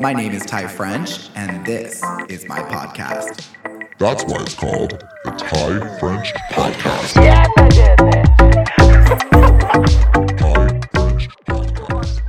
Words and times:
My 0.00 0.12
name 0.12 0.30
is 0.30 0.46
Ty 0.46 0.68
French, 0.68 1.28
and 1.34 1.66
this 1.66 2.00
is 2.28 2.46
my 2.46 2.60
podcast. 2.60 3.48
That's 3.98 4.22
why 4.24 4.42
it's 4.42 4.54
called 4.54 5.04
the 5.24 5.30
Ty 5.32 5.98
French 5.98 6.32
Podcast. 6.52 7.16
Yes, 7.16 7.48
I 7.56 7.68
did. 7.68 7.98
Ty 10.38 10.68
French 10.92 11.28
Podcast. 11.48 12.20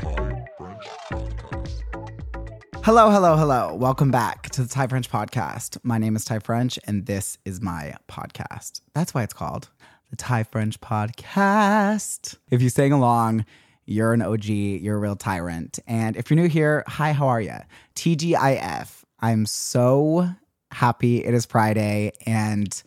Ty 0.00 0.48
French 0.56 0.88
Podcast. 1.18 2.84
Hello, 2.84 3.10
hello, 3.10 3.36
hello. 3.36 3.74
Welcome 3.74 4.10
back 4.10 4.48
to 4.50 4.62
the 4.62 4.68
Ty 4.68 4.86
French 4.86 5.10
podcast. 5.10 5.76
My 5.82 5.98
name 5.98 6.16
is 6.16 6.24
Ty 6.24 6.38
French, 6.38 6.78
and 6.84 7.04
this 7.04 7.36
is 7.44 7.60
my 7.60 7.96
podcast. 8.08 8.80
That's 8.94 9.12
why 9.12 9.24
it's 9.24 9.34
called 9.34 9.68
the 10.08 10.16
Ty 10.16 10.44
French 10.44 10.80
podcast. 10.80 12.36
If 12.50 12.62
you 12.62 12.70
sang 12.70 12.92
along, 12.92 13.44
you're 13.88 14.12
an 14.12 14.20
OG, 14.20 14.44
you're 14.44 14.96
a 14.96 14.98
real 14.98 15.16
tyrant. 15.16 15.78
And 15.86 16.16
if 16.16 16.30
you're 16.30 16.38
new 16.38 16.48
here, 16.48 16.84
hi, 16.86 17.12
how 17.12 17.28
are 17.28 17.40
you? 17.40 17.56
TGIF. 17.96 19.02
I'm 19.20 19.46
so 19.46 20.28
happy 20.70 21.24
it 21.24 21.32
is 21.32 21.46
Friday 21.46 22.12
and 22.26 22.82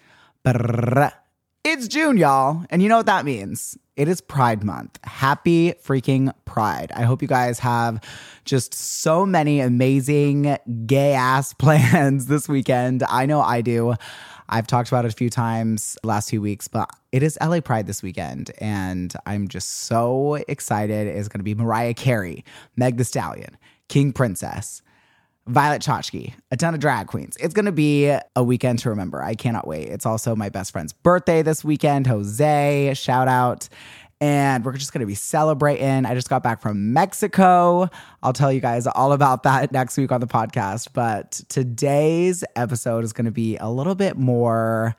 brrr, 0.45 1.11
it's 1.63 1.87
June, 1.87 2.17
y'all. 2.17 2.65
And 2.69 2.81
you 2.81 2.89
know 2.89 2.97
what 2.97 3.07
that 3.07 3.25
means? 3.25 3.77
It 3.95 4.07
is 4.07 4.21
Pride 4.21 4.63
Month. 4.63 4.99
Happy 5.03 5.73
freaking 5.73 6.33
Pride. 6.45 6.91
I 6.95 7.03
hope 7.03 7.21
you 7.21 7.27
guys 7.27 7.59
have 7.59 7.99
just 8.45 8.73
so 8.73 9.25
many 9.25 9.59
amazing 9.59 10.57
gay 10.85 11.13
ass 11.13 11.53
plans 11.59 12.27
this 12.27 12.47
weekend. 12.47 13.03
I 13.07 13.25
know 13.25 13.41
I 13.41 13.61
do. 13.61 13.95
I've 14.51 14.67
talked 14.67 14.89
about 14.89 15.05
it 15.05 15.13
a 15.13 15.15
few 15.15 15.29
times 15.29 15.97
last 16.03 16.29
few 16.29 16.41
weeks, 16.41 16.67
but 16.67 16.89
it 17.11 17.23
is 17.23 17.37
LA 17.41 17.61
Pride 17.61 17.87
this 17.87 18.03
weekend. 18.03 18.51
And 18.59 19.13
I'm 19.25 19.47
just 19.47 19.69
so 19.85 20.35
excited. 20.47 21.07
It's 21.07 21.29
going 21.29 21.39
to 21.39 21.43
be 21.43 21.55
Mariah 21.55 21.93
Carey, 21.93 22.43
Meg 22.75 22.97
the 22.97 23.05
Stallion, 23.05 23.57
King 23.87 24.13
Princess. 24.13 24.81
Violet 25.47 25.81
Chachki, 25.81 26.33
a 26.51 26.55
ton 26.55 26.75
of 26.75 26.79
drag 26.79 27.07
queens. 27.07 27.35
It's 27.39 27.55
going 27.55 27.65
to 27.65 27.71
be 27.71 28.05
a 28.07 28.43
weekend 28.43 28.77
to 28.79 28.89
remember. 28.91 29.23
I 29.23 29.33
cannot 29.33 29.65
wait. 29.65 29.87
It's 29.87 30.05
also 30.05 30.35
my 30.35 30.49
best 30.49 30.71
friend's 30.71 30.93
birthday 30.93 31.41
this 31.41 31.63
weekend, 31.63 32.05
Jose. 32.05 32.93
Shout 32.93 33.27
out. 33.27 33.67
And 34.21 34.63
we're 34.63 34.77
just 34.77 34.93
going 34.93 34.99
to 34.99 35.07
be 35.07 35.15
celebrating. 35.15 36.05
I 36.05 36.13
just 36.13 36.29
got 36.29 36.43
back 36.43 36.61
from 36.61 36.93
Mexico. 36.93 37.89
I'll 38.21 38.33
tell 38.33 38.53
you 38.53 38.61
guys 38.61 38.85
all 38.85 39.13
about 39.13 39.43
that 39.43 39.71
next 39.71 39.97
week 39.97 40.11
on 40.11 40.21
the 40.21 40.27
podcast. 40.27 40.89
But 40.93 41.41
today's 41.49 42.43
episode 42.55 43.03
is 43.03 43.13
going 43.13 43.25
to 43.25 43.31
be 43.31 43.57
a 43.57 43.67
little 43.67 43.95
bit 43.95 44.17
more 44.17 44.95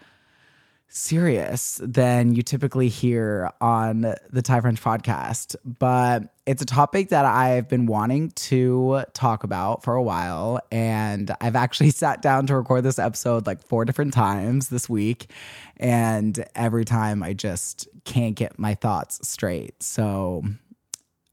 serious 0.92 1.80
than 1.82 2.34
you 2.34 2.42
typically 2.42 2.88
hear 2.88 3.50
on 3.60 4.14
the 4.30 4.42
Ty 4.42 4.60
French 4.60 4.82
podcast, 4.82 5.56
but 5.64 6.34
it's 6.44 6.60
a 6.60 6.66
topic 6.66 7.08
that 7.08 7.24
I've 7.24 7.66
been 7.68 7.86
wanting 7.86 8.30
to 8.32 9.04
talk 9.14 9.42
about 9.42 9.82
for 9.82 9.94
a 9.94 10.02
while. 10.02 10.60
And 10.70 11.34
I've 11.40 11.56
actually 11.56 11.90
sat 12.02 12.20
down 12.20 12.46
to 12.48 12.56
record 12.56 12.84
this 12.84 12.98
episode 12.98 13.46
like 13.46 13.62
four 13.62 13.84
different 13.86 14.12
times 14.12 14.68
this 14.68 14.88
week. 14.88 15.30
And 15.78 16.44
every 16.54 16.84
time 16.84 17.22
I 17.22 17.32
just 17.32 17.88
can't 18.04 18.36
get 18.36 18.58
my 18.58 18.74
thoughts 18.74 19.26
straight. 19.26 19.82
So 19.82 20.44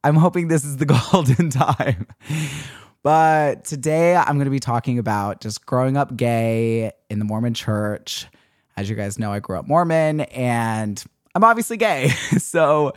I'm 0.04 0.16
hoping 0.16 0.48
this 0.48 0.64
is 0.64 0.78
the 0.78 0.86
golden 1.12 1.50
time. 1.50 2.08
But 3.04 3.66
today 3.66 4.16
I'm 4.16 4.36
going 4.36 4.46
to 4.46 4.52
be 4.52 4.60
talking 4.60 5.00
about 5.00 5.42
just 5.42 5.66
growing 5.66 5.98
up 5.98 6.16
gay 6.16 6.92
in 7.10 7.20
the 7.20 7.26
Mormon 7.26 7.54
church. 7.54 8.28
As 8.80 8.90
you 8.90 8.96
guys 8.96 9.20
know, 9.20 9.34
I 9.34 9.40
grew 9.40 9.60
up 9.60 9.68
Mormon 9.68 10.22
and 10.22 11.04
I'm 11.36 11.44
obviously 11.44 11.76
gay. 11.76 12.12
So 12.40 12.94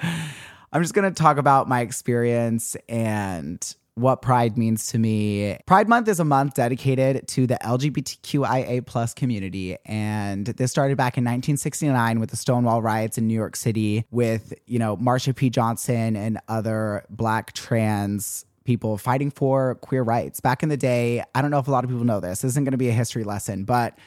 I'm 0.73 0.81
just 0.81 0.95
going 0.95 1.13
to 1.13 1.23
talk 1.23 1.39
about 1.39 1.69
my 1.69 1.81
experience 1.81 2.77
and 2.89 3.61
what 3.95 4.23
pride 4.23 4.57
means 4.57 4.87
to 4.93 4.99
me. 4.99 5.59
Pride 5.67 5.89
Month 5.89 6.07
is 6.07 6.21
a 6.21 6.25
month 6.25 6.55
dedicated 6.55 7.27
to 7.29 7.49
the 7.49 7.59
LGBTQIA 7.65 8.87
plus 8.87 9.13
community. 9.13 9.77
And 9.85 10.47
this 10.47 10.71
started 10.71 10.97
back 10.97 11.19
in 11.19 11.25
1969 11.25 12.21
with 12.21 12.31
the 12.31 12.37
Stonewall 12.37 12.81
riots 12.81 13.19
in 13.19 13.27
New 13.27 13.35
York 13.35 13.57
City 13.57 14.05
with, 14.13 14.55
you 14.67 14.79
know, 14.79 14.97
Marsha 14.97 15.35
P. 15.35 15.51
Johnson 15.51 16.15
and 16.15 16.39
other 16.47 17.05
black 17.11 17.55
trans 17.55 18.47
people 18.65 18.97
fighting 18.97 19.33
for 19.33 19.75
queer 19.77 20.05
rights. 20.05 20.39
Back 20.39 20.63
in 20.63 20.69
the 20.69 20.77
day, 20.77 21.25
I 21.35 21.43
don't 21.43 21.51
know 21.51 21.59
if 21.59 21.67
a 21.67 21.73
lot 21.73 21.83
of 21.83 21.91
people 21.91 22.05
know 22.05 22.21
this. 22.21 22.43
This 22.43 22.53
isn't 22.53 22.63
going 22.63 22.71
to 22.71 22.79
be 22.79 22.89
a 22.89 22.93
history 22.93 23.25
lesson, 23.25 23.65
but 23.65 23.99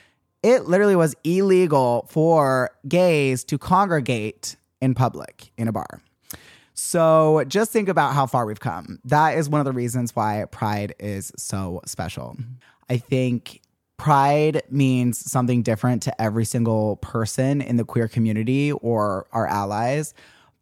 it 0.46 0.68
literally 0.68 0.96
was 0.96 1.16
illegal 1.24 2.06
for 2.08 2.70
gays 2.88 3.44
to 3.46 3.58
congregate 3.58 4.58
in 4.80 4.94
public 4.94 5.52
in 5.58 5.68
a 5.68 5.72
bar. 5.72 6.02
So 6.76 7.44
just 7.48 7.72
think 7.72 7.90
about 7.90 8.14
how 8.14 8.28
far 8.28 8.46
we've 8.46 8.60
come. 8.60 9.00
That 9.06 9.40
is 9.40 9.50
one 9.50 9.60
of 9.60 9.66
the 9.66 9.72
reasons 9.72 10.16
why 10.16 10.46
Pride 10.52 10.94
is 11.00 11.32
so 11.36 11.82
special. 11.88 12.38
I 12.92 12.98
think 12.98 13.62
Pride 13.98 14.62
means 14.70 15.18
something 15.32 15.64
different 15.64 16.04
to 16.04 16.22
every 16.22 16.46
single 16.46 16.98
person 16.98 17.60
in 17.60 17.78
the 17.78 17.86
queer 17.86 18.08
community 18.08 18.72
or 18.72 19.26
our 19.32 19.48
allies. 19.48 20.14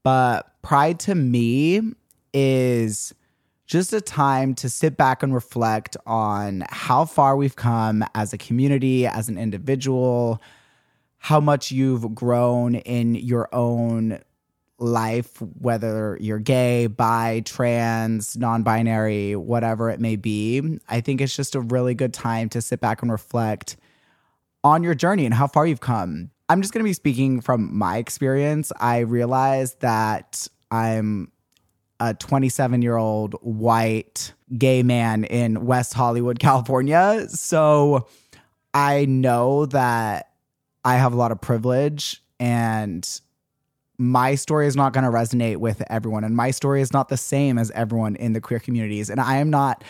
But 0.02 0.50
Pride 0.62 0.98
to 1.02 1.16
me 1.16 1.82
is 2.34 3.14
just 3.74 3.92
a 3.92 4.00
time 4.00 4.54
to 4.54 4.70
sit 4.70 4.98
back 4.98 5.24
and 5.24 5.34
reflect 5.34 5.98
on 6.06 6.64
how 6.70 7.06
far 7.06 7.36
we've 7.36 7.56
come 7.56 8.06
as 8.14 8.32
a 8.32 8.38
community, 8.38 9.08
as 9.08 9.30
an 9.30 9.36
individual, 9.40 10.40
how 11.18 11.40
much 11.40 11.72
you've 11.72 12.14
grown 12.14 12.76
in 12.76 13.16
your 13.16 13.50
own 13.52 14.20
life, 14.78 15.42
whether 15.60 16.20
you're 16.22 16.38
gay, 16.38 16.86
bi, 16.86 17.42
trans, 17.46 18.38
non 18.38 18.62
binary, 18.62 19.36
whatever 19.36 19.90
it 19.90 20.00
may 20.00 20.18
be. 20.18 20.78
I 20.88 21.02
think 21.02 21.20
it's 21.20 21.36
just 21.36 21.56
a 21.56 21.62
really 21.62 21.96
good 21.96 22.14
time 22.14 22.50
to 22.50 22.62
sit 22.62 22.80
back 22.80 23.02
and 23.02 23.12
reflect 23.12 23.76
on 24.64 24.84
your 24.84 24.94
journey 24.94 25.26
and 25.26 25.34
how 25.34 25.48
far 25.48 25.66
you've 25.66 25.82
come. 25.82 26.30
I'm 26.48 26.62
just 26.62 26.76
going 26.76 26.84
to 26.84 26.88
be 26.90 26.94
speaking 26.94 27.42
from 27.42 27.76
my 27.76 27.98
experience. 27.98 28.72
I 28.80 29.00
realized 29.00 29.80
that 29.80 30.48
I'm 30.70 31.32
a 32.00 32.14
27 32.14 32.82
year 32.82 32.98
old 32.98 33.36
white 33.42 34.34
gay 34.58 34.84
man 34.84 35.24
in 35.24 35.66
West 35.66 35.94
Hollywood, 35.94 36.40
California. 36.40 37.28
So 37.30 38.08
I 38.74 39.06
know 39.06 39.66
that 39.68 40.32
I 40.84 40.96
have 40.96 41.14
a 41.14 41.16
lot 41.16 41.32
of 41.32 41.40
privilege 41.40 42.22
and 42.40 43.08
my 43.98 44.36
story 44.36 44.68
is 44.68 44.76
not 44.76 44.92
going 44.92 45.04
to 45.04 45.10
resonate 45.10 45.58
with 45.58 45.82
everyone 45.90 46.24
and 46.24 46.36
my 46.36 46.52
story 46.52 46.82
is 46.82 46.92
not 46.92 47.10
the 47.10 47.18
same 47.18 47.58
as 47.58 47.72
everyone 47.72 48.16
in 48.16 48.34
the 48.34 48.42
queer 48.42 48.60
communities 48.60 49.10
and 49.10 49.22
i 49.22 49.38
am 49.38 49.50
not 49.50 49.84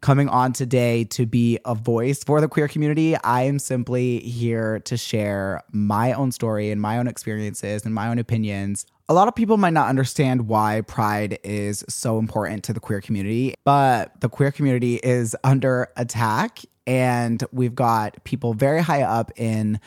coming 0.00 0.28
on 0.28 0.52
today 0.52 1.02
to 1.02 1.26
be 1.26 1.58
a 1.64 1.74
voice 1.74 2.22
for 2.22 2.40
the 2.40 2.48
queer 2.48 2.68
community 2.68 3.16
i 3.16 3.42
am 3.42 3.58
simply 3.58 4.20
here 4.20 4.78
to 4.80 4.96
share 4.96 5.60
my 5.72 6.12
own 6.12 6.30
story 6.30 6.70
and 6.70 6.80
my 6.80 6.98
own 6.98 7.08
experiences 7.08 7.84
and 7.84 7.92
my 7.92 8.08
own 8.08 8.18
opinions 8.18 8.86
a 9.08 9.14
lot 9.14 9.26
of 9.28 9.34
people 9.34 9.56
might 9.56 9.72
not 9.72 9.88
understand 9.88 10.48
why 10.48 10.82
pride 10.82 11.38
is 11.42 11.84
so 11.88 12.18
important 12.18 12.64
to 12.64 12.72
the 12.72 12.80
queer 12.80 13.00
community 13.00 13.54
but 13.64 14.20
the 14.20 14.28
queer 14.28 14.50
community 14.50 14.96
is 14.96 15.36
under 15.44 15.88
attack 15.96 16.60
and 16.86 17.44
we've 17.52 17.74
got 17.74 18.24
people 18.24 18.54
very 18.54 18.82
high 18.82 19.02
up 19.02 19.30
in 19.36 19.78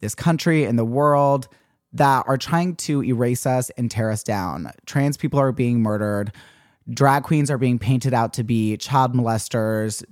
this 0.00 0.14
country 0.14 0.64
in 0.64 0.76
the 0.76 0.84
world 0.84 1.48
that 1.92 2.24
are 2.26 2.36
trying 2.36 2.76
to 2.76 3.02
erase 3.04 3.46
us 3.46 3.70
and 3.70 3.90
tear 3.90 4.10
us 4.10 4.22
down. 4.22 4.70
Trans 4.86 5.16
people 5.16 5.40
are 5.40 5.52
being 5.52 5.82
murdered. 5.82 6.32
Drag 6.90 7.22
queens 7.22 7.50
are 7.50 7.58
being 7.58 7.78
painted 7.78 8.14
out 8.14 8.32
to 8.34 8.44
be 8.44 8.76
child 8.76 9.14
molesters. 9.14 10.02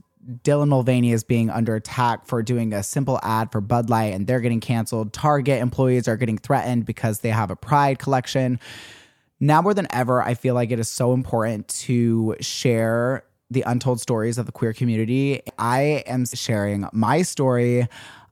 Dylan 0.42 0.68
Mulvaney 0.68 1.12
is 1.12 1.24
being 1.24 1.50
under 1.50 1.76
attack 1.76 2.26
for 2.26 2.42
doing 2.42 2.72
a 2.72 2.82
simple 2.82 3.20
ad 3.22 3.52
for 3.52 3.60
Bud 3.60 3.88
Light 3.88 4.12
and 4.12 4.26
they're 4.26 4.40
getting 4.40 4.60
canceled. 4.60 5.12
Target 5.12 5.60
employees 5.60 6.08
are 6.08 6.16
getting 6.16 6.38
threatened 6.38 6.84
because 6.84 7.20
they 7.20 7.28
have 7.28 7.50
a 7.50 7.56
pride 7.56 7.98
collection. 7.98 8.58
Now 9.38 9.62
more 9.62 9.74
than 9.74 9.86
ever, 9.90 10.22
I 10.22 10.34
feel 10.34 10.54
like 10.54 10.70
it 10.70 10.80
is 10.80 10.88
so 10.88 11.12
important 11.12 11.68
to 11.68 12.36
share 12.40 13.24
the 13.50 13.62
untold 13.62 14.00
stories 14.00 14.38
of 14.38 14.46
the 14.46 14.52
queer 14.52 14.72
community. 14.72 15.42
I 15.58 16.02
am 16.06 16.26
sharing 16.26 16.88
my 16.92 17.22
story 17.22 17.86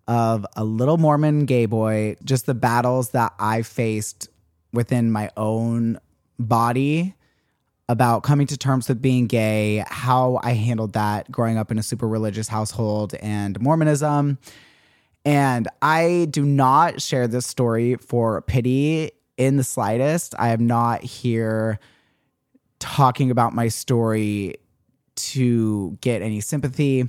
of 0.08 0.44
a 0.56 0.64
little 0.64 0.98
Mormon 0.98 1.44
gay 1.44 1.66
boy, 1.66 2.16
just 2.24 2.46
the 2.46 2.54
battles 2.54 3.10
that 3.10 3.32
I 3.38 3.62
faced 3.62 4.28
within 4.72 5.12
my 5.12 5.30
own 5.36 6.00
body 6.38 7.14
about 7.88 8.22
coming 8.22 8.46
to 8.46 8.56
terms 8.56 8.88
with 8.88 9.02
being 9.02 9.26
gay, 9.26 9.84
how 9.86 10.40
I 10.42 10.52
handled 10.52 10.94
that 10.94 11.30
growing 11.30 11.58
up 11.58 11.70
in 11.70 11.78
a 11.78 11.82
super 11.82 12.08
religious 12.08 12.48
household 12.48 13.14
and 13.16 13.60
Mormonism. 13.60 14.38
And 15.24 15.68
I 15.82 16.28
do 16.30 16.44
not 16.44 17.00
share 17.00 17.28
this 17.28 17.46
story 17.46 17.96
for 17.96 18.40
pity 18.42 19.12
in 19.36 19.56
the 19.56 19.64
slightest. 19.64 20.34
I 20.38 20.50
am 20.50 20.66
not 20.66 21.02
here 21.02 21.78
talking 22.78 23.30
about 23.30 23.54
my 23.54 23.68
story 23.68 24.56
to 25.16 25.96
get 26.00 26.22
any 26.22 26.40
sympathy. 26.40 27.08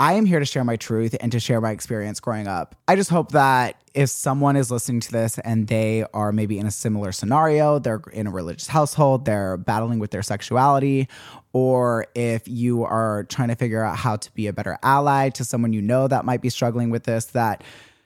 I 0.00 0.14
am 0.14 0.26
here 0.26 0.40
to 0.40 0.44
share 0.44 0.64
my 0.64 0.74
truth 0.74 1.14
and 1.20 1.30
to 1.30 1.38
share 1.38 1.60
my 1.60 1.70
experience 1.70 2.18
growing 2.18 2.48
up. 2.48 2.74
I 2.88 2.96
just 2.96 3.10
hope 3.10 3.30
that 3.30 3.76
if 3.94 4.10
someone 4.10 4.56
is 4.56 4.68
listening 4.68 4.98
to 5.00 5.12
this 5.12 5.38
and 5.38 5.68
they 5.68 6.04
are 6.12 6.32
maybe 6.32 6.58
in 6.58 6.66
a 6.66 6.70
similar 6.72 7.12
scenario, 7.12 7.78
they're 7.78 8.02
in 8.12 8.26
a 8.26 8.30
religious 8.30 8.66
household, 8.66 9.24
they're 9.24 9.56
battling 9.56 10.00
with 10.00 10.10
their 10.10 10.22
sexuality, 10.22 11.08
or 11.52 12.08
if 12.16 12.48
you 12.48 12.82
are 12.82 13.22
trying 13.24 13.48
to 13.48 13.54
figure 13.54 13.84
out 13.84 13.96
how 13.96 14.16
to 14.16 14.34
be 14.34 14.48
a 14.48 14.52
better 14.52 14.76
ally 14.82 15.28
to 15.30 15.44
someone 15.44 15.72
you 15.72 15.80
know 15.80 16.08
that 16.08 16.24
might 16.24 16.42
be 16.42 16.48
struggling 16.48 16.90
with 16.90 17.04
this, 17.04 17.26
that 17.26 17.62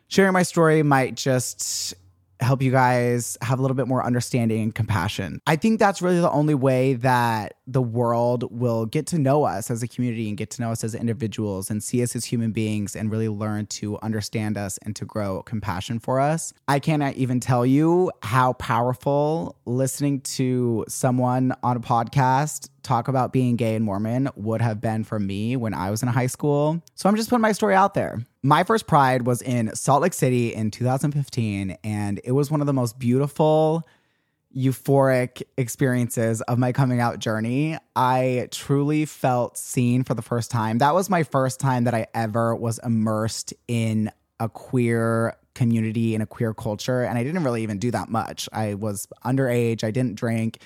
sharing 0.09 0.35
my 0.35 0.43
story 0.43 0.83
might 0.83 1.15
just 1.15 1.95
help 2.41 2.63
you 2.63 2.71
guys 2.71 3.37
have 3.43 3.59
a 3.59 3.63
little 3.63 3.75
bit 3.75 3.89
more 3.89 4.05
understanding 4.05 4.63
and 4.63 4.75
compassion. 4.75 5.41
I 5.47 5.57
think 5.57 5.79
that's 5.79 6.01
really 6.01 6.21
the 6.21 6.31
only 6.31 6.55
way 6.55 6.95
that 6.95 7.55
the 7.67 7.83
world 7.83 8.51
will 8.51 8.87
get 8.87 9.07
to 9.09 9.19
know 9.19 9.45
us 9.45 9.71
as 9.71 9.83
a 9.83 9.89
community 9.89 10.29
and 10.29 10.37
get 10.37 10.51
to 10.51 10.63
know 10.63 10.73
us 10.73 10.85
as 10.85 10.95
individuals 10.95 11.71
and 11.71 11.83
see 11.83 12.03
us 12.03 12.15
as 12.17 12.25
human 12.25 12.53
beings 12.53 12.97
and 12.97 13.11
really 13.11 13.29
learn 13.29 13.67
to 13.67 13.99
understand 14.01 14.57
us 14.57 14.79
and 14.79 14.95
to 14.97 15.05
grow 15.05 15.43
compassion 15.43 15.99
for 15.99 16.21
us. 16.21 16.53
I 16.67 16.79
cannot 16.79 17.15
even 17.15 17.41
tell 17.41 17.67
you 17.67 18.11
how 18.23 18.55
powerful 18.55 19.57
listening 19.67 20.21
to 20.21 20.85
someone 20.89 21.53
on 21.63 21.77
a 21.77 21.81
podcast 21.81 22.71
talk 22.89 23.07
about 23.07 23.33
being 23.33 23.57
gay 23.57 23.75
and 23.75 23.85
Mormon 23.85 24.31
would 24.35 24.61
have 24.63 24.81
been 24.81 25.05
for 25.05 25.21
me 25.21 25.57
when 25.57 25.75
I 25.75 25.91
was 25.91 26.03
in 26.03 26.09
high 26.09 26.27
school. 26.27 26.83
So 26.95 27.09
I'm 27.09 27.17
just 27.17 27.29
putting 27.29 27.43
my 27.43 27.53
story 27.53 27.75
out 27.75 27.95
there. 27.95 28.21
My 28.43 28.65
first 28.65 28.87
pride 28.87 29.27
was 29.27 29.43
in 29.43 29.75
Salt 29.75 30.03
Lake 30.03 30.15
City 30.15 30.55
in 30.55 30.71
2015, 30.71 31.77
and 31.85 32.21
it 32.25 32.33
was 32.33 32.51
one 32.51 32.61
of 32.61 32.67
the 32.67 32.73
most 32.73 32.99
beautiful, 32.99 33.87
euphoric 34.57 35.43
experiences 35.59 36.41
of 36.43 36.59
my 36.59 36.73
coming 36.73 37.01
out 37.01 37.19
journey. 37.19 37.77
I 37.95 38.49
truly 38.51 39.05
felt 39.05 39.59
seen 39.59 40.03
for 40.03 40.15
the 40.15 40.23
first 40.23 40.51
time. 40.51 40.79
That 40.79 40.95
was 40.95 41.11
my 41.11 41.23
first 41.23 41.61
time 41.61 41.85
that 41.85 41.95
I 41.95 42.07
ever 42.15 42.57
was 42.57 42.79
immersed 42.79 43.53
in 43.69 44.11
a 44.41 44.49
queer 44.49 45.37
community 45.59 46.15
in 46.15 46.21
a 46.21 46.27
queer 46.27 46.55
culture. 46.55 47.03
And 47.03 47.19
I 47.19 47.25
didn't 47.25 47.43
really 47.43 47.65
even 47.65 47.79
do 47.79 47.91
that 47.91 48.09
much. 48.09 48.49
I 48.53 48.75
was 48.75 49.09
underage, 49.25 49.83
I 49.83 49.91
didn't 49.91 50.15
drink. 50.15 50.61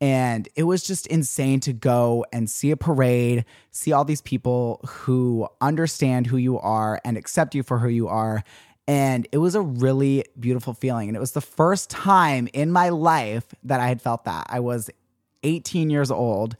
And 0.00 0.48
it 0.56 0.62
was 0.62 0.82
just 0.82 1.06
insane 1.08 1.60
to 1.60 1.74
go 1.74 2.24
and 2.32 2.48
see 2.48 2.70
a 2.70 2.76
parade, 2.76 3.44
see 3.70 3.92
all 3.92 4.06
these 4.06 4.22
people 4.22 4.80
who 4.88 5.46
understand 5.60 6.26
who 6.26 6.38
you 6.38 6.58
are 6.58 7.00
and 7.04 7.18
accept 7.18 7.54
you 7.54 7.62
for 7.62 7.78
who 7.78 7.88
you 7.88 8.08
are. 8.08 8.42
And 8.88 9.28
it 9.30 9.38
was 9.38 9.54
a 9.54 9.60
really 9.60 10.24
beautiful 10.38 10.72
feeling. 10.72 11.08
And 11.08 11.16
it 11.16 11.20
was 11.20 11.32
the 11.32 11.42
first 11.42 11.90
time 11.90 12.48
in 12.54 12.72
my 12.72 12.88
life 12.88 13.44
that 13.64 13.78
I 13.78 13.88
had 13.88 14.00
felt 14.00 14.24
that. 14.24 14.46
I 14.48 14.60
was 14.60 14.90
18 15.42 15.90
years 15.90 16.10
old. 16.10 16.56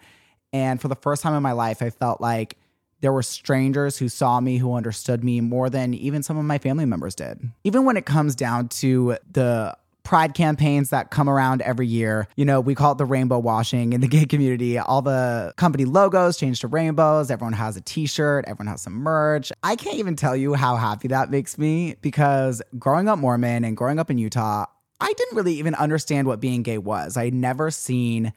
And 0.52 0.80
for 0.80 0.88
the 0.88 0.96
first 0.96 1.22
time 1.22 1.34
in 1.34 1.42
my 1.42 1.52
life, 1.52 1.80
I 1.80 1.88
felt 1.88 2.20
like 2.20 2.58
there 3.00 3.12
were 3.12 3.22
strangers 3.22 3.98
who 3.98 4.08
saw 4.08 4.40
me, 4.40 4.58
who 4.58 4.74
understood 4.74 5.24
me 5.24 5.40
more 5.40 5.70
than 5.70 5.94
even 5.94 6.22
some 6.22 6.36
of 6.36 6.44
my 6.44 6.58
family 6.58 6.84
members 6.84 7.14
did. 7.14 7.40
Even 7.64 7.84
when 7.84 7.96
it 7.96 8.06
comes 8.06 8.34
down 8.34 8.68
to 8.68 9.16
the 9.30 9.76
pride 10.02 10.34
campaigns 10.34 10.90
that 10.90 11.10
come 11.10 11.28
around 11.28 11.62
every 11.62 11.86
year. 11.86 12.26
You 12.34 12.44
know, 12.44 12.60
we 12.60 12.74
call 12.74 12.92
it 12.92 12.98
the 12.98 13.04
rainbow 13.04 13.38
washing 13.38 13.92
in 13.92 14.00
the 14.00 14.08
gay 14.16 14.24
community. 14.24 14.78
All 14.78 15.02
the 15.02 15.52
company 15.56 15.84
logos 15.84 16.36
change 16.36 16.60
to 16.60 16.68
rainbows. 16.68 17.30
Everyone 17.30 17.52
has 17.52 17.76
a 17.76 17.80
t 17.80 18.06
shirt, 18.06 18.44
everyone 18.48 18.66
has 18.66 18.82
some 18.82 18.94
merch. 18.94 19.52
I 19.62 19.76
can't 19.76 19.98
even 19.98 20.16
tell 20.16 20.34
you 20.34 20.54
how 20.54 20.74
happy 20.76 21.08
that 21.08 21.30
makes 21.30 21.58
me 21.58 21.94
because 22.00 22.60
growing 22.78 23.08
up 23.08 23.18
Mormon 23.18 23.64
and 23.64 23.76
growing 23.76 23.98
up 24.00 24.10
in 24.10 24.18
Utah, 24.18 24.66
I 25.00 25.12
didn't 25.12 25.36
really 25.36 25.54
even 25.54 25.76
understand 25.76 26.26
what 26.26 26.40
being 26.40 26.62
gay 26.62 26.78
was. 26.78 27.16
I 27.16 27.26
had 27.26 27.34
never 27.34 27.70
seen 27.70 28.32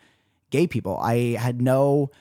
gay 0.49 0.67
people. 0.67 0.97
I 0.97 1.37
had 1.39 1.59
no 1.59 2.11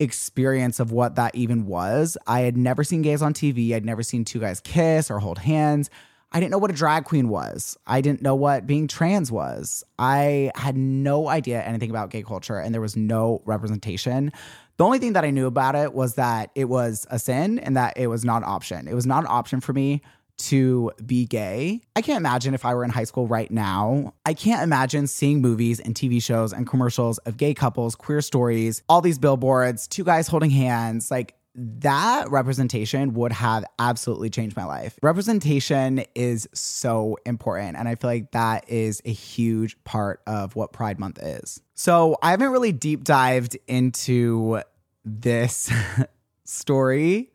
experience 0.00 0.80
of 0.80 0.92
what 0.92 1.16
that 1.16 1.34
even 1.34 1.66
was. 1.66 2.16
I 2.26 2.40
had 2.40 2.56
never 2.56 2.84
seen 2.84 3.02
gays 3.02 3.22
on 3.22 3.34
TV. 3.34 3.74
I'd 3.74 3.84
never 3.84 4.02
seen 4.02 4.24
two 4.24 4.40
guys 4.40 4.60
kiss 4.60 5.10
or 5.10 5.18
hold 5.18 5.38
hands. 5.38 5.90
I 6.30 6.40
didn't 6.40 6.52
know 6.52 6.58
what 6.58 6.70
a 6.70 6.74
drag 6.74 7.04
queen 7.04 7.28
was. 7.28 7.78
I 7.86 8.00
didn't 8.00 8.20
know 8.20 8.34
what 8.34 8.66
being 8.66 8.86
trans 8.86 9.32
was. 9.32 9.82
I 9.98 10.50
had 10.54 10.76
no 10.76 11.28
idea 11.28 11.62
anything 11.62 11.90
about 11.90 12.10
gay 12.10 12.22
culture 12.22 12.58
and 12.58 12.74
there 12.74 12.82
was 12.82 12.96
no 12.96 13.42
representation. 13.46 14.32
The 14.76 14.84
only 14.84 14.98
thing 14.98 15.14
that 15.14 15.24
I 15.24 15.30
knew 15.30 15.46
about 15.46 15.74
it 15.74 15.94
was 15.94 16.14
that 16.16 16.50
it 16.54 16.66
was 16.66 17.06
a 17.10 17.18
sin 17.18 17.58
and 17.58 17.76
that 17.76 17.96
it 17.96 18.08
was 18.08 18.24
not 18.24 18.42
an 18.42 18.48
option. 18.48 18.86
It 18.86 18.94
was 18.94 19.06
not 19.06 19.20
an 19.20 19.28
option 19.30 19.60
for 19.60 19.72
me 19.72 20.02
to 20.38 20.92
be 21.04 21.26
gay. 21.26 21.80
I 21.96 22.02
can't 22.02 22.16
imagine 22.16 22.54
if 22.54 22.64
I 22.64 22.74
were 22.74 22.84
in 22.84 22.90
high 22.90 23.04
school 23.04 23.26
right 23.26 23.50
now. 23.50 24.14
I 24.24 24.34
can't 24.34 24.62
imagine 24.62 25.06
seeing 25.06 25.40
movies 25.40 25.80
and 25.80 25.94
TV 25.94 26.22
shows 26.22 26.52
and 26.52 26.66
commercials 26.66 27.18
of 27.18 27.36
gay 27.36 27.54
couples, 27.54 27.94
queer 27.94 28.20
stories, 28.20 28.82
all 28.88 29.00
these 29.00 29.18
billboards, 29.18 29.86
two 29.86 30.04
guys 30.04 30.28
holding 30.28 30.50
hands. 30.50 31.10
Like 31.10 31.34
that 31.54 32.30
representation 32.30 33.14
would 33.14 33.32
have 33.32 33.64
absolutely 33.78 34.30
changed 34.30 34.56
my 34.56 34.64
life. 34.64 34.96
Representation 35.02 36.04
is 36.14 36.48
so 36.54 37.18
important. 37.26 37.76
And 37.76 37.88
I 37.88 37.96
feel 37.96 38.10
like 38.10 38.30
that 38.30 38.68
is 38.68 39.02
a 39.04 39.12
huge 39.12 39.82
part 39.82 40.20
of 40.26 40.54
what 40.54 40.72
Pride 40.72 41.00
Month 41.00 41.18
is. 41.20 41.60
So 41.74 42.16
I 42.22 42.30
haven't 42.30 42.50
really 42.50 42.72
deep 42.72 43.02
dived 43.02 43.58
into 43.66 44.62
this 45.04 45.70
story 46.44 47.32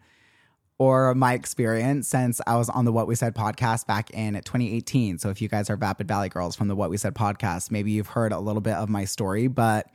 or 0.84 1.16
my 1.16 1.32
experience 1.32 2.10
since 2.10 2.42
I 2.46 2.58
was 2.58 2.68
on 2.68 2.84
the 2.84 2.92
What 2.92 3.08
We 3.08 3.16
Said 3.16 3.34
podcast 3.34 3.88
back 3.88 4.10
in 4.10 4.34
2018. 4.34 5.18
So 5.18 5.30
if 5.30 5.42
you 5.42 5.48
guys 5.48 5.70
are 5.70 5.78
Vapid 5.78 6.10
Valley 6.10 6.28
girls 6.28 6.58
from 6.58 6.68
the 6.68 6.76
What 6.76 6.90
We 6.90 6.98
Said 6.98 7.16
podcast, 7.16 7.72
maybe 7.72 7.92
you've 7.92 8.08
heard 8.08 8.34
a 8.34 8.40
little 8.40 8.60
bit 8.60 8.74
of 8.74 8.90
my 8.90 9.06
story, 9.06 9.48
but 9.48 9.90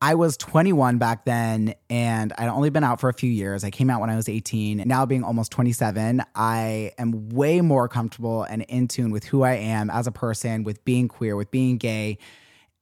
I 0.00 0.14
was 0.14 0.36
21 0.36 0.98
back 0.98 1.24
then 1.24 1.74
and 1.90 2.32
I'd 2.38 2.46
only 2.46 2.70
been 2.70 2.84
out 2.84 3.00
for 3.00 3.08
a 3.08 3.12
few 3.12 3.28
years. 3.28 3.64
I 3.64 3.70
came 3.70 3.90
out 3.90 4.00
when 4.00 4.08
I 4.08 4.14
was 4.14 4.28
18. 4.28 4.84
Now 4.86 5.04
being 5.04 5.24
almost 5.24 5.50
27, 5.50 6.22
I 6.36 6.92
am 6.96 7.30
way 7.30 7.60
more 7.60 7.88
comfortable 7.88 8.44
and 8.44 8.62
in 8.68 8.86
tune 8.86 9.10
with 9.10 9.24
who 9.24 9.42
I 9.42 9.54
am 9.54 9.90
as 9.90 10.06
a 10.06 10.12
person, 10.12 10.62
with 10.62 10.84
being 10.84 11.08
queer, 11.08 11.34
with 11.34 11.50
being 11.50 11.78
gay. 11.78 12.18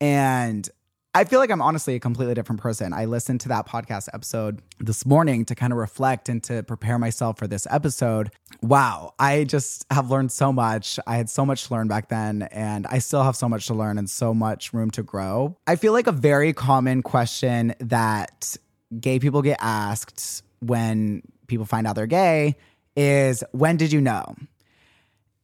And 0.02 0.68
I 1.16 1.22
feel 1.22 1.38
like 1.38 1.52
I'm 1.52 1.62
honestly 1.62 1.94
a 1.94 2.00
completely 2.00 2.34
different 2.34 2.60
person. 2.60 2.92
I 2.92 3.04
listened 3.04 3.40
to 3.42 3.48
that 3.50 3.68
podcast 3.68 4.08
episode 4.12 4.60
this 4.80 5.06
morning 5.06 5.44
to 5.44 5.54
kind 5.54 5.72
of 5.72 5.78
reflect 5.78 6.28
and 6.28 6.42
to 6.42 6.64
prepare 6.64 6.98
myself 6.98 7.38
for 7.38 7.46
this 7.46 7.68
episode. 7.70 8.32
Wow, 8.62 9.14
I 9.16 9.44
just 9.44 9.86
have 9.92 10.10
learned 10.10 10.32
so 10.32 10.52
much. 10.52 10.98
I 11.06 11.16
had 11.16 11.30
so 11.30 11.46
much 11.46 11.68
to 11.68 11.74
learn 11.74 11.86
back 11.86 12.08
then, 12.08 12.42
and 12.50 12.84
I 12.88 12.98
still 12.98 13.22
have 13.22 13.36
so 13.36 13.48
much 13.48 13.68
to 13.68 13.74
learn 13.74 13.96
and 13.96 14.10
so 14.10 14.34
much 14.34 14.72
room 14.72 14.90
to 14.90 15.04
grow. 15.04 15.56
I 15.68 15.76
feel 15.76 15.92
like 15.92 16.08
a 16.08 16.12
very 16.12 16.52
common 16.52 17.00
question 17.02 17.76
that 17.78 18.56
gay 18.98 19.20
people 19.20 19.40
get 19.40 19.58
asked 19.60 20.42
when 20.58 21.22
people 21.46 21.64
find 21.64 21.86
out 21.86 21.94
they're 21.94 22.08
gay 22.08 22.56
is 22.96 23.44
when 23.52 23.76
did 23.76 23.92
you 23.92 24.00
know? 24.00 24.34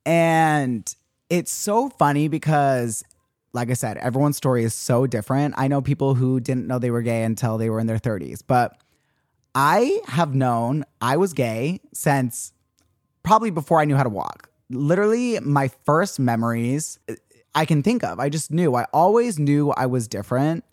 And 0.05 0.93
it's 1.29 1.53
so 1.53 1.91
funny 1.91 2.27
because 2.27 3.05
like 3.53 3.71
I 3.71 3.75
said, 3.75 3.97
everyone's 3.99 4.37
story 4.37 4.65
is 4.65 4.75
so 4.75 5.07
different. 5.07 5.55
I 5.57 5.69
know 5.69 5.81
people 5.81 6.15
who 6.15 6.41
didn't 6.41 6.67
know 6.67 6.79
they 6.79 6.91
were 6.91 7.03
gay 7.03 7.23
until 7.25 7.59
they 7.59 7.71
were 7.71 7.81
in 7.81 7.87
their 7.87 7.99
30s, 7.99 8.43
but 8.47 8.81
I 9.55 10.01
have 10.07 10.35
known 10.35 10.85
I 11.01 11.17
was 11.17 11.33
gay 11.33 11.81
since 11.93 12.53
probably 13.23 13.51
before 13.51 13.81
I 13.81 13.85
knew 13.85 13.97
how 13.97 14.05
to 14.05 14.09
walk. 14.09 14.51
Literally, 14.71 15.41
my 15.41 15.69
first 15.85 16.21
memories 16.21 16.99
I 17.55 17.65
can 17.65 17.83
think 17.83 18.05
of, 18.05 18.21
I 18.21 18.29
just 18.29 18.53
knew. 18.53 18.77
I 18.77 18.85
always 18.93 19.39
knew 19.39 19.73
I 19.73 19.87
was 19.87 20.07
different. 20.07 20.65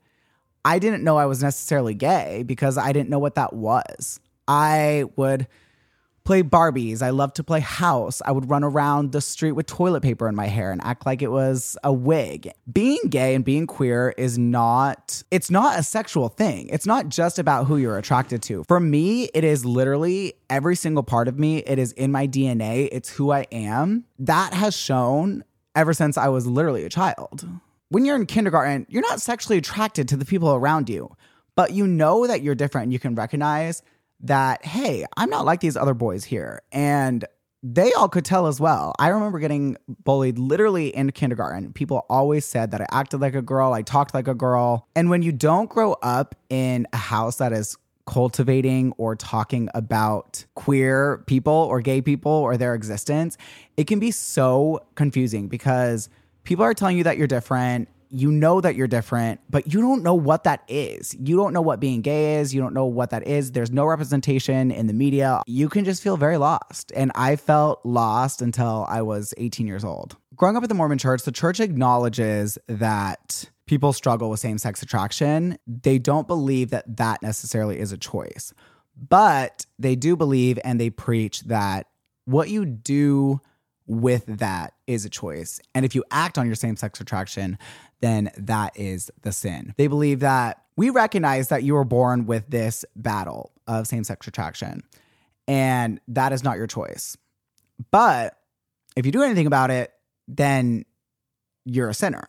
I 0.63 0.79
didn't 0.79 1.03
know 1.03 1.17
I 1.17 1.25
was 1.25 1.41
necessarily 1.41 1.95
gay 1.95 2.43
because 2.45 2.77
I 2.77 2.91
didn't 2.91 3.09
know 3.09 3.19
what 3.19 3.35
that 3.35 3.53
was. 3.53 4.19
I 4.47 5.05
would 5.15 5.47
play 6.27 6.43
Barbies. 6.43 7.01
I 7.01 7.11
loved 7.11 7.37
to 7.37 7.43
play 7.43 7.61
house. 7.61 8.21
I 8.25 8.33
would 8.33 8.49
run 8.49 8.61
around 8.61 9.13
the 9.13 9.21
street 9.21 9.53
with 9.53 9.65
toilet 9.65 10.03
paper 10.03 10.27
in 10.27 10.35
my 10.35 10.47
hair 10.47 10.73
and 10.73 10.83
act 10.83 11.05
like 11.05 11.21
it 11.21 11.31
was 11.31 11.77
a 11.85 11.93
wig. 11.93 12.51
Being 12.69 12.99
gay 13.09 13.33
and 13.33 13.45
being 13.45 13.65
queer 13.65 14.13
is 14.17 14.37
not 14.37 15.23
it's 15.31 15.49
not 15.49 15.79
a 15.79 15.83
sexual 15.83 16.27
thing. 16.27 16.67
It's 16.67 16.85
not 16.85 17.07
just 17.07 17.39
about 17.39 17.67
who 17.67 17.77
you're 17.77 17.97
attracted 17.97 18.41
to. 18.43 18.65
For 18.67 18.81
me, 18.81 19.29
it 19.33 19.45
is 19.45 19.63
literally 19.63 20.33
every 20.49 20.75
single 20.75 21.01
part 21.01 21.29
of 21.29 21.39
me. 21.39 21.59
It 21.59 21.79
is 21.79 21.93
in 21.93 22.11
my 22.11 22.27
DNA. 22.27 22.89
It's 22.91 23.09
who 23.09 23.31
I 23.31 23.43
am. 23.53 24.03
That 24.19 24.53
has 24.53 24.75
shown 24.75 25.45
ever 25.77 25.93
since 25.93 26.17
I 26.17 26.27
was 26.27 26.45
literally 26.45 26.83
a 26.83 26.89
child. 26.89 27.47
When 27.87 28.03
you're 28.03 28.17
in 28.17 28.25
kindergarten, 28.25 28.85
you're 28.89 29.01
not 29.01 29.21
sexually 29.21 29.59
attracted 29.59 30.09
to 30.09 30.17
the 30.17 30.25
people 30.25 30.53
around 30.53 30.89
you, 30.89 31.15
but 31.55 31.71
you 31.71 31.87
know 31.87 32.27
that 32.27 32.41
you're 32.41 32.53
different 32.53 32.83
and 32.83 32.93
you 32.93 32.99
can 32.99 33.15
recognize 33.15 33.81
that, 34.21 34.65
hey, 34.65 35.05
I'm 35.15 35.29
not 35.29 35.45
like 35.45 35.59
these 35.59 35.77
other 35.77 35.93
boys 35.93 36.23
here. 36.23 36.61
And 36.71 37.25
they 37.63 37.91
all 37.93 38.07
could 38.07 38.25
tell 38.25 38.47
as 38.47 38.59
well. 38.59 38.93
I 38.99 39.09
remember 39.09 39.39
getting 39.39 39.77
bullied 40.03 40.37
literally 40.37 40.95
in 40.95 41.11
kindergarten. 41.11 41.73
People 41.73 42.05
always 42.09 42.45
said 42.45 42.71
that 42.71 42.81
I 42.81 42.85
acted 42.91 43.19
like 43.19 43.35
a 43.35 43.41
girl, 43.41 43.73
I 43.73 43.81
talked 43.81 44.13
like 44.13 44.27
a 44.27 44.35
girl. 44.35 44.87
And 44.95 45.09
when 45.09 45.21
you 45.21 45.31
don't 45.31 45.69
grow 45.69 45.93
up 46.01 46.35
in 46.49 46.87
a 46.93 46.97
house 46.97 47.37
that 47.37 47.53
is 47.53 47.77
cultivating 48.05 48.93
or 48.97 49.15
talking 49.15 49.69
about 49.73 50.45
queer 50.55 51.23
people 51.27 51.53
or 51.53 51.81
gay 51.81 52.01
people 52.01 52.31
or 52.31 52.57
their 52.57 52.73
existence, 52.73 53.37
it 53.75 53.85
can 53.85 53.99
be 53.99 54.11
so 54.11 54.79
confusing 54.95 55.47
because 55.47 56.09
people 56.43 56.63
are 56.63 56.73
telling 56.73 56.97
you 56.97 57.03
that 57.03 57.17
you're 57.17 57.27
different 57.27 57.89
you 58.09 58.31
know 58.31 58.61
that 58.61 58.75
you're 58.75 58.87
different, 58.87 59.39
but 59.49 59.73
you 59.73 59.81
don't 59.81 60.03
know 60.03 60.15
what 60.15 60.43
that 60.45 60.63
is. 60.67 61.15
You 61.19 61.35
don't 61.35 61.53
know 61.53 61.61
what 61.61 61.79
being 61.79 62.01
gay 62.01 62.35
is. 62.35 62.53
You 62.53 62.61
don't 62.61 62.73
know 62.73 62.85
what 62.85 63.09
that 63.11 63.27
is. 63.27 63.51
There's 63.51 63.71
no 63.71 63.85
representation 63.85 64.71
in 64.71 64.87
the 64.87 64.93
media. 64.93 65.41
You 65.45 65.69
can 65.69 65.85
just 65.85 66.01
feel 66.01 66.17
very 66.17 66.37
lost. 66.37 66.91
And 66.95 67.11
I 67.15 67.35
felt 67.35 67.85
lost 67.85 68.41
until 68.41 68.85
I 68.89 69.01
was 69.01 69.33
18 69.37 69.67
years 69.67 69.83
old. 69.83 70.15
Growing 70.35 70.55
up 70.55 70.63
at 70.63 70.69
the 70.69 70.75
Mormon 70.75 70.97
church, 70.97 71.23
the 71.23 71.31
church 71.31 71.59
acknowledges 71.59 72.57
that 72.67 73.49
people 73.65 73.93
struggle 73.93 74.29
with 74.29 74.39
same 74.39 74.57
sex 74.57 74.81
attraction. 74.81 75.57
They 75.67 75.99
don't 75.99 76.27
believe 76.27 76.69
that 76.69 76.97
that 76.97 77.21
necessarily 77.21 77.79
is 77.79 77.91
a 77.91 77.97
choice, 77.97 78.53
but 78.95 79.65
they 79.77 79.95
do 79.95 80.15
believe 80.15 80.57
and 80.63 80.79
they 80.79 80.89
preach 80.89 81.41
that 81.41 81.87
what 82.25 82.49
you 82.49 82.65
do 82.65 83.41
with 83.87 84.25
that 84.27 84.73
is 84.85 85.05
a 85.05 85.09
choice. 85.09 85.59
And 85.73 85.85
if 85.85 85.95
you 85.95 86.03
act 86.11 86.37
on 86.37 86.45
your 86.45 86.55
same 86.55 86.75
sex 86.75 86.99
attraction, 86.99 87.57
then 88.01 88.29
that 88.37 88.77
is 88.77 89.09
the 89.21 89.31
sin. 89.31 89.73
They 89.77 89.87
believe 89.87 90.19
that 90.19 90.63
we 90.75 90.89
recognize 90.89 91.47
that 91.47 91.63
you 91.63 91.73
were 91.73 91.85
born 91.85 92.25
with 92.25 92.49
this 92.49 92.85
battle 92.95 93.51
of 93.65 93.87
same 93.87 94.03
sex 94.03 94.27
attraction, 94.27 94.83
and 95.47 95.99
that 96.09 96.33
is 96.33 96.43
not 96.43 96.57
your 96.57 96.67
choice. 96.67 97.17
But 97.91 98.37
if 98.95 99.05
you 99.05 99.11
do 99.11 99.23
anything 99.23 99.47
about 99.47 99.71
it, 99.71 99.91
then 100.27 100.85
you're 101.65 101.89
a 101.89 101.93
sinner. 101.93 102.27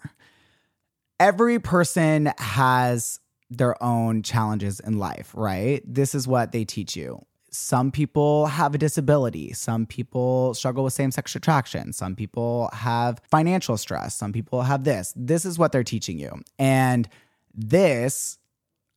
Every 1.20 1.58
person 1.58 2.32
has 2.38 3.18
their 3.50 3.82
own 3.82 4.22
challenges 4.22 4.78
in 4.80 4.98
life, 4.98 5.32
right? 5.34 5.82
This 5.84 6.14
is 6.14 6.28
what 6.28 6.52
they 6.52 6.64
teach 6.64 6.96
you 6.96 7.24
some 7.50 7.90
people 7.90 8.46
have 8.46 8.74
a 8.74 8.78
disability. 8.78 9.52
Some 9.52 9.86
people 9.86 10.54
struggle 10.54 10.84
with 10.84 10.92
same 10.92 11.10
sex 11.10 11.34
attraction. 11.34 11.92
Some 11.92 12.14
people 12.14 12.70
have 12.72 13.20
financial 13.30 13.76
stress. 13.76 14.14
Some 14.14 14.32
people 14.32 14.62
have 14.62 14.84
this. 14.84 15.12
This 15.16 15.44
is 15.44 15.58
what 15.58 15.72
they're 15.72 15.84
teaching 15.84 16.18
you. 16.18 16.42
And 16.58 17.08
this, 17.54 18.38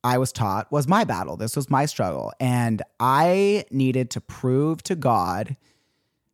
I 0.04 0.18
was 0.18 0.32
taught, 0.32 0.70
was 0.70 0.86
my 0.86 1.04
battle. 1.04 1.36
This 1.36 1.56
was 1.56 1.70
my 1.70 1.86
struggle. 1.86 2.32
And 2.40 2.82
I 3.00 3.64
needed 3.70 4.10
to 4.10 4.20
prove 4.20 4.82
to 4.84 4.94
God 4.94 5.56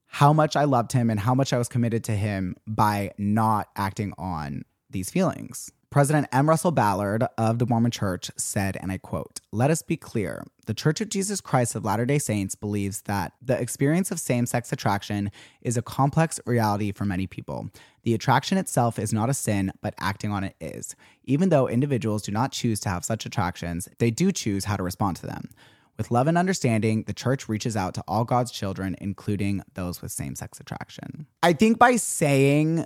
how 0.06 0.32
much 0.32 0.56
I 0.56 0.64
loved 0.64 0.92
him 0.92 1.10
and 1.10 1.20
how 1.20 1.34
much 1.34 1.52
I 1.52 1.58
was 1.58 1.68
committed 1.68 2.02
to 2.04 2.12
him 2.12 2.56
by 2.66 3.12
not 3.18 3.68
acting 3.76 4.12
on 4.18 4.64
these 4.90 5.10
feelings. 5.10 5.70
President 5.90 6.28
M. 6.32 6.48
Russell 6.48 6.70
Ballard 6.70 7.24
of 7.38 7.58
the 7.58 7.66
Mormon 7.66 7.90
Church 7.90 8.30
said, 8.36 8.76
and 8.78 8.92
I 8.92 8.98
quote, 8.98 9.40
Let 9.52 9.70
us 9.70 9.80
be 9.80 9.96
clear. 9.96 10.44
The 10.66 10.74
Church 10.74 11.00
of 11.00 11.08
Jesus 11.08 11.40
Christ 11.40 11.74
of 11.74 11.84
Latter 11.84 12.04
day 12.04 12.18
Saints 12.18 12.54
believes 12.54 13.02
that 13.02 13.32
the 13.40 13.58
experience 13.58 14.10
of 14.10 14.20
same 14.20 14.44
sex 14.44 14.70
attraction 14.70 15.30
is 15.62 15.78
a 15.78 15.82
complex 15.82 16.38
reality 16.44 16.92
for 16.92 17.06
many 17.06 17.26
people. 17.26 17.70
The 18.02 18.12
attraction 18.12 18.58
itself 18.58 18.98
is 18.98 19.14
not 19.14 19.30
a 19.30 19.34
sin, 19.34 19.72
but 19.80 19.94
acting 19.98 20.30
on 20.30 20.44
it 20.44 20.56
is. 20.60 20.94
Even 21.24 21.48
though 21.48 21.66
individuals 21.66 22.22
do 22.22 22.32
not 22.32 22.52
choose 22.52 22.80
to 22.80 22.90
have 22.90 23.04
such 23.04 23.24
attractions, 23.24 23.88
they 23.98 24.10
do 24.10 24.30
choose 24.30 24.66
how 24.66 24.76
to 24.76 24.82
respond 24.82 25.16
to 25.16 25.26
them. 25.26 25.48
With 25.96 26.10
love 26.10 26.26
and 26.28 26.38
understanding, 26.38 27.04
the 27.06 27.14
church 27.14 27.48
reaches 27.48 27.76
out 27.76 27.94
to 27.94 28.04
all 28.06 28.24
God's 28.24 28.52
children, 28.52 28.94
including 29.00 29.62
those 29.74 30.02
with 30.02 30.12
same 30.12 30.36
sex 30.36 30.60
attraction. 30.60 31.26
I 31.42 31.54
think 31.54 31.78
by 31.78 31.96
saying 31.96 32.84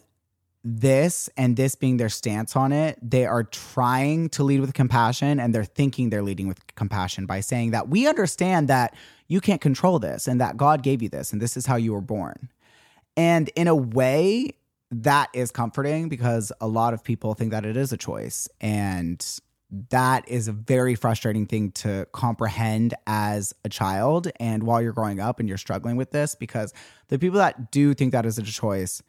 this 0.65 1.29
and 1.37 1.57
this 1.57 1.75
being 1.75 1.97
their 1.97 2.09
stance 2.09 2.55
on 2.55 2.73
it, 2.73 2.99
they 3.03 3.27
are 3.27 3.45
trying 3.45 4.29
to 4.31 4.45
lead 4.45 4.61
with 4.61 4.75
compassion 4.75 5.41
and 5.41 5.55
they're 5.55 5.65
thinking 5.65 6.11
they're 6.11 6.23
leading 6.23 6.47
with 6.47 6.75
compassion 6.77 7.27
by 7.27 7.41
saying 7.41 7.73
that 7.73 7.89
we 7.89 8.07
understand 8.07 8.69
that 8.69 8.95
you 9.27 9.41
can't 9.41 9.61
control 9.61 9.99
this 9.99 10.29
and 10.29 10.41
that 10.41 10.57
God 10.57 10.83
gave 10.83 11.03
you 11.03 11.09
this 11.09 11.33
and 11.33 11.43
this 11.43 11.57
is 11.57 11.67
how 11.67 11.77
you 11.77 11.93
were 11.93 12.01
born. 12.01 12.49
And 13.17 13.51
in 13.57 13.69
a 13.69 13.75
way, 13.75 14.55
that 14.91 15.31
is 15.35 15.51
comforting 15.51 16.09
because 16.09 16.53
a 16.61 16.69
lot 16.69 16.95
of 16.95 17.03
people 17.03 17.35
think 17.35 17.51
that 17.51 17.65
it 17.65 17.77
is 17.77 17.93
a 17.93 17.97
choice. 17.97 18.49
And 18.61 19.25
that 19.89 20.29
is 20.29 20.49
a 20.49 20.53
very 20.53 20.95
frustrating 20.95 21.47
thing 21.47 21.73
to 21.73 22.07
comprehend 22.13 22.95
as 23.07 23.55
a 23.65 23.69
child 23.71 24.31
and 24.39 24.65
while 24.65 24.83
you're 24.83 24.93
growing 24.93 25.19
up 25.19 25.41
and 25.41 25.49
you're 25.49 25.57
struggling 25.57 25.97
with 25.97 26.11
this 26.11 26.35
because 26.35 26.75
the 27.09 27.19
people 27.19 27.39
that 27.39 27.71
do 27.71 27.95
think 27.95 28.13
that 28.13 28.27
is 28.27 28.37
a 28.37 28.43
choice 28.43 29.03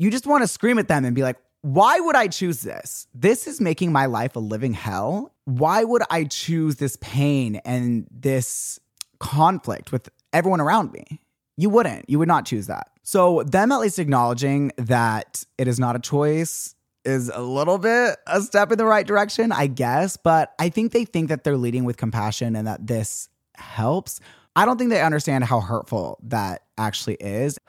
you 0.00 0.10
just 0.10 0.26
want 0.26 0.42
to 0.42 0.48
scream 0.48 0.78
at 0.78 0.88
them 0.88 1.04
and 1.04 1.14
be 1.14 1.22
like, 1.22 1.36
why 1.60 2.00
would 2.00 2.16
I 2.16 2.26
choose 2.28 2.62
this? 2.62 3.06
This 3.14 3.46
is 3.46 3.60
making 3.60 3.92
my 3.92 4.06
life 4.06 4.34
a 4.34 4.38
living 4.38 4.72
hell. 4.72 5.34
Why 5.44 5.84
would 5.84 6.02
I 6.10 6.24
choose 6.24 6.76
this 6.76 6.96
pain 7.02 7.56
and 7.66 8.06
this 8.10 8.80
conflict 9.18 9.92
with 9.92 10.08
everyone 10.32 10.62
around 10.62 10.92
me? 10.92 11.20
You 11.58 11.68
wouldn't. 11.68 12.08
You 12.08 12.18
would 12.18 12.28
not 12.28 12.46
choose 12.46 12.66
that. 12.68 12.88
So, 13.02 13.42
them 13.42 13.72
at 13.72 13.80
least 13.80 13.98
acknowledging 13.98 14.72
that 14.78 15.44
it 15.58 15.68
is 15.68 15.78
not 15.78 15.96
a 15.96 15.98
choice 15.98 16.74
is 17.04 17.30
a 17.34 17.42
little 17.42 17.76
bit 17.76 18.16
a 18.26 18.40
step 18.40 18.72
in 18.72 18.78
the 18.78 18.86
right 18.86 19.06
direction, 19.06 19.52
I 19.52 19.66
guess. 19.66 20.16
But 20.16 20.54
I 20.58 20.70
think 20.70 20.92
they 20.92 21.04
think 21.04 21.28
that 21.28 21.44
they're 21.44 21.58
leading 21.58 21.84
with 21.84 21.98
compassion 21.98 22.56
and 22.56 22.66
that 22.66 22.86
this 22.86 23.28
helps. 23.54 24.20
I 24.56 24.64
don't 24.64 24.78
think 24.78 24.88
they 24.88 25.02
understand 25.02 25.44
how 25.44 25.60
hurtful 25.60 26.18
that 26.22 26.62
actually 26.78 27.16
is. 27.20 27.58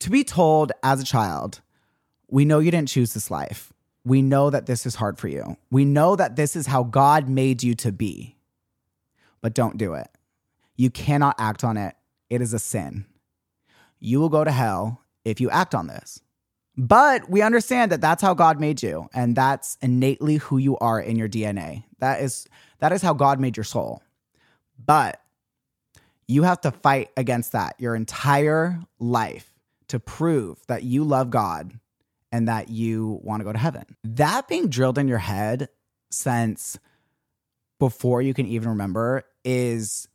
to 0.00 0.10
be 0.10 0.24
told 0.24 0.72
as 0.82 1.00
a 1.00 1.04
child, 1.04 1.60
we 2.28 2.44
know 2.44 2.58
you 2.58 2.70
didn't 2.70 2.88
choose 2.88 3.14
this 3.14 3.30
life. 3.30 3.72
We 4.04 4.22
know 4.22 4.50
that 4.50 4.66
this 4.66 4.86
is 4.86 4.94
hard 4.94 5.18
for 5.18 5.28
you. 5.28 5.56
We 5.70 5.84
know 5.84 6.16
that 6.16 6.36
this 6.36 6.56
is 6.56 6.66
how 6.66 6.84
God 6.84 7.28
made 7.28 7.62
you 7.62 7.74
to 7.76 7.92
be, 7.92 8.36
but 9.40 9.54
don't 9.54 9.76
do 9.76 9.94
it. 9.94 10.08
You 10.76 10.90
cannot 10.90 11.36
act 11.38 11.64
on 11.64 11.76
it. 11.76 11.94
It 12.30 12.40
is 12.40 12.54
a 12.54 12.58
sin. 12.58 13.04
You 13.98 14.20
will 14.20 14.30
go 14.30 14.44
to 14.44 14.50
hell 14.50 15.02
if 15.24 15.40
you 15.40 15.50
act 15.50 15.74
on 15.74 15.86
this. 15.86 16.22
But 16.76 17.28
we 17.28 17.42
understand 17.42 17.92
that 17.92 18.00
that's 18.00 18.22
how 18.22 18.32
God 18.32 18.58
made 18.58 18.82
you 18.82 19.08
and 19.12 19.36
that's 19.36 19.76
innately 19.82 20.36
who 20.36 20.56
you 20.56 20.78
are 20.78 20.98
in 20.98 21.16
your 21.16 21.28
DNA. 21.28 21.84
That 21.98 22.22
is 22.22 22.46
that 22.78 22.92
is 22.92 23.02
how 23.02 23.12
God 23.12 23.38
made 23.38 23.56
your 23.58 23.64
soul. 23.64 24.02
But 24.82 25.20
you 26.26 26.44
have 26.44 26.60
to 26.62 26.70
fight 26.70 27.10
against 27.18 27.52
that 27.52 27.74
your 27.78 27.94
entire 27.94 28.80
life 28.98 29.49
to 29.90 30.00
prove 30.00 30.58
that 30.68 30.82
you 30.82 31.04
love 31.04 31.30
God 31.30 31.78
and 32.32 32.48
that 32.48 32.68
you 32.68 33.20
want 33.22 33.40
to 33.40 33.44
go 33.44 33.52
to 33.52 33.58
heaven. 33.58 33.84
That 34.04 34.48
being 34.48 34.68
drilled 34.68 34.98
in 34.98 35.08
your 35.08 35.18
head 35.18 35.68
since 36.10 36.78
before 37.78 38.22
you 38.22 38.32
can 38.32 38.46
even 38.46 38.70
remember 38.70 39.24
is 39.44 40.08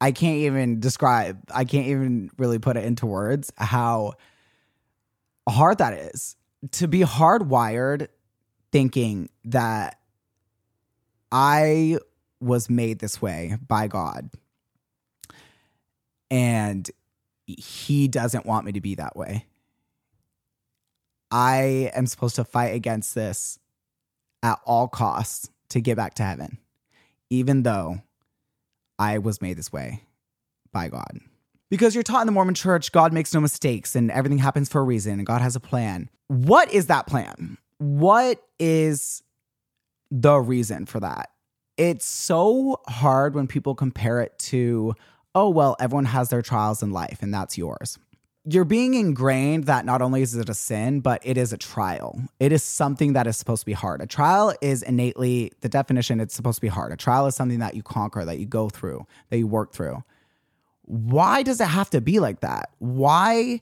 I 0.00 0.12
can't 0.12 0.38
even 0.38 0.80
describe, 0.80 1.38
I 1.52 1.64
can't 1.64 1.88
even 1.88 2.30
really 2.38 2.58
put 2.58 2.76
it 2.76 2.84
into 2.84 3.06
words 3.06 3.52
how 3.56 4.14
hard 5.48 5.78
that 5.78 5.94
is 5.94 6.36
to 6.72 6.86
be 6.86 7.00
hardwired 7.00 8.08
thinking 8.70 9.28
that 9.46 9.98
I 11.32 11.98
was 12.40 12.70
made 12.70 13.00
this 13.00 13.20
way 13.20 13.56
by 13.66 13.88
God. 13.88 14.30
And 16.30 16.88
he 17.58 18.08
doesn't 18.08 18.46
want 18.46 18.66
me 18.66 18.72
to 18.72 18.80
be 18.80 18.94
that 18.96 19.16
way. 19.16 19.46
I 21.30 21.90
am 21.94 22.06
supposed 22.06 22.36
to 22.36 22.44
fight 22.44 22.74
against 22.74 23.14
this 23.14 23.58
at 24.42 24.58
all 24.64 24.88
costs 24.88 25.50
to 25.70 25.80
get 25.80 25.96
back 25.96 26.14
to 26.14 26.22
heaven, 26.22 26.58
even 27.28 27.62
though 27.62 28.02
I 28.98 29.18
was 29.18 29.40
made 29.40 29.56
this 29.56 29.72
way 29.72 30.02
by 30.72 30.88
God. 30.88 31.20
Because 31.70 31.94
you're 31.94 32.02
taught 32.02 32.22
in 32.22 32.26
the 32.26 32.32
Mormon 32.32 32.54
church, 32.54 32.90
God 32.90 33.12
makes 33.12 33.32
no 33.32 33.40
mistakes 33.40 33.94
and 33.94 34.10
everything 34.10 34.38
happens 34.38 34.68
for 34.68 34.80
a 34.80 34.84
reason 34.84 35.14
and 35.14 35.26
God 35.26 35.40
has 35.40 35.54
a 35.54 35.60
plan. 35.60 36.10
What 36.26 36.72
is 36.72 36.86
that 36.86 37.06
plan? 37.06 37.58
What 37.78 38.42
is 38.58 39.22
the 40.10 40.36
reason 40.36 40.86
for 40.86 40.98
that? 41.00 41.30
It's 41.76 42.04
so 42.04 42.80
hard 42.88 43.34
when 43.34 43.46
people 43.46 43.74
compare 43.74 44.20
it 44.20 44.36
to 44.40 44.94
oh, 45.34 45.48
well, 45.48 45.76
everyone 45.80 46.06
has 46.06 46.28
their 46.28 46.42
trials 46.42 46.82
in 46.82 46.90
life 46.90 47.18
and 47.22 47.32
that's 47.32 47.56
yours. 47.56 47.98
You're 48.44 48.64
being 48.64 48.94
ingrained 48.94 49.64
that 49.64 49.84
not 49.84 50.00
only 50.00 50.22
is 50.22 50.34
it 50.34 50.48
a 50.48 50.54
sin, 50.54 51.00
but 51.00 51.20
it 51.24 51.36
is 51.36 51.52
a 51.52 51.58
trial. 51.58 52.20
It 52.40 52.52
is 52.52 52.62
something 52.62 53.12
that 53.12 53.26
is 53.26 53.36
supposed 53.36 53.62
to 53.62 53.66
be 53.66 53.74
hard. 53.74 54.00
A 54.00 54.06
trial 54.06 54.54
is 54.62 54.82
innately, 54.82 55.52
the 55.60 55.68
definition, 55.68 56.20
it's 56.20 56.34
supposed 56.34 56.56
to 56.56 56.62
be 56.62 56.68
hard. 56.68 56.90
A 56.92 56.96
trial 56.96 57.26
is 57.26 57.36
something 57.36 57.58
that 57.58 57.74
you 57.74 57.82
conquer, 57.82 58.24
that 58.24 58.38
you 58.38 58.46
go 58.46 58.70
through, 58.70 59.06
that 59.28 59.38
you 59.38 59.46
work 59.46 59.72
through. 59.72 60.02
Why 60.82 61.42
does 61.42 61.60
it 61.60 61.68
have 61.68 61.90
to 61.90 62.00
be 62.00 62.18
like 62.18 62.40
that? 62.40 62.70
Why 62.78 63.60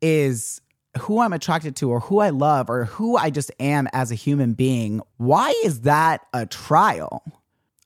is 0.00 0.60
who 0.98 1.20
I'm 1.20 1.32
attracted 1.32 1.76
to 1.76 1.90
or 1.90 2.00
who 2.00 2.18
I 2.18 2.30
love 2.30 2.70
or 2.70 2.84
who 2.84 3.16
I 3.16 3.30
just 3.30 3.50
am 3.60 3.88
as 3.92 4.10
a 4.10 4.14
human 4.14 4.54
being, 4.54 5.00
why 5.16 5.54
is 5.64 5.82
that 5.82 6.22
a 6.32 6.46
trial? 6.46 7.22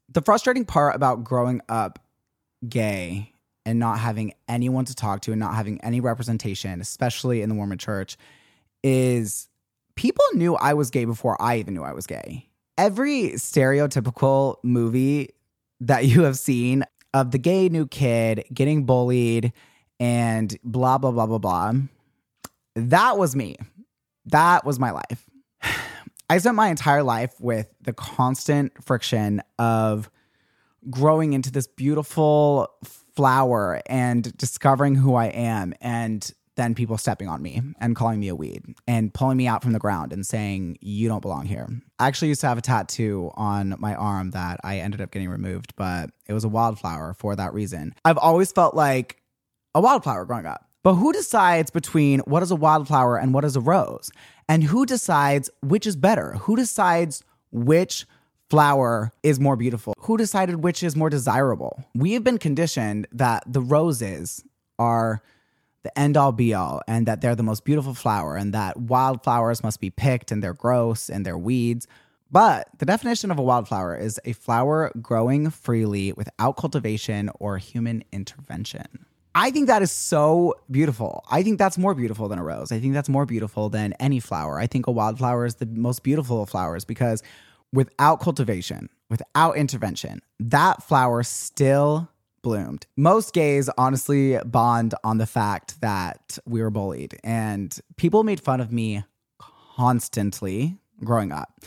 The 0.09 0.21
frustrating 0.21 0.65
part 0.65 0.95
about 0.95 1.23
growing 1.23 1.61
up 1.69 1.99
gay 2.67 3.33
and 3.65 3.79
not 3.79 3.99
having 3.99 4.33
anyone 4.47 4.85
to 4.85 4.95
talk 4.95 5.21
to 5.21 5.31
and 5.31 5.39
not 5.39 5.55
having 5.55 5.79
any 5.81 5.99
representation, 5.99 6.81
especially 6.81 7.41
in 7.41 7.49
the 7.49 7.55
Mormon 7.55 7.77
church, 7.77 8.17
is 8.83 9.49
people 9.95 10.25
knew 10.33 10.55
I 10.55 10.73
was 10.73 10.89
gay 10.89 11.05
before 11.05 11.39
I 11.41 11.57
even 11.57 11.73
knew 11.73 11.83
I 11.83 11.93
was 11.93 12.07
gay. 12.07 12.47
Every 12.77 13.31
stereotypical 13.31 14.57
movie 14.63 15.29
that 15.79 16.05
you 16.05 16.23
have 16.23 16.37
seen 16.37 16.83
of 17.13 17.31
the 17.31 17.37
gay 17.37 17.69
new 17.69 17.87
kid 17.87 18.45
getting 18.53 18.85
bullied 18.85 19.53
and 19.99 20.57
blah, 20.63 20.97
blah, 20.97 21.11
blah, 21.11 21.27
blah, 21.27 21.37
blah, 21.37 21.73
that 22.75 23.17
was 23.17 23.35
me. 23.35 23.57
That 24.25 24.65
was 24.65 24.79
my 24.79 24.91
life. 24.91 25.29
I 26.29 26.37
spent 26.37 26.55
my 26.55 26.69
entire 26.69 27.03
life 27.03 27.33
with 27.39 27.67
the 27.81 27.93
constant 27.93 28.71
friction 28.83 29.41
of 29.59 30.09
growing 30.89 31.33
into 31.33 31.51
this 31.51 31.67
beautiful 31.67 32.67
flower 33.15 33.81
and 33.85 34.35
discovering 34.37 34.95
who 34.95 35.15
I 35.15 35.27
am 35.27 35.73
and 35.81 36.31
then 36.55 36.75
people 36.75 36.97
stepping 36.97 37.27
on 37.27 37.41
me 37.41 37.61
and 37.79 37.95
calling 37.95 38.19
me 38.19 38.27
a 38.27 38.35
weed 38.35 38.63
and 38.87 39.13
pulling 39.13 39.37
me 39.37 39.47
out 39.47 39.63
from 39.63 39.71
the 39.71 39.79
ground 39.79 40.11
and 40.11 40.25
saying 40.25 40.77
you 40.81 41.07
don't 41.07 41.21
belong 41.21 41.45
here. 41.45 41.67
I 41.97 42.07
actually 42.07 42.27
used 42.29 42.41
to 42.41 42.47
have 42.47 42.57
a 42.57 42.61
tattoo 42.61 43.31
on 43.35 43.75
my 43.79 43.95
arm 43.95 44.31
that 44.31 44.59
I 44.63 44.79
ended 44.79 45.01
up 45.01 45.11
getting 45.11 45.29
removed, 45.29 45.73
but 45.75 46.09
it 46.27 46.33
was 46.33 46.43
a 46.43 46.49
wildflower 46.49 47.15
for 47.17 47.35
that 47.35 47.53
reason. 47.53 47.93
I've 48.03 48.17
always 48.17 48.51
felt 48.51 48.75
like 48.75 49.21
a 49.73 49.81
wildflower 49.81 50.25
growing 50.25 50.45
up. 50.45 50.67
But 50.83 50.95
who 50.95 51.13
decides 51.13 51.69
between 51.69 52.19
what 52.21 52.41
is 52.43 52.51
a 52.51 52.55
wildflower 52.55 53.17
and 53.17 53.33
what 53.33 53.45
is 53.45 53.55
a 53.55 53.61
rose? 53.61 54.11
And 54.49 54.63
who 54.63 54.85
decides 54.85 55.49
which 55.61 55.85
is 55.85 55.95
better? 55.95 56.33
Who 56.33 56.55
decides 56.55 57.23
which 57.51 58.05
flower 58.51 59.13
is 59.23 59.39
more 59.39 59.55
beautiful? 59.55 59.93
Who 59.99 60.17
decided 60.17 60.57
which 60.57 60.83
is 60.83 60.95
more 60.95 61.09
desirable? 61.09 61.83
We 61.95 62.11
have 62.13 62.23
been 62.23 62.37
conditioned 62.37 63.07
that 63.13 63.43
the 63.47 63.61
roses 63.61 64.43
are 64.77 65.21
the 65.83 65.97
end 65.97 66.17
all 66.17 66.33
be 66.33 66.53
all 66.53 66.81
and 66.85 67.07
that 67.07 67.21
they're 67.21 67.35
the 67.35 67.43
most 67.43 67.63
beautiful 67.63 67.93
flower 67.93 68.35
and 68.35 68.53
that 68.53 68.77
wildflowers 68.77 69.63
must 69.63 69.79
be 69.79 69.89
picked 69.89 70.31
and 70.31 70.43
they're 70.43 70.53
gross 70.53 71.09
and 71.09 71.25
they're 71.25 71.37
weeds. 71.37 71.87
But 72.29 72.67
the 72.77 72.85
definition 72.85 73.31
of 73.31 73.39
a 73.39 73.41
wildflower 73.41 73.95
is 73.95 74.19
a 74.25 74.33
flower 74.33 74.91
growing 75.01 75.49
freely 75.49 76.11
without 76.11 76.57
cultivation 76.57 77.29
or 77.39 77.57
human 77.57 78.03
intervention. 78.11 79.05
I 79.33 79.49
think 79.51 79.67
that 79.67 79.81
is 79.81 79.91
so 79.91 80.55
beautiful. 80.69 81.23
I 81.31 81.41
think 81.41 81.57
that's 81.57 81.77
more 81.77 81.95
beautiful 81.95 82.27
than 82.27 82.37
a 82.37 82.43
rose. 82.43 82.73
I 82.73 82.79
think 82.79 82.93
that's 82.93 83.07
more 83.07 83.25
beautiful 83.25 83.69
than 83.69 83.93
any 83.93 84.19
flower. 84.19 84.59
I 84.59 84.67
think 84.67 84.87
a 84.87 84.91
wildflower 84.91 85.45
is 85.45 85.55
the 85.55 85.67
most 85.67 86.03
beautiful 86.03 86.43
of 86.43 86.49
flowers 86.49 86.83
because 86.83 87.23
without 87.73 88.19
cultivation, 88.19 88.89
without 89.09 89.57
intervention, 89.57 90.21
that 90.39 90.83
flower 90.83 91.23
still 91.23 92.09
bloomed. 92.41 92.87
Most 92.97 93.33
gays 93.33 93.69
honestly 93.77 94.37
bond 94.45 94.95
on 95.03 95.17
the 95.17 95.27
fact 95.27 95.79
that 95.81 96.37
we 96.45 96.61
were 96.61 96.71
bullied, 96.71 97.19
and 97.23 97.77
people 97.97 98.23
made 98.23 98.39
fun 98.39 98.61
of 98.61 98.71
me 98.71 99.03
constantly 99.75 100.77
growing 101.03 101.31
up. 101.31 101.61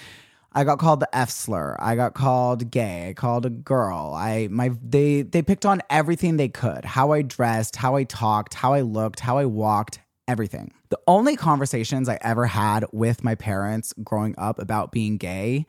I 0.57 0.63
got 0.63 0.79
called 0.79 1.01
the 1.01 1.17
F 1.17 1.31
slur. 1.31 1.77
I 1.81 1.97
got 1.97 2.15
called 2.15 2.71
gay. 2.71 3.09
I 3.09 3.13
called 3.13 3.45
a 3.45 3.51
girl. 3.51 4.15
I 4.17 4.49
my 4.51 4.71
they 4.83 5.23
they 5.23 5.43
picked 5.43 5.67
on 5.67 5.83
everything 5.91 6.37
they 6.37 6.49
could. 6.49 6.85
How 6.85 7.11
I 7.11 7.23
dressed, 7.23 7.75
how 7.75 7.97
I 7.97 8.05
talked, 8.05 8.55
how 8.55 8.73
I 8.73 8.83
looked, 8.83 9.19
how 9.19 9.39
I 9.39 9.47
walked, 9.47 9.99
everything. 10.29 10.73
The 10.91 11.01
only 11.09 11.35
conversations 11.35 12.09
I 12.09 12.19
ever 12.21 12.47
had 12.47 12.87
with 12.93 13.25
my 13.25 13.35
parents 13.35 13.93
growing 14.05 14.37
up 14.39 14.61
about 14.61 14.93
being 14.93 15.17
gay 15.17 15.67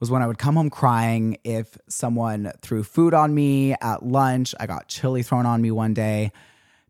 was 0.00 0.10
when 0.10 0.22
I 0.22 0.26
would 0.26 0.38
come 0.38 0.56
home 0.56 0.70
crying 0.70 1.38
if 1.44 1.76
someone 1.88 2.52
threw 2.62 2.82
food 2.82 3.14
on 3.14 3.34
me 3.34 3.74
at 3.80 4.04
lunch. 4.04 4.54
I 4.60 4.66
got 4.66 4.88
chili 4.88 5.22
thrown 5.22 5.46
on 5.46 5.60
me 5.60 5.70
one 5.70 5.94
day. 5.94 6.32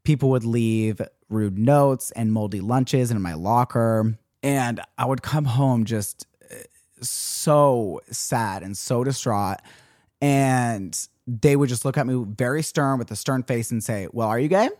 People 0.04 0.30
would 0.30 0.44
leave 0.44 1.00
rude 1.28 1.58
notes 1.58 2.10
and 2.12 2.32
moldy 2.32 2.60
lunches 2.60 3.10
in 3.10 3.20
my 3.20 3.34
locker. 3.34 4.18
And 4.42 4.80
I 4.96 5.04
would 5.04 5.22
come 5.22 5.44
home 5.44 5.84
just 5.84 6.26
uh, 6.50 6.54
so 7.00 8.00
sad 8.10 8.62
and 8.62 8.76
so 8.76 9.04
distraught. 9.04 9.58
And 10.20 10.98
they 11.26 11.56
would 11.56 11.68
just 11.68 11.84
look 11.84 11.98
at 11.98 12.06
me 12.06 12.24
very 12.26 12.62
stern 12.62 12.98
with 12.98 13.10
a 13.10 13.16
stern 13.16 13.42
face 13.42 13.70
and 13.70 13.82
say, 13.82 14.08
Well, 14.12 14.28
are 14.28 14.38
you 14.38 14.48
gay? 14.48 14.70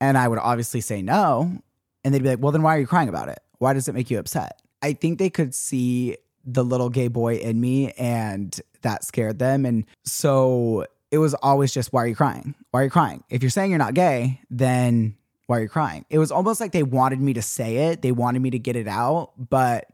And 0.00 0.16
I 0.18 0.28
would 0.28 0.38
obviously 0.38 0.80
say 0.80 1.02
no. 1.02 1.62
And 2.04 2.14
they'd 2.14 2.22
be 2.22 2.30
like, 2.30 2.40
Well, 2.40 2.52
then 2.52 2.62
why 2.62 2.76
are 2.76 2.80
you 2.80 2.86
crying 2.86 3.08
about 3.08 3.28
it? 3.28 3.40
Why 3.58 3.72
does 3.72 3.88
it 3.88 3.94
make 3.94 4.10
you 4.10 4.18
upset? 4.18 4.60
I 4.82 4.92
think 4.92 5.18
they 5.18 5.30
could 5.30 5.54
see 5.54 6.16
the 6.46 6.64
little 6.64 6.88
gay 6.88 7.08
boy 7.08 7.36
in 7.36 7.60
me 7.60 7.90
and 7.92 8.58
that 8.82 9.04
scared 9.04 9.38
them. 9.38 9.66
And 9.66 9.84
so 10.04 10.86
it 11.10 11.18
was 11.18 11.34
always 11.34 11.74
just, 11.74 11.92
why 11.92 12.04
are 12.04 12.06
you 12.06 12.16
crying? 12.16 12.54
Why 12.70 12.80
are 12.80 12.84
you 12.84 12.90
crying? 12.90 13.24
If 13.28 13.42
you're 13.42 13.50
saying 13.50 13.70
you're 13.70 13.78
not 13.78 13.94
gay, 13.94 14.40
then 14.48 15.16
why 15.46 15.58
are 15.58 15.62
you 15.62 15.68
crying? 15.68 16.04
It 16.08 16.18
was 16.18 16.30
almost 16.30 16.60
like 16.60 16.72
they 16.72 16.82
wanted 16.82 17.20
me 17.20 17.34
to 17.34 17.42
say 17.42 17.88
it, 17.88 18.02
they 18.02 18.12
wanted 18.12 18.40
me 18.40 18.50
to 18.50 18.58
get 18.58 18.76
it 18.76 18.88
out, 18.88 19.32
but 19.36 19.88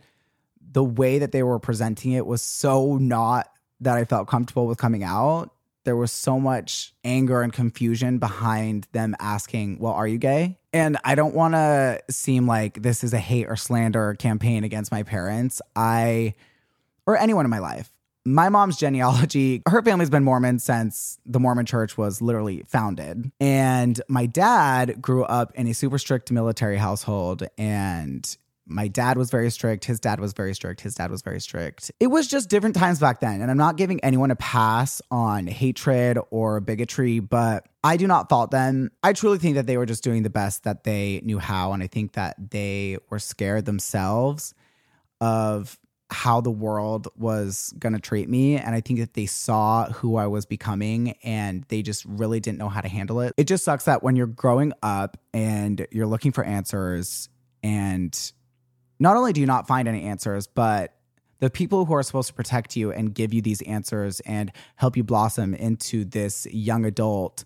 the 0.71 0.85
way 0.85 1.18
that 1.18 1.32
they 1.32 1.42
were 1.42 1.59
presenting 1.59 2.12
it 2.12 2.26
was 2.26 2.40
so 2.42 2.97
not 2.97 3.49
that 3.80 3.97
I 3.97 4.04
felt 4.04 4.28
comfortable 4.28 4.66
with 4.66 4.78
coming 4.78 5.04
out. 5.04 5.50
There 5.85 5.97
was 5.97 6.12
so 6.12 6.39
much 6.39 6.95
anger 7.04 7.43
and 7.43 7.52
confusion 7.52 8.19
behind 8.19 8.87
them 8.93 9.17
asking, 9.19 9.78
Well, 9.78 9.93
are 9.93 10.06
you 10.06 10.19
gay? 10.19 10.59
And 10.73 10.97
I 11.04 11.15
don't 11.15 11.35
want 11.35 11.54
to 11.54 12.00
seem 12.11 12.47
like 12.47 12.83
this 12.83 13.04
is 13.04 13.13
a 13.13 13.19
hate 13.19 13.49
or 13.49 13.56
slander 13.56 14.15
campaign 14.15 14.65
against 14.65 14.93
my 14.93 15.02
parents. 15.02 15.61
I, 15.76 16.35
or 17.06 17.17
anyone 17.17 17.45
in 17.45 17.50
my 17.50 17.59
life. 17.59 17.93
My 18.25 18.49
mom's 18.49 18.76
genealogy, 18.76 19.63
her 19.67 19.83
family's 19.83 20.11
been 20.11 20.23
Mormon 20.23 20.61
since 20.61 21.19
the 21.26 21.41
Mormon 21.41 21.67
church 21.67 21.99
was 21.99 22.23
literally 22.23 22.63
founded. 22.69 23.33
And 23.41 24.00
my 24.06 24.26
dad 24.26 25.02
grew 25.02 25.25
up 25.25 25.52
in 25.56 25.67
a 25.67 25.75
super 25.75 25.99
strict 25.99 26.30
military 26.30 26.76
household 26.76 27.43
and 27.59 28.37
my 28.67 28.89
dad 28.89 29.19
was 29.19 29.31
very 29.31 29.51
strict. 29.51 29.85
His 29.85 29.99
dad 29.99 30.21
was 30.21 30.33
very 30.33 30.55
strict. 30.55 30.81
His 30.81 30.95
dad 30.95 31.11
was 31.11 31.23
very 31.23 31.41
strict. 31.41 31.91
It 31.99 32.07
was 32.07 32.29
just 32.29 32.49
different 32.49 32.77
times 32.77 33.01
back 33.01 33.21
then. 33.21 33.41
And 33.41 33.51
I'm 33.51 33.57
not 33.57 33.77
giving 33.77 34.01
anyone 34.01 34.31
a 34.31 34.37
pass 34.37 35.03
on 35.11 35.47
hatred 35.47 36.19
or 36.31 36.61
bigotry, 36.61 37.19
but 37.19 37.67
I 37.83 37.97
do 37.97 38.07
not 38.07 38.29
fault 38.29 38.51
them. 38.51 38.91
I 39.03 39.13
truly 39.13 39.39
think 39.39 39.57
that 39.57 39.67
they 39.67 39.77
were 39.77 39.87
just 39.87 40.05
doing 40.05 40.23
the 40.23 40.31
best 40.31 40.65
that 40.65 40.85
they 40.85 41.21
knew 41.25 41.39
how. 41.39 41.73
And 41.73 41.83
I 41.83 41.89
think 41.89 42.13
that 42.13 42.37
they 42.51 42.99
were 43.11 43.19
scared 43.19 43.65
themselves 43.65 44.55
of 45.21 45.79
how 46.11 46.41
the 46.41 46.51
world 46.51 47.09
was 47.17 47.75
going 47.79 47.95
to 47.95 48.01
treat 48.01 48.29
me. 48.29 48.57
And 48.57 48.75
I 48.75 48.81
think 48.81 49.01
that 49.01 49.15
they 49.15 49.27
saw 49.27 49.89
who 49.91 50.17
I 50.17 50.27
was 50.27 50.45
becoming 50.45 51.17
and 51.25 51.65
they 51.69 51.83
just 51.83 52.05
really 52.05 52.39
didn't 52.39 52.59
know 52.59 52.69
how 52.69 52.83
to 52.83 52.89
handle 52.89 53.21
it. 53.21 53.33
It 53.37 53.45
just 53.45 53.65
sucks 53.65 53.87
that 53.87 54.03
when 54.03 54.15
you're 54.15 54.27
growing 54.27 54.73
up 54.83 55.17
and 55.33 55.87
you're 55.91 56.07
looking 56.07 56.33
for 56.33 56.45
answers 56.45 57.29
and 57.63 58.33
not 59.02 59.17
only 59.17 59.32
do 59.32 59.41
you 59.41 59.47
not 59.47 59.67
find 59.67 59.88
any 59.88 60.04
answers, 60.04 60.47
but 60.47 60.95
the 61.41 61.50
people 61.50 61.84
who 61.84 61.93
are 61.93 62.04
supposed 62.04 62.28
to 62.28 62.34
protect 62.34 62.76
you 62.76 62.93
and 62.93 63.12
give 63.12 63.34
you 63.34 63.43
these 63.43 63.60
answers 63.62 64.21
and 64.21 64.52
help 64.76 64.97
you 64.97 65.02
blossom 65.02 65.54
into 65.54 66.04
this 66.04 66.47
young 66.47 66.84
adult 66.84 67.45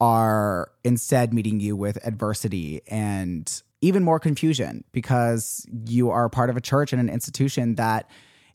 are 0.00 0.72
instead 0.82 1.32
meeting 1.32 1.60
you 1.60 1.76
with 1.76 2.04
adversity 2.04 2.82
and 2.88 3.62
even 3.80 4.02
more 4.02 4.18
confusion 4.18 4.82
because 4.90 5.64
you 5.86 6.10
are 6.10 6.28
part 6.28 6.50
of 6.50 6.56
a 6.56 6.60
church 6.60 6.92
and 6.92 7.00
an 7.00 7.08
institution 7.08 7.76
that 7.76 8.10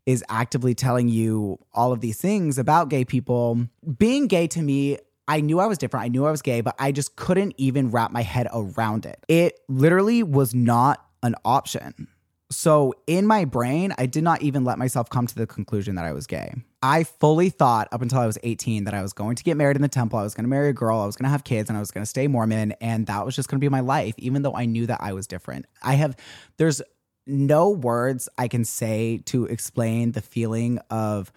is 0.05 0.21
actively 0.27 0.75
telling 0.75 1.07
you 1.07 1.57
all 1.73 1.93
of 1.93 2.01
these 2.01 2.17
things 2.17 2.57
about 2.57 2.89
gay 2.89 3.05
people. 3.05 3.67
Being 3.97 4.27
gay 4.27 4.47
to 4.47 4.61
me, 4.61 4.97
I 5.29 5.39
knew 5.39 5.61
I 5.61 5.65
was 5.65 5.77
different. 5.77 6.03
I 6.03 6.09
knew 6.09 6.25
I 6.25 6.31
was 6.31 6.41
gay, 6.41 6.59
but 6.59 6.75
I 6.77 6.91
just 6.91 7.15
couldn't 7.15 7.53
even 7.57 7.89
wrap 7.89 8.11
my 8.11 8.21
head 8.21 8.49
around 8.53 9.05
it. 9.05 9.23
It 9.29 9.61
literally 9.69 10.23
was 10.23 10.53
not 10.53 11.05
an 11.23 11.35
option. 11.45 12.09
So 12.49 12.93
in 13.07 13.27
my 13.27 13.43
brain, 13.43 13.93
I 13.97 14.05
did 14.05 14.23
not 14.23 14.41
even 14.41 14.63
let 14.63 14.77
myself 14.77 15.09
come 15.09 15.27
to 15.27 15.35
the 15.35 15.45
conclusion 15.45 15.95
that 15.95 16.05
I 16.05 16.13
was 16.13 16.27
gay. 16.27 16.53
I 16.81 17.03
fully 17.03 17.49
thought 17.49 17.89
up 17.91 18.01
until 18.01 18.19
I 18.19 18.25
was 18.25 18.37
18 18.41 18.85
that 18.85 18.93
I 18.93 19.01
was 19.01 19.11
going 19.11 19.35
to 19.35 19.43
get 19.43 19.57
married 19.57 19.75
in 19.75 19.81
the 19.81 19.89
temple, 19.89 20.17
I 20.17 20.23
was 20.23 20.33
going 20.33 20.45
to 20.45 20.49
marry 20.49 20.69
a 20.69 20.73
girl, 20.73 20.99
I 20.99 21.05
was 21.05 21.17
going 21.17 21.25
to 21.25 21.31
have 21.31 21.43
kids, 21.43 21.69
and 21.69 21.75
I 21.75 21.81
was 21.81 21.91
going 21.91 22.03
to 22.03 22.09
stay 22.09 22.27
Mormon. 22.27 22.71
And 22.79 23.05
that 23.07 23.25
was 23.25 23.35
just 23.35 23.49
going 23.49 23.59
to 23.59 23.63
be 23.63 23.69
my 23.69 23.81
life, 23.81 24.15
even 24.17 24.43
though 24.43 24.55
I 24.55 24.65
knew 24.65 24.85
that 24.85 24.99
I 25.01 25.11
was 25.11 25.27
different. 25.27 25.65
I 25.81 25.95
have, 25.95 26.15
there's 26.57 26.81
no 27.25 27.69
words 27.69 28.29
I 28.37 28.47
can 28.47 28.63
say 28.63 29.17
to 29.25 29.45
explain 29.45 30.13
the 30.13 30.21
feeling 30.21 30.79
of 30.89 31.33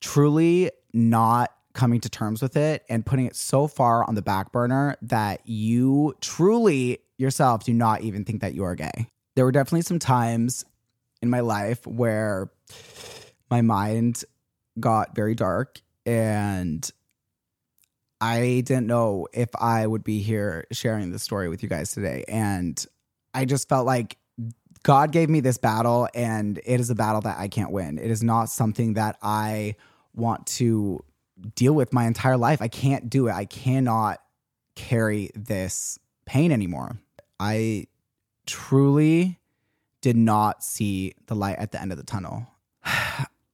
truly 0.00 0.70
not 0.92 1.50
coming 1.74 2.00
to 2.00 2.08
terms 2.08 2.40
with 2.40 2.56
it 2.56 2.84
and 2.88 3.04
putting 3.04 3.26
it 3.26 3.34
so 3.34 3.66
far 3.66 4.06
on 4.06 4.14
the 4.14 4.22
back 4.22 4.52
burner 4.52 4.96
that 5.02 5.40
you 5.44 6.14
truly 6.20 6.98
yourself 7.18 7.64
do 7.64 7.72
not 7.72 8.02
even 8.02 8.24
think 8.24 8.42
that 8.42 8.54
you 8.54 8.62
are 8.62 8.74
gay 8.74 9.08
there 9.34 9.44
were 9.44 9.52
definitely 9.52 9.82
some 9.82 9.98
times 9.98 10.64
in 11.20 11.30
my 11.30 11.40
life 11.40 11.86
where 11.86 12.50
my 13.50 13.62
mind 13.62 14.24
got 14.78 15.14
very 15.14 15.34
dark 15.34 15.80
and 16.06 16.90
I 18.20 18.62
didn't 18.64 18.86
know 18.86 19.26
if 19.32 19.48
I 19.56 19.84
would 19.84 20.04
be 20.04 20.20
here 20.20 20.66
sharing 20.70 21.10
this 21.10 21.24
story 21.24 21.48
with 21.48 21.62
you 21.64 21.68
guys 21.68 21.92
today. 21.92 22.24
And 22.28 22.84
I 23.34 23.44
just 23.44 23.68
felt 23.68 23.84
like 23.84 24.16
God 24.84 25.10
gave 25.10 25.28
me 25.28 25.40
this 25.40 25.58
battle, 25.58 26.08
and 26.14 26.58
it 26.64 26.80
is 26.80 26.90
a 26.90 26.94
battle 26.94 27.20
that 27.22 27.38
I 27.38 27.48
can't 27.48 27.72
win. 27.72 27.98
It 27.98 28.10
is 28.10 28.22
not 28.22 28.48
something 28.48 28.94
that 28.94 29.16
I 29.22 29.74
want 30.14 30.46
to 30.48 31.04
deal 31.56 31.72
with 31.72 31.92
my 31.92 32.06
entire 32.06 32.36
life. 32.36 32.62
I 32.62 32.68
can't 32.68 33.10
do 33.10 33.26
it. 33.28 33.32
I 33.32 33.44
cannot 33.44 34.18
carry 34.76 35.30
this 35.34 35.98
pain 36.24 36.52
anymore. 36.52 36.96
I 37.40 37.86
truly 38.46 39.38
did 40.00 40.16
not 40.16 40.62
see 40.62 41.14
the 41.26 41.34
light 41.34 41.56
at 41.58 41.72
the 41.72 41.80
end 41.80 41.92
of 41.92 41.98
the 41.98 42.04
tunnel. 42.04 42.46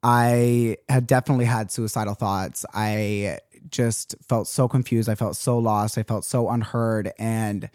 I 0.03 0.77
had 0.89 1.07
definitely 1.07 1.45
had 1.45 1.71
suicidal 1.71 2.15
thoughts. 2.15 2.65
I 2.73 3.39
just 3.71 4.15
felt 4.27 4.47
so 4.47 4.69
confused. 4.69 5.09
I 5.09 5.15
felt 5.15 5.37
so 5.37 5.59
lost. 5.59 5.99
I 5.99 6.03
felt 6.03 6.25
so 6.25 6.49
unheard. 6.49 7.13
And 7.19 7.69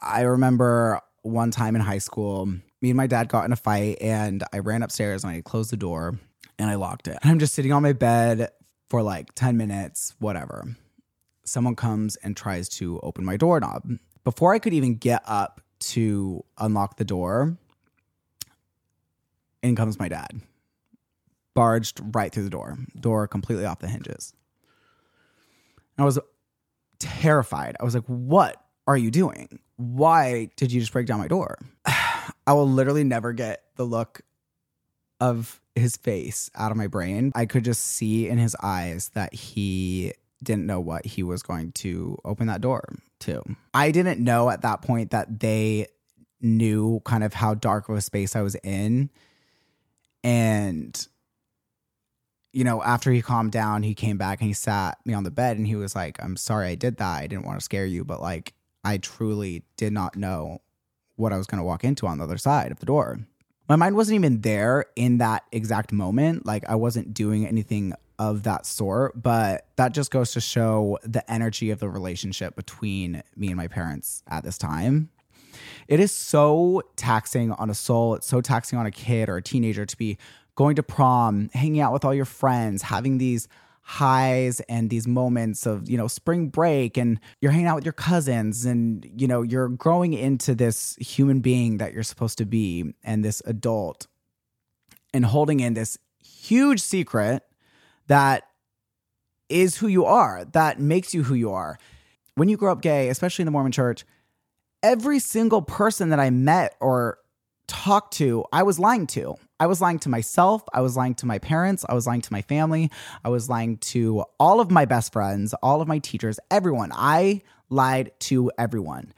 I 0.00 0.22
remember 0.22 1.00
one 1.22 1.50
time 1.50 1.74
in 1.74 1.82
high 1.82 1.98
school, 1.98 2.46
me 2.46 2.90
and 2.90 2.96
my 2.96 3.06
dad 3.06 3.28
got 3.28 3.44
in 3.44 3.52
a 3.52 3.56
fight 3.56 3.98
and 4.00 4.44
I 4.52 4.58
ran 4.58 4.82
upstairs 4.82 5.24
and 5.24 5.32
I 5.32 5.40
closed 5.40 5.72
the 5.72 5.76
door 5.76 6.18
and 6.58 6.70
I 6.70 6.74
locked 6.74 7.08
it. 7.08 7.18
And 7.22 7.30
I'm 7.30 7.38
just 7.38 7.54
sitting 7.54 7.72
on 7.72 7.82
my 7.82 7.92
bed 7.92 8.50
for 8.88 9.02
like 9.02 9.34
10 9.34 9.56
minutes, 9.56 10.14
whatever. 10.18 10.76
Someone 11.44 11.76
comes 11.76 12.16
and 12.16 12.36
tries 12.36 12.68
to 12.68 13.00
open 13.02 13.24
my 13.24 13.36
doorknob. 13.36 13.84
Before 14.24 14.54
I 14.54 14.58
could 14.58 14.74
even 14.74 14.96
get 14.96 15.22
up 15.26 15.60
to 15.80 16.44
unlock 16.58 16.96
the 16.96 17.04
door, 17.04 17.56
in 19.62 19.76
comes 19.76 19.98
my 19.98 20.08
dad. 20.08 20.40
Barged 21.54 22.00
right 22.14 22.32
through 22.32 22.44
the 22.44 22.50
door, 22.50 22.78
door 22.98 23.26
completely 23.26 23.66
off 23.66 23.80
the 23.80 23.88
hinges. 23.88 24.32
I 25.98 26.04
was 26.04 26.18
terrified. 26.98 27.76
I 27.80 27.84
was 27.84 27.94
like, 27.94 28.04
What 28.06 28.62
are 28.86 28.96
you 28.96 29.10
doing? 29.10 29.58
Why 29.76 30.50
did 30.56 30.72
you 30.72 30.80
just 30.80 30.92
break 30.92 31.06
down 31.06 31.18
my 31.18 31.28
door? 31.28 31.58
I 32.46 32.52
will 32.52 32.68
literally 32.68 33.04
never 33.04 33.32
get 33.32 33.64
the 33.76 33.84
look 33.84 34.22
of 35.20 35.60
his 35.74 35.96
face 35.96 36.50
out 36.54 36.70
of 36.70 36.76
my 36.76 36.86
brain. 36.86 37.32
I 37.34 37.46
could 37.46 37.64
just 37.64 37.82
see 37.82 38.28
in 38.28 38.38
his 38.38 38.56
eyes 38.62 39.10
that 39.14 39.34
he 39.34 40.14
didn't 40.42 40.66
know 40.66 40.80
what 40.80 41.04
he 41.04 41.22
was 41.22 41.42
going 41.42 41.72
to 41.72 42.18
open 42.24 42.46
that 42.46 42.60
door 42.60 42.96
to. 43.20 43.42
I 43.74 43.90
didn't 43.90 44.20
know 44.20 44.50
at 44.50 44.62
that 44.62 44.82
point 44.82 45.10
that 45.10 45.40
they 45.40 45.88
knew 46.40 47.00
kind 47.04 47.22
of 47.22 47.34
how 47.34 47.54
dark 47.54 47.88
of 47.88 47.96
a 47.96 48.00
space 48.00 48.34
I 48.34 48.42
was 48.42 48.54
in. 48.56 49.10
And, 50.24 51.06
you 52.52 52.64
know, 52.64 52.82
after 52.82 53.10
he 53.12 53.22
calmed 53.22 53.52
down, 53.52 53.82
he 53.82 53.94
came 53.94 54.16
back 54.16 54.40
and 54.40 54.48
he 54.48 54.54
sat 54.54 54.98
me 55.04 55.14
on 55.14 55.24
the 55.24 55.30
bed 55.30 55.58
and 55.58 55.66
he 55.66 55.76
was 55.76 55.94
like, 55.94 56.22
I'm 56.22 56.36
sorry 56.36 56.68
I 56.68 56.74
did 56.74 56.96
that. 56.96 57.18
I 57.18 57.26
didn't 57.26 57.46
want 57.46 57.58
to 57.58 57.64
scare 57.64 57.86
you, 57.86 58.04
but 58.04 58.20
like, 58.20 58.54
I 58.82 58.98
truly 58.98 59.64
did 59.76 59.92
not 59.92 60.16
know 60.16 60.62
what 61.16 61.32
I 61.32 61.36
was 61.36 61.46
going 61.46 61.58
to 61.58 61.64
walk 61.64 61.84
into 61.84 62.06
on 62.06 62.18
the 62.18 62.24
other 62.24 62.38
side 62.38 62.72
of 62.72 62.80
the 62.80 62.86
door. 62.86 63.20
My 63.68 63.76
mind 63.76 63.94
wasn't 63.94 64.16
even 64.16 64.40
there 64.40 64.86
in 64.96 65.18
that 65.18 65.44
exact 65.52 65.92
moment. 65.92 66.44
Like, 66.44 66.68
I 66.68 66.74
wasn't 66.74 67.14
doing 67.14 67.46
anything 67.46 67.92
of 68.20 68.42
that 68.42 68.66
sort, 68.66 69.20
but 69.20 69.66
that 69.76 69.94
just 69.94 70.10
goes 70.10 70.32
to 70.32 70.42
show 70.42 70.98
the 71.02 71.28
energy 71.32 71.70
of 71.70 71.80
the 71.80 71.88
relationship 71.88 72.54
between 72.54 73.22
me 73.34 73.46
and 73.46 73.56
my 73.56 73.66
parents 73.66 74.22
at 74.28 74.44
this 74.44 74.58
time. 74.58 75.08
It 75.88 76.00
is 76.00 76.12
so 76.12 76.82
taxing 76.96 77.50
on 77.52 77.70
a 77.70 77.74
soul. 77.74 78.14
It's 78.14 78.26
so 78.26 78.42
taxing 78.42 78.78
on 78.78 78.84
a 78.84 78.90
kid 78.90 79.30
or 79.30 79.38
a 79.38 79.42
teenager 79.42 79.86
to 79.86 79.96
be 79.96 80.18
going 80.54 80.76
to 80.76 80.82
prom, 80.82 81.48
hanging 81.54 81.80
out 81.80 81.94
with 81.94 82.04
all 82.04 82.12
your 82.12 82.26
friends, 82.26 82.82
having 82.82 83.16
these 83.16 83.48
highs 83.80 84.60
and 84.68 84.90
these 84.90 85.08
moments 85.08 85.64
of, 85.64 85.88
you 85.88 85.96
know, 85.96 86.06
spring 86.06 86.48
break 86.48 86.98
and 86.98 87.18
you're 87.40 87.52
hanging 87.52 87.68
out 87.68 87.76
with 87.76 87.86
your 87.86 87.94
cousins 87.94 88.66
and, 88.66 89.10
you 89.16 89.26
know, 89.26 89.40
you're 89.40 89.70
growing 89.70 90.12
into 90.12 90.54
this 90.54 90.94
human 90.96 91.40
being 91.40 91.78
that 91.78 91.94
you're 91.94 92.02
supposed 92.02 92.36
to 92.36 92.44
be 92.44 92.92
and 93.02 93.24
this 93.24 93.40
adult 93.46 94.06
and 95.14 95.24
holding 95.24 95.60
in 95.60 95.72
this 95.72 95.96
huge 96.22 96.80
secret 96.80 97.42
that 98.10 98.42
is 99.48 99.76
who 99.76 99.86
you 99.86 100.04
are, 100.04 100.44
that 100.46 100.80
makes 100.80 101.14
you 101.14 101.22
who 101.22 101.34
you 101.34 101.52
are. 101.52 101.78
When 102.34 102.48
you 102.48 102.56
grow 102.56 102.72
up 102.72 102.82
gay, 102.82 103.08
especially 103.08 103.44
in 103.44 103.46
the 103.46 103.52
Mormon 103.52 103.70
church, 103.70 104.04
every 104.82 105.20
single 105.20 105.62
person 105.62 106.08
that 106.10 106.18
I 106.18 106.30
met 106.30 106.74
or 106.80 107.18
talked 107.68 108.14
to, 108.14 108.44
I 108.52 108.64
was 108.64 108.80
lying 108.80 109.06
to. 109.08 109.36
I 109.60 109.66
was 109.66 109.80
lying 109.80 110.00
to 110.00 110.08
myself. 110.08 110.64
I 110.74 110.80
was 110.80 110.96
lying 110.96 111.14
to 111.16 111.26
my 111.26 111.38
parents. 111.38 111.84
I 111.88 111.94
was 111.94 112.04
lying 112.04 112.20
to 112.22 112.32
my 112.32 112.42
family. 112.42 112.90
I 113.24 113.28
was 113.28 113.48
lying 113.48 113.78
to 113.78 114.24
all 114.40 114.58
of 114.58 114.72
my 114.72 114.86
best 114.86 115.12
friends, 115.12 115.54
all 115.62 115.80
of 115.80 115.86
my 115.86 116.00
teachers, 116.00 116.40
everyone. 116.50 116.90
I 116.92 117.42
lied 117.68 118.10
to 118.20 118.50
everyone. 118.58 119.12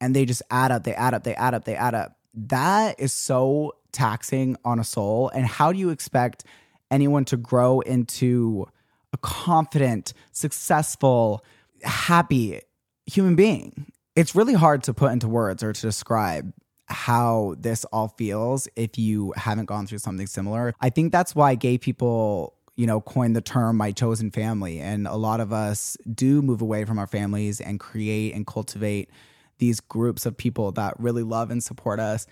And 0.00 0.16
they 0.16 0.24
just 0.24 0.42
add 0.50 0.72
up, 0.72 0.84
they 0.84 0.94
add 0.94 1.12
up, 1.12 1.24
they 1.24 1.34
add 1.34 1.52
up, 1.52 1.66
they 1.66 1.76
add 1.76 1.94
up. 1.94 2.16
That 2.32 2.98
is 2.98 3.12
so 3.12 3.74
taxing 3.92 4.56
on 4.64 4.78
a 4.78 4.84
soul. 4.84 5.28
And 5.34 5.44
how 5.44 5.70
do 5.70 5.78
you 5.78 5.90
expect 5.90 6.44
anyone 6.90 7.24
to 7.26 7.36
grow 7.36 7.80
into 7.80 8.66
a 9.12 9.18
confident, 9.18 10.12
successful, 10.32 11.44
happy 11.82 12.60
human 13.06 13.36
being? 13.36 13.90
It's 14.16 14.34
really 14.34 14.54
hard 14.54 14.82
to 14.84 14.94
put 14.94 15.12
into 15.12 15.28
words 15.28 15.62
or 15.62 15.72
to 15.72 15.80
describe 15.80 16.52
how 16.86 17.54
this 17.58 17.84
all 17.86 18.08
feels 18.08 18.66
if 18.74 18.98
you 18.98 19.32
haven't 19.36 19.66
gone 19.66 19.86
through 19.86 19.98
something 19.98 20.26
similar. 20.26 20.74
I 20.80 20.90
think 20.90 21.12
that's 21.12 21.34
why 21.34 21.54
gay 21.54 21.78
people, 21.78 22.54
you 22.76 22.86
know, 22.86 23.00
coined 23.00 23.36
the 23.36 23.40
term 23.40 23.76
my 23.76 23.92
chosen 23.92 24.30
family. 24.30 24.80
And 24.80 25.06
a 25.06 25.16
lot 25.16 25.40
of 25.40 25.52
us 25.52 25.96
do 26.12 26.40
move 26.40 26.62
away 26.62 26.84
from 26.84 26.98
our 26.98 27.06
families 27.06 27.60
and 27.60 27.78
create 27.78 28.34
and 28.34 28.46
cultivate 28.46 29.10
these 29.58 29.80
groups 29.80 30.24
of 30.24 30.36
people 30.36 30.72
that 30.72 30.98
really 30.98 31.22
love 31.22 31.50
and 31.50 31.62
support 31.62 32.00
us. 32.00 32.26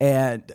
And 0.00 0.52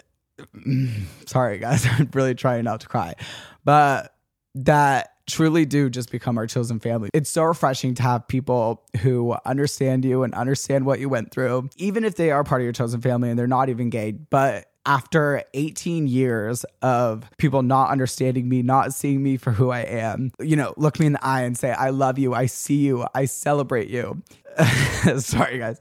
sorry, 1.26 1.60
guys, 1.60 1.86
I'm 1.92 2.10
really 2.14 2.36
trying 2.36 2.64
not 2.64 2.82
to 2.82 2.88
cry, 2.88 3.16
but 3.64 4.14
that 4.56 5.14
truly 5.30 5.66
do 5.66 5.90
just 5.90 6.12
become 6.12 6.38
our 6.38 6.48
chosen 6.48 6.80
family. 6.80 7.10
It's 7.14 7.30
so 7.30 7.44
refreshing 7.44 7.94
to 7.96 8.04
have 8.04 8.28
people 8.28 8.84
who 9.02 9.36
understand 9.46 10.04
you 10.04 10.24
and 10.24 10.34
understand 10.34 10.86
what 10.86 11.00
you 11.00 11.08
went 11.08 11.32
through, 11.32 11.70
even 11.78 12.04
if 12.04 12.16
they 12.16 12.32
are 12.32 12.44
part 12.44 12.62
of 12.62 12.64
your 12.64 12.74
chosen 12.74 13.00
family 13.02 13.30
and 13.30 13.38
they're 13.38 13.48
not 13.48 13.70
even 13.70 13.90
gay. 13.90 14.12
But 14.12 14.66
after 14.86 15.44
18 15.54 16.08
years 16.08 16.66
of 16.82 17.30
people 17.38 17.62
not 17.62 17.92
understanding 17.92 18.50
me, 18.50 18.64
not 18.64 18.94
seeing 18.94 19.22
me 19.22 19.38
for 19.38 19.52
who 19.52 19.70
I 19.70 19.82
am, 19.82 20.32
you 20.40 20.56
know, 20.56 20.74
look 20.78 21.00
me 21.00 21.06
in 21.06 21.14
the 21.14 21.24
eye 21.26 21.42
and 21.42 21.58
say, 21.58 21.72
I 21.72 21.92
love 21.92 22.18
you, 22.18 22.34
I 22.34 22.48
see 22.48 22.78
you, 22.78 23.06
I 23.14 23.26
celebrate 23.26 23.90
you. 23.90 24.24
Sorry, 25.18 25.60
guys. 25.60 25.80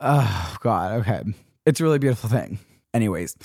Oh, 0.00 0.56
God. 0.60 1.00
Okay. 1.00 1.22
It's 1.64 1.80
a 1.80 1.82
really 1.82 1.98
beautiful 1.98 2.28
thing. 2.28 2.58
Anyways, 2.94 3.36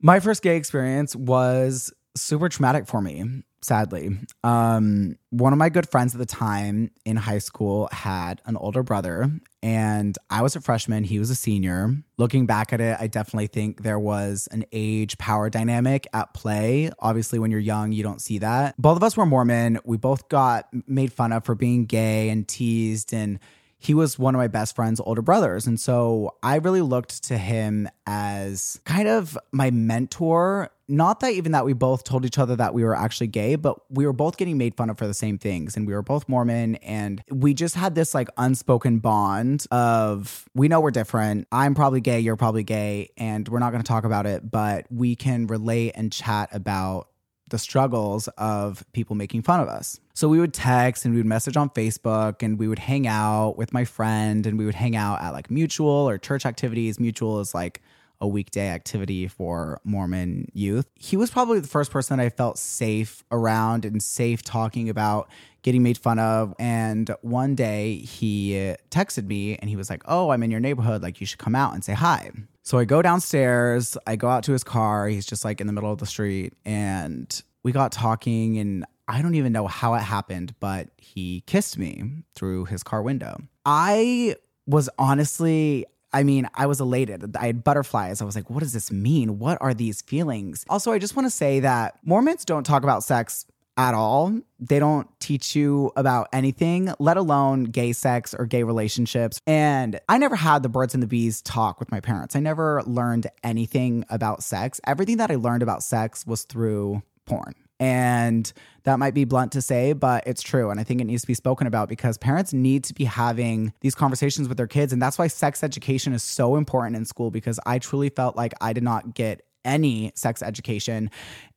my 0.00 0.20
first 0.20 0.42
gay 0.42 0.56
experience 0.56 1.14
was 1.14 1.92
super 2.16 2.48
traumatic 2.48 2.86
for 2.86 3.02
me 3.02 3.42
sadly. 3.62 4.18
Um, 4.42 5.16
one 5.30 5.52
of 5.52 5.58
my 5.58 5.68
good 5.68 5.88
friends 5.88 6.14
at 6.14 6.18
the 6.18 6.26
time 6.26 6.90
in 7.04 7.16
high 7.16 7.38
school 7.38 7.88
had 7.92 8.42
an 8.44 8.56
older 8.56 8.82
brother, 8.82 9.30
and 9.62 10.16
I 10.28 10.42
was 10.42 10.56
a 10.56 10.60
freshman. 10.60 11.04
He 11.04 11.18
was 11.18 11.30
a 11.30 11.34
senior. 11.34 11.96
Looking 12.18 12.46
back 12.46 12.72
at 12.72 12.80
it, 12.80 12.96
I 13.00 13.06
definitely 13.06 13.46
think 13.46 13.82
there 13.82 13.98
was 13.98 14.48
an 14.50 14.64
age 14.72 15.16
power 15.18 15.48
dynamic 15.48 16.06
at 16.12 16.34
play. 16.34 16.90
Obviously, 16.98 17.38
when 17.38 17.50
you're 17.50 17.60
young, 17.60 17.92
you 17.92 18.02
don't 18.02 18.20
see 18.20 18.38
that. 18.38 18.74
Both 18.78 18.96
of 18.96 19.02
us 19.02 19.16
were 19.16 19.26
Mormon. 19.26 19.78
We 19.84 19.96
both 19.96 20.28
got 20.28 20.68
made 20.86 21.12
fun 21.12 21.32
of 21.32 21.44
for 21.44 21.54
being 21.54 21.86
gay 21.86 22.28
and 22.28 22.46
teased 22.46 23.14
and 23.14 23.38
he 23.82 23.94
was 23.94 24.16
one 24.16 24.32
of 24.32 24.38
my 24.38 24.46
best 24.46 24.76
friend's 24.76 25.00
older 25.00 25.22
brothers. 25.22 25.66
And 25.66 25.78
so 25.78 26.36
I 26.40 26.56
really 26.56 26.82
looked 26.82 27.24
to 27.24 27.36
him 27.36 27.88
as 28.06 28.80
kind 28.84 29.08
of 29.08 29.36
my 29.50 29.72
mentor. 29.72 30.70
Not 30.86 31.18
that 31.20 31.32
even 31.32 31.50
that 31.50 31.64
we 31.64 31.72
both 31.72 32.04
told 32.04 32.24
each 32.24 32.38
other 32.38 32.54
that 32.54 32.74
we 32.74 32.84
were 32.84 32.94
actually 32.94 33.26
gay, 33.26 33.56
but 33.56 33.80
we 33.90 34.06
were 34.06 34.12
both 34.12 34.36
getting 34.36 34.56
made 34.56 34.76
fun 34.76 34.88
of 34.88 34.98
for 34.98 35.08
the 35.08 35.14
same 35.14 35.36
things. 35.36 35.76
And 35.76 35.84
we 35.84 35.94
were 35.94 36.02
both 36.02 36.28
Mormon. 36.28 36.76
And 36.76 37.24
we 37.28 37.54
just 37.54 37.74
had 37.74 37.96
this 37.96 38.14
like 38.14 38.28
unspoken 38.36 39.00
bond 39.00 39.66
of 39.72 40.48
we 40.54 40.68
know 40.68 40.80
we're 40.80 40.92
different. 40.92 41.48
I'm 41.50 41.74
probably 41.74 42.00
gay, 42.00 42.20
you're 42.20 42.36
probably 42.36 42.62
gay, 42.62 43.10
and 43.16 43.48
we're 43.48 43.58
not 43.58 43.72
going 43.72 43.82
to 43.82 43.88
talk 43.88 44.04
about 44.04 44.26
it, 44.26 44.48
but 44.48 44.86
we 44.90 45.16
can 45.16 45.48
relate 45.48 45.92
and 45.96 46.12
chat 46.12 46.50
about 46.52 47.08
the 47.52 47.58
struggles 47.58 48.26
of 48.38 48.84
people 48.92 49.14
making 49.14 49.42
fun 49.42 49.60
of 49.60 49.68
us. 49.68 50.00
So 50.14 50.26
we 50.26 50.40
would 50.40 50.52
text 50.52 51.04
and 51.04 51.14
we 51.14 51.20
would 51.20 51.26
message 51.26 51.56
on 51.56 51.70
Facebook 51.70 52.42
and 52.42 52.58
we 52.58 52.66
would 52.66 52.80
hang 52.80 53.06
out 53.06 53.56
with 53.56 53.72
my 53.72 53.84
friend 53.84 54.44
and 54.46 54.58
we 54.58 54.64
would 54.64 54.74
hang 54.74 54.96
out 54.96 55.22
at 55.22 55.30
like 55.30 55.50
mutual 55.50 56.08
or 56.08 56.18
church 56.18 56.44
activities. 56.44 56.98
Mutual 56.98 57.40
is 57.40 57.54
like 57.54 57.82
a 58.22 58.26
weekday 58.26 58.68
activity 58.68 59.28
for 59.28 59.80
Mormon 59.84 60.48
youth. 60.54 60.88
He 60.94 61.16
was 61.16 61.30
probably 61.30 61.60
the 61.60 61.68
first 61.68 61.90
person 61.90 62.20
I 62.20 62.30
felt 62.30 62.56
safe 62.56 63.22
around 63.30 63.84
and 63.84 64.02
safe 64.02 64.42
talking 64.42 64.88
about 64.88 65.28
getting 65.62 65.82
made 65.82 65.98
fun 65.98 66.18
of. 66.18 66.54
And 66.58 67.14
one 67.20 67.54
day 67.54 67.96
he 67.96 68.74
texted 68.90 69.26
me 69.26 69.56
and 69.56 69.68
he 69.68 69.76
was 69.76 69.90
like, 69.90 70.02
Oh, 70.06 70.30
I'm 70.30 70.42
in 70.42 70.50
your 70.50 70.60
neighborhood. 70.60 71.02
Like, 71.02 71.20
you 71.20 71.26
should 71.26 71.38
come 71.38 71.54
out 71.54 71.74
and 71.74 71.84
say 71.84 71.94
hi. 71.94 72.30
So 72.62 72.78
I 72.78 72.84
go 72.84 73.02
downstairs, 73.02 73.96
I 74.06 74.16
go 74.16 74.28
out 74.28 74.44
to 74.44 74.52
his 74.52 74.62
car. 74.62 75.08
He's 75.08 75.26
just 75.26 75.44
like 75.44 75.60
in 75.60 75.66
the 75.66 75.72
middle 75.72 75.92
of 75.92 75.98
the 75.98 76.06
street. 76.06 76.54
And 76.64 77.42
we 77.64 77.72
got 77.72 77.92
talking, 77.92 78.58
and 78.58 78.84
I 79.08 79.20
don't 79.20 79.34
even 79.34 79.52
know 79.52 79.66
how 79.66 79.94
it 79.94 80.00
happened, 80.00 80.54
but 80.60 80.88
he 80.96 81.42
kissed 81.46 81.76
me 81.76 82.24
through 82.34 82.66
his 82.66 82.82
car 82.82 83.02
window. 83.02 83.36
I 83.66 84.36
was 84.66 84.88
honestly, 84.98 85.86
I 86.12 86.22
mean, 86.22 86.48
I 86.54 86.66
was 86.66 86.80
elated. 86.80 87.36
I 87.36 87.46
had 87.46 87.64
butterflies. 87.64 88.22
I 88.22 88.24
was 88.24 88.36
like, 88.36 88.48
what 88.48 88.60
does 88.60 88.72
this 88.72 88.92
mean? 88.92 89.38
What 89.38 89.58
are 89.60 89.74
these 89.74 90.02
feelings? 90.02 90.64
Also, 90.68 90.92
I 90.92 90.98
just 90.98 91.16
want 91.16 91.26
to 91.26 91.30
say 91.30 91.60
that 91.60 91.98
Mormons 92.04 92.44
don't 92.44 92.64
talk 92.64 92.84
about 92.84 93.02
sex 93.02 93.46
at 93.82 93.94
all. 93.94 94.32
They 94.60 94.78
don't 94.78 95.08
teach 95.18 95.56
you 95.56 95.90
about 95.96 96.28
anything, 96.32 96.94
let 97.00 97.16
alone 97.16 97.64
gay 97.64 97.92
sex 97.92 98.32
or 98.32 98.46
gay 98.46 98.62
relationships. 98.62 99.40
And 99.44 99.98
I 100.08 100.18
never 100.18 100.36
had 100.36 100.62
the 100.62 100.68
birds 100.68 100.94
and 100.94 101.02
the 101.02 101.08
bees 101.08 101.42
talk 101.42 101.80
with 101.80 101.90
my 101.90 101.98
parents. 101.98 102.36
I 102.36 102.40
never 102.40 102.80
learned 102.86 103.26
anything 103.42 104.04
about 104.08 104.44
sex. 104.44 104.80
Everything 104.86 105.16
that 105.16 105.32
I 105.32 105.34
learned 105.34 105.64
about 105.64 105.82
sex 105.82 106.24
was 106.24 106.44
through 106.44 107.02
porn. 107.26 107.54
And 107.80 108.52
that 108.84 109.00
might 109.00 109.14
be 109.14 109.24
blunt 109.24 109.50
to 109.52 109.60
say, 109.60 109.94
but 109.94 110.22
it's 110.28 110.42
true. 110.42 110.70
And 110.70 110.78
I 110.78 110.84
think 110.84 111.00
it 111.00 111.04
needs 111.04 111.22
to 111.22 111.26
be 111.26 111.34
spoken 111.34 111.66
about 111.66 111.88
because 111.88 112.16
parents 112.16 112.52
need 112.52 112.84
to 112.84 112.94
be 112.94 113.02
having 113.02 113.72
these 113.80 113.96
conversations 113.96 114.48
with 114.48 114.58
their 114.58 114.68
kids. 114.68 114.92
And 114.92 115.02
that's 115.02 115.18
why 115.18 115.26
sex 115.26 115.64
education 115.64 116.12
is 116.12 116.22
so 116.22 116.54
important 116.54 116.94
in 116.94 117.04
school 117.04 117.32
because 117.32 117.58
I 117.66 117.80
truly 117.80 118.10
felt 118.10 118.36
like 118.36 118.52
I 118.60 118.72
did 118.72 118.84
not 118.84 119.14
get 119.14 119.42
any 119.64 120.12
sex 120.14 120.42
education. 120.42 121.10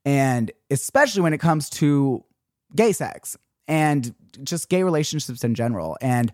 And 0.05 0.51
especially 0.69 1.21
when 1.21 1.33
it 1.33 1.39
comes 1.39 1.69
to 1.71 2.23
gay 2.75 2.91
sex 2.91 3.37
and 3.67 4.13
just 4.43 4.69
gay 4.69 4.83
relationships 4.83 5.43
in 5.43 5.55
general. 5.55 5.97
And 6.01 6.31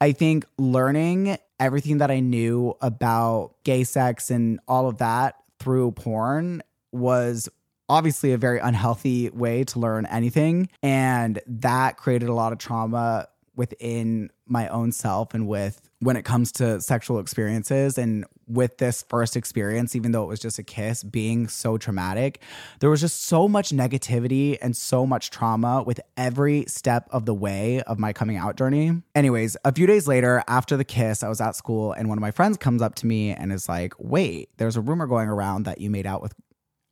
I 0.00 0.12
think 0.12 0.46
learning 0.58 1.38
everything 1.60 1.98
that 1.98 2.10
I 2.10 2.20
knew 2.20 2.74
about 2.80 3.54
gay 3.64 3.84
sex 3.84 4.30
and 4.30 4.58
all 4.66 4.88
of 4.88 4.98
that 4.98 5.36
through 5.60 5.92
porn 5.92 6.62
was 6.90 7.48
obviously 7.88 8.32
a 8.32 8.38
very 8.38 8.58
unhealthy 8.58 9.30
way 9.30 9.64
to 9.64 9.78
learn 9.78 10.06
anything. 10.06 10.68
And 10.82 11.40
that 11.46 11.96
created 11.98 12.28
a 12.28 12.34
lot 12.34 12.52
of 12.52 12.58
trauma 12.58 13.28
within 13.54 14.30
my 14.46 14.68
own 14.68 14.92
self 14.92 15.34
and 15.34 15.46
with 15.46 15.80
when 16.00 16.16
it 16.16 16.24
comes 16.24 16.50
to 16.50 16.80
sexual 16.80 17.18
experiences 17.18 17.96
and 17.96 18.24
with 18.46 18.78
this 18.78 19.02
first 19.08 19.36
experience 19.36 19.94
even 19.94 20.12
though 20.12 20.22
it 20.24 20.28
was 20.28 20.40
just 20.40 20.58
a 20.58 20.62
kiss 20.62 21.02
being 21.02 21.48
so 21.48 21.78
traumatic 21.78 22.40
there 22.80 22.90
was 22.90 23.00
just 23.00 23.24
so 23.24 23.46
much 23.46 23.70
negativity 23.70 24.58
and 24.60 24.76
so 24.76 25.06
much 25.06 25.30
trauma 25.30 25.82
with 25.82 26.00
every 26.16 26.64
step 26.66 27.08
of 27.10 27.24
the 27.24 27.34
way 27.34 27.82
of 27.82 27.98
my 27.98 28.12
coming 28.12 28.36
out 28.36 28.56
journey. 28.56 29.02
Anyways 29.14 29.56
a 29.64 29.72
few 29.72 29.86
days 29.86 30.08
later 30.08 30.42
after 30.48 30.76
the 30.76 30.84
kiss 30.84 31.22
i 31.22 31.28
was 31.28 31.40
at 31.40 31.54
school 31.54 31.92
and 31.92 32.08
one 32.08 32.18
of 32.18 32.22
my 32.22 32.30
friends 32.30 32.56
comes 32.56 32.82
up 32.82 32.94
to 32.96 33.06
me 33.06 33.30
and 33.30 33.52
is 33.52 33.68
like 33.68 33.94
wait 33.98 34.48
there's 34.56 34.76
a 34.76 34.80
rumor 34.80 35.06
going 35.06 35.28
around 35.28 35.64
that 35.64 35.80
you 35.80 35.90
made 35.90 36.06
out 36.06 36.22
with 36.22 36.34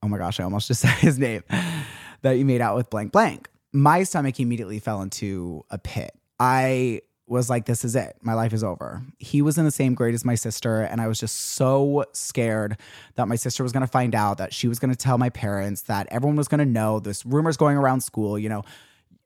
oh 0.02 0.08
my 0.08 0.18
gosh 0.18 0.40
i 0.40 0.44
almost 0.44 0.68
just 0.68 0.80
said 0.80 0.94
his 0.98 1.18
name 1.18 1.42
that 2.22 2.32
you 2.32 2.44
made 2.44 2.60
out 2.60 2.76
with 2.76 2.90
blank 2.90 3.12
blank. 3.12 3.48
My 3.72 4.02
stomach 4.02 4.40
immediately 4.40 4.80
fell 4.80 5.00
into 5.02 5.64
a 5.70 5.78
pit 5.78 6.12
I 6.40 7.02
was 7.26 7.48
like, 7.48 7.66
this 7.66 7.84
is 7.84 7.94
it. 7.94 8.16
My 8.22 8.34
life 8.34 8.52
is 8.52 8.64
over. 8.64 9.02
He 9.18 9.40
was 9.40 9.56
in 9.56 9.64
the 9.64 9.70
same 9.70 9.94
grade 9.94 10.14
as 10.14 10.24
my 10.24 10.34
sister. 10.34 10.80
And 10.80 11.00
I 11.00 11.06
was 11.06 11.20
just 11.20 11.36
so 11.36 12.04
scared 12.12 12.76
that 13.14 13.28
my 13.28 13.36
sister 13.36 13.62
was 13.62 13.70
going 13.70 13.82
to 13.82 13.86
find 13.86 14.16
out, 14.16 14.38
that 14.38 14.52
she 14.52 14.66
was 14.66 14.80
going 14.80 14.90
to 14.90 14.96
tell 14.96 15.16
my 15.16 15.28
parents, 15.28 15.82
that 15.82 16.08
everyone 16.10 16.34
was 16.34 16.48
going 16.48 16.58
to 16.58 16.64
know 16.64 16.98
this 16.98 17.24
rumors 17.24 17.56
going 17.56 17.76
around 17.76 18.00
school. 18.00 18.36
You 18.36 18.48
know, 18.48 18.64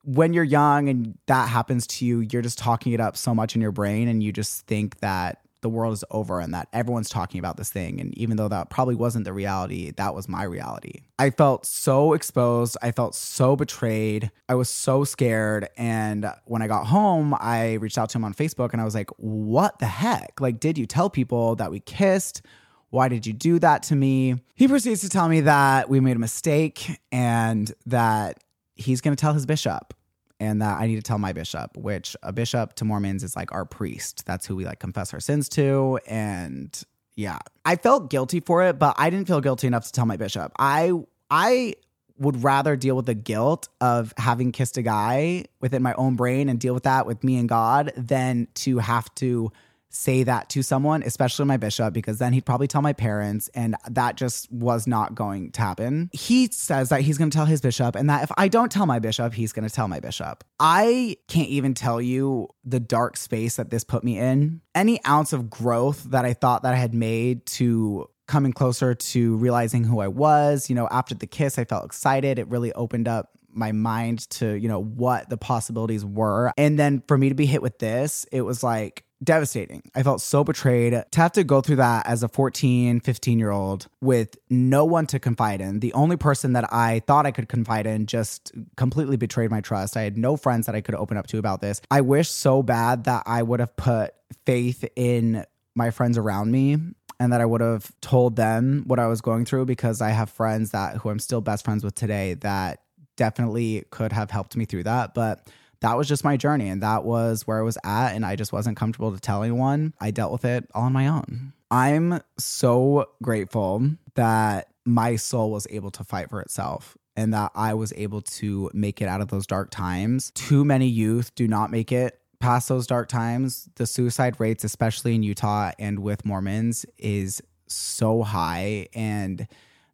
when 0.03 0.35
you're 0.35 0.45
young 0.45 0.91
and 0.91 1.17
that 1.27 1.49
happens 1.49 1.87
to 1.87 2.05
you, 2.05 2.21
you're 2.21 2.43
just 2.43 2.59
talking 2.59 2.93
it 2.93 3.01
up 3.01 3.17
so 3.17 3.35
much 3.35 3.55
in 3.55 3.63
your 3.63 3.73
brain. 3.73 4.09
And 4.09 4.23
you 4.23 4.31
just 4.31 4.67
think 4.67 5.01
that 5.01 5.39
the 5.65 5.71
world 5.71 5.95
is 5.95 6.05
over 6.11 6.41
and 6.41 6.53
that 6.53 6.69
everyone's 6.75 7.09
talking 7.09 7.39
about 7.39 7.57
this 7.57 7.71
thing. 7.71 7.99
And 7.99 8.17
even 8.19 8.37
though 8.37 8.49
that 8.49 8.69
probably 8.69 8.95
wasn't 8.95 9.25
the 9.25 9.33
reality, 9.33 9.93
that 9.93 10.15
was 10.15 10.29
my 10.29 10.45
reality. 10.45 11.01
I 11.19 11.31
felt 11.31 11.65
so 11.65 12.13
exposed. 12.13 12.77
I 12.83 12.93
felt 12.93 13.15
so 13.15 13.57
betrayed. 13.57 14.31
I 14.47 14.57
was 14.57 14.69
so 14.69 15.05
scared. 15.05 15.71
And 15.79 16.31
when 16.45 16.61
I 16.61 16.69
got 16.69 16.87
home, 16.87 17.35
I 17.41 17.75
reached 17.75 17.97
out 17.97 18.11
to 18.11 18.19
him 18.19 18.25
on 18.25 18.35
Facebook 18.35 18.75
and 18.75 18.83
I 18.83 18.85
was 18.85 18.95
like, 18.95 19.09
what 19.17 19.79
the 19.79 19.87
heck? 19.87 20.39
Like, 20.39 20.61
did 20.61 20.77
you 20.77 20.85
tell 20.85 21.09
people 21.09 21.57
that 21.57 21.71
we 21.71 21.81
kissed? 21.81 22.43
Why 22.91 23.09
did 23.09 23.27
you 23.27 23.33
do 23.33 23.59
that 23.61 23.85
to 23.85 23.97
me? 23.97 24.37
He 24.55 24.69
proceeds 24.69 25.01
to 25.01 25.09
tell 25.09 25.31
me 25.31 25.41
that 25.41 25.89
we 25.89 25.99
made 25.99 26.17
a 26.17 26.21
mistake 26.21 27.01
and 27.11 27.73
that 27.87 28.45
he's 28.75 29.01
going 29.01 29.17
to 29.17 29.21
tell 29.21 29.33
his 29.33 29.47
bishop 29.47 29.95
and 30.41 30.61
that 30.63 30.81
I 30.81 30.87
need 30.87 30.97
to 30.97 31.03
tell 31.03 31.19
my 31.19 31.33
bishop, 31.33 31.77
which 31.77 32.17
a 32.23 32.33
bishop 32.33 32.75
to 32.75 32.85
Mormons 32.85 33.23
is 33.23 33.37
like 33.37 33.53
our 33.53 33.65
priest. 33.65 34.25
That's 34.27 34.47
who 34.47 34.57
we 34.57 34.65
like 34.65 34.81
confess 34.81 35.15
our 35.15 35.21
sins 35.21 35.49
to. 35.51 35.99
And 36.07 36.79
yeah, 37.17 37.39
I 37.65 37.77
felt 37.77 38.11
guilty 38.11 38.41
for 38.41 38.65
it, 38.65 38.79
but 38.79 38.95
I 38.99 39.11
didn't 39.11 39.29
feel 39.29 39.41
guilty 39.41 39.67
enough 39.67 39.87
to 39.87 39.93
tell 39.93 40.07
my 40.07 40.17
bishop. 40.17 40.53
I, 40.59 40.93
I, 41.31 41.75
would 42.19 42.45
rather 42.45 42.77
deal 42.77 42.95
with 42.95 43.07
the 43.07 43.15
guilt 43.15 43.69
of 43.81 44.15
having 44.17 44.53
kissed 44.53 44.77
a 44.77 44.83
guy 44.83 45.45
within 45.61 45.83
my 45.83 45.93
own 45.95 46.15
brain 46.15 46.49
and 46.49 46.61
deal 46.61 46.73
with 46.73 46.85
that 46.85 47.07
with 47.07 47.25
me 47.25 47.37
and 47.39 47.49
God 47.49 47.93
than 47.97 48.47
to 48.55 48.79
have 48.79 49.13
to 49.17 49.51
say 49.95 50.25
that 50.25 50.49
to 50.51 50.63
someone, 50.63 51.03
especially 51.03 51.45
my 51.45 51.57
bishop, 51.57 51.95
because 51.95 52.19
then 52.19 52.33
he'd 52.33 52.45
probably 52.45 52.67
tell 52.67 52.83
my 52.83 52.93
parents, 52.93 53.49
and 53.55 53.77
that 53.89 54.17
just 54.17 54.51
was 54.51 54.87
not 54.87 55.15
going 55.15 55.53
to 55.53 55.61
happen. 55.61 56.11
He 56.13 56.49
says 56.51 56.89
that 56.89 57.03
he's 57.03 57.17
going 57.17 57.31
to 57.31 57.37
tell 57.37 57.47
his 57.47 57.61
bishop, 57.61 57.95
and 57.95 58.11
that 58.11 58.25
if 58.25 58.33
I 58.37 58.49
don't 58.49 58.73
tell 58.73 58.87
my 58.87 58.99
bishop, 58.99 59.33
he's 59.35 59.53
going 59.53 59.67
to 59.69 59.75
tell 59.75 59.89
my 59.89 60.01
bishop. 60.01 60.45
I 60.59 61.17
can't 61.29 61.49
even 61.49 61.75
tell 61.75 62.01
you 62.01 62.49
the 62.65 62.81
dark 62.81 63.17
space 63.17 63.57
that 63.57 63.71
this 63.71 63.85
put 63.85 64.03
me 64.03 64.19
in. 64.19 64.61
Any 64.75 65.05
ounce 65.07 65.33
of 65.33 65.49
growth 65.49 66.05
that 66.11 66.25
I 66.25 66.33
thought 66.35 66.65
that 66.65 66.75
I 66.75 66.77
had 66.77 66.93
made 66.93 67.47
to 67.47 68.11
coming 68.27 68.53
closer 68.53 68.95
to 68.95 69.37
realizing 69.37 69.85
who 69.85 70.01
I 70.01 70.09
was, 70.09 70.69
you 70.69 70.75
know, 70.75 70.89
after 70.91 71.15
the 71.15 71.27
kiss, 71.27 71.59
I 71.59 71.65
felt 71.65 71.85
excited. 71.85 72.39
It 72.39 72.49
really 72.49 72.73
opened 72.73 73.07
up 73.07 73.31
my 73.53 73.71
mind 73.71 74.29
to, 74.31 74.55
you 74.55 74.67
know, 74.67 74.83
what 74.83 75.29
the 75.29 75.37
possibilities 75.37 76.05
were. 76.05 76.51
And 76.57 76.77
then 76.79 77.03
for 77.07 77.17
me 77.17 77.29
to 77.29 77.35
be 77.37 77.47
hit 77.47 77.63
with 77.63 77.79
this, 77.79 78.27
it 78.33 78.41
was 78.41 78.65
like, 78.65 79.05
devastating. 79.25 79.83
I 79.95 80.03
felt 80.03 80.21
so 80.21 80.45
betrayed 80.45 80.93
to 80.93 81.21
have 81.21 81.33
to 81.33 81.45
go 81.45 81.61
through 81.61 81.77
that 81.77 82.07
as 82.07 82.23
a 82.23 82.29
14, 82.29 83.01
15 83.01 83.39
year 83.39 83.51
old 83.51 83.89
with 84.01 84.37
no 84.51 84.85
one 84.85 85.07
to 85.09 85.19
confide 85.19 85.61
in. 85.61 85.81
The 85.81 85.93
only 85.95 86.17
person 86.17 86.53
that 86.53 86.73
I 86.73 87.01
thought 87.01 87.27
I 87.27 87.31
could 87.31 87.49
confide 87.49 87.87
in 87.87 88.07
just 88.07 88.53
completely 88.77 89.17
betrayed 89.17 89.51
my 89.51 89.61
trust. 89.61 89.97
I 89.97 90.03
had 90.03 90.17
no 90.17 90.37
friends 90.37 90.67
that 90.67 90.75
I 90.75 90.81
could 90.81 90.95
open 90.95 91.17
up 91.17 91.27
to 91.29 91.39
about 91.39 91.61
this. 91.61 91.81
I 91.91 92.01
wish 92.03 92.29
so 92.29 92.63
bad 92.63 93.05
that 93.05 93.25
I 93.27 93.43
would 93.43 93.61
have 93.61 93.75
put 93.77 94.15
faith 94.47 94.85
in 94.97 95.45
my 95.75 95.91
friends 95.91 96.19
around 96.19 96.51
me 96.51 96.79
and 97.21 97.33
that 97.33 97.41
I 97.41 97.47
would 97.47 97.61
have 97.61 97.91
told 98.01 98.37
them 98.37 98.85
what 98.87 98.99
I 98.99 99.07
was 99.07 99.21
going 99.21 99.45
through 99.45 99.67
because 99.67 100.01
I 100.01 100.11
have 100.11 100.31
friends 100.31 100.71
that 100.71 100.97
who 100.97 101.11
I'm 101.11 101.19
still 101.19 101.41
best 101.41 101.65
friends 101.65 101.85
with 101.85 101.95
today 101.95 102.35
that 102.35 102.81
definitely 103.17 103.85
could 103.91 104.13
have 104.13 104.31
helped 104.31 104.57
me 104.57 104.65
through 104.65 104.85
that. 104.85 105.15
But 105.15 105.49
that 105.85 105.99
was 105.99 106.09
just 106.09 106.25
my 106.25 106.39
journey 106.39 106.71
and 106.71 106.83
that 106.83 107.05
was 107.05 107.47
where 107.47 107.59
I 107.59 107.63
was 107.63 107.77
at. 107.85 108.15
And 108.15 108.25
I 108.25 108.37
just 108.37 108.55
wasn't 108.55 108.79
comfortable 108.79 109.13
to 109.13 109.21
tell 109.21 109.43
anyone. 109.43 109.93
I 110.01 110.13
dealt 110.13 110.33
with 110.33 110.47
it 110.47 110.67
all 110.75 110.85
on 110.85 110.95
my 110.95 111.09
own. 111.09 111.53
I'm 111.71 112.21
so 112.39 113.11
grateful 113.23 113.91
that 114.15 114.69
my 114.87 115.17
soul 115.17 115.51
was 115.51 115.67
able 115.69 115.91
to 115.91 116.03
fight 116.03 116.31
for 116.31 116.41
itself 116.41 116.97
and 117.17 117.35
that 117.35 117.53
I 117.55 117.75
was 117.75 117.93
able 117.97 118.23
to 118.23 118.71
make 118.73 119.03
it 119.03 119.09
out 119.09 119.21
of 119.21 119.29
those 119.29 119.47
dark 119.47 119.71
times. 119.71 120.31
Too 120.31 120.65
many 120.65 120.87
youth 120.87 121.35
do 121.35 121.47
not 121.47 121.71
make 121.71 121.93
it 121.93 122.19
past 122.41 122.71
those 122.71 122.87
dark 122.87 123.11
times. 123.11 123.69
The 123.75 123.87
suicide 123.87 124.41
rates, 124.41 124.65
especially 124.65 125.15
in 125.15 125.23
Utah 125.23 125.73
and 125.79 125.99
with 125.99 126.25
Mormons, 126.25 126.87
is 126.97 127.43
so 127.67 128.23
high. 128.23 128.89
And 128.95 129.47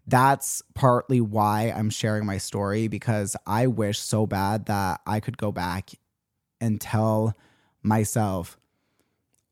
that's 0.07 0.63
partly 0.75 1.21
why 1.21 1.73
I'm 1.75 1.91
sharing 1.91 2.27
my 2.27 2.39
story 2.39 2.89
because 2.89 3.37
I 3.47 3.67
wish 3.67 3.99
so 3.99 4.27
bad 4.27 4.67
that 4.67 5.01
I 5.07 5.21
could 5.21 5.37
go 5.37 5.53
back 5.53 5.91
and 6.61 6.81
tell 6.81 7.37
myself 7.83 8.59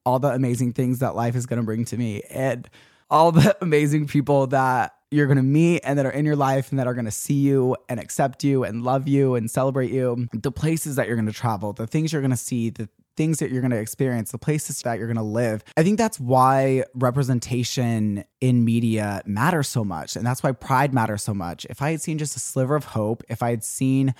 all 0.04 0.18
the 0.18 0.32
amazing 0.32 0.72
things 0.72 1.00
that 1.00 1.14
life 1.14 1.36
is 1.36 1.46
going 1.46 1.60
to 1.60 1.64
bring 1.64 1.84
to 1.86 1.96
me 1.96 2.22
and 2.30 2.68
all 3.10 3.32
the 3.32 3.56
amazing 3.62 4.06
people 4.06 4.46
that 4.48 4.94
you're 5.10 5.26
going 5.26 5.36
to 5.36 5.42
meet 5.42 5.80
and 5.84 5.98
that 5.98 6.06
are 6.06 6.10
in 6.10 6.24
your 6.24 6.36
life 6.36 6.70
and 6.70 6.78
that 6.78 6.86
are 6.86 6.94
going 6.94 7.04
to 7.06 7.10
see 7.10 7.34
you 7.34 7.76
and 7.88 7.98
accept 7.98 8.44
you 8.44 8.64
and 8.64 8.82
love 8.82 9.08
you 9.08 9.34
and 9.34 9.50
celebrate 9.50 9.90
you. 9.90 10.28
The 10.34 10.52
places 10.52 10.96
that 10.96 11.06
you're 11.06 11.16
going 11.16 11.26
to 11.26 11.32
travel, 11.32 11.72
the 11.72 11.86
things 11.86 12.12
you're 12.12 12.20
going 12.20 12.30
to 12.30 12.36
see, 12.36 12.70
the 12.70 12.88
things 13.18 13.40
that 13.40 13.50
you're 13.50 13.60
going 13.60 13.72
to 13.72 13.76
experience, 13.78 14.30
the 14.30 14.38
places 14.38 14.80
that 14.82 14.96
you're 14.96 15.08
going 15.08 15.16
to 15.16 15.22
live. 15.22 15.64
I 15.76 15.82
think 15.82 15.98
that's 15.98 16.20
why 16.20 16.84
representation 16.94 18.24
in 18.40 18.64
media 18.64 19.22
matters 19.26 19.68
so 19.68 19.84
much. 19.84 20.14
And 20.14 20.24
that's 20.24 20.42
why 20.42 20.52
pride 20.52 20.94
matters 20.94 21.24
so 21.24 21.34
much. 21.34 21.66
If 21.68 21.82
I 21.82 21.90
had 21.90 22.00
seen 22.00 22.16
just 22.16 22.36
a 22.36 22.38
sliver 22.38 22.76
of 22.76 22.84
hope, 22.84 23.24
if 23.28 23.42
I 23.42 23.50
had 23.50 23.64
seen 23.64 24.14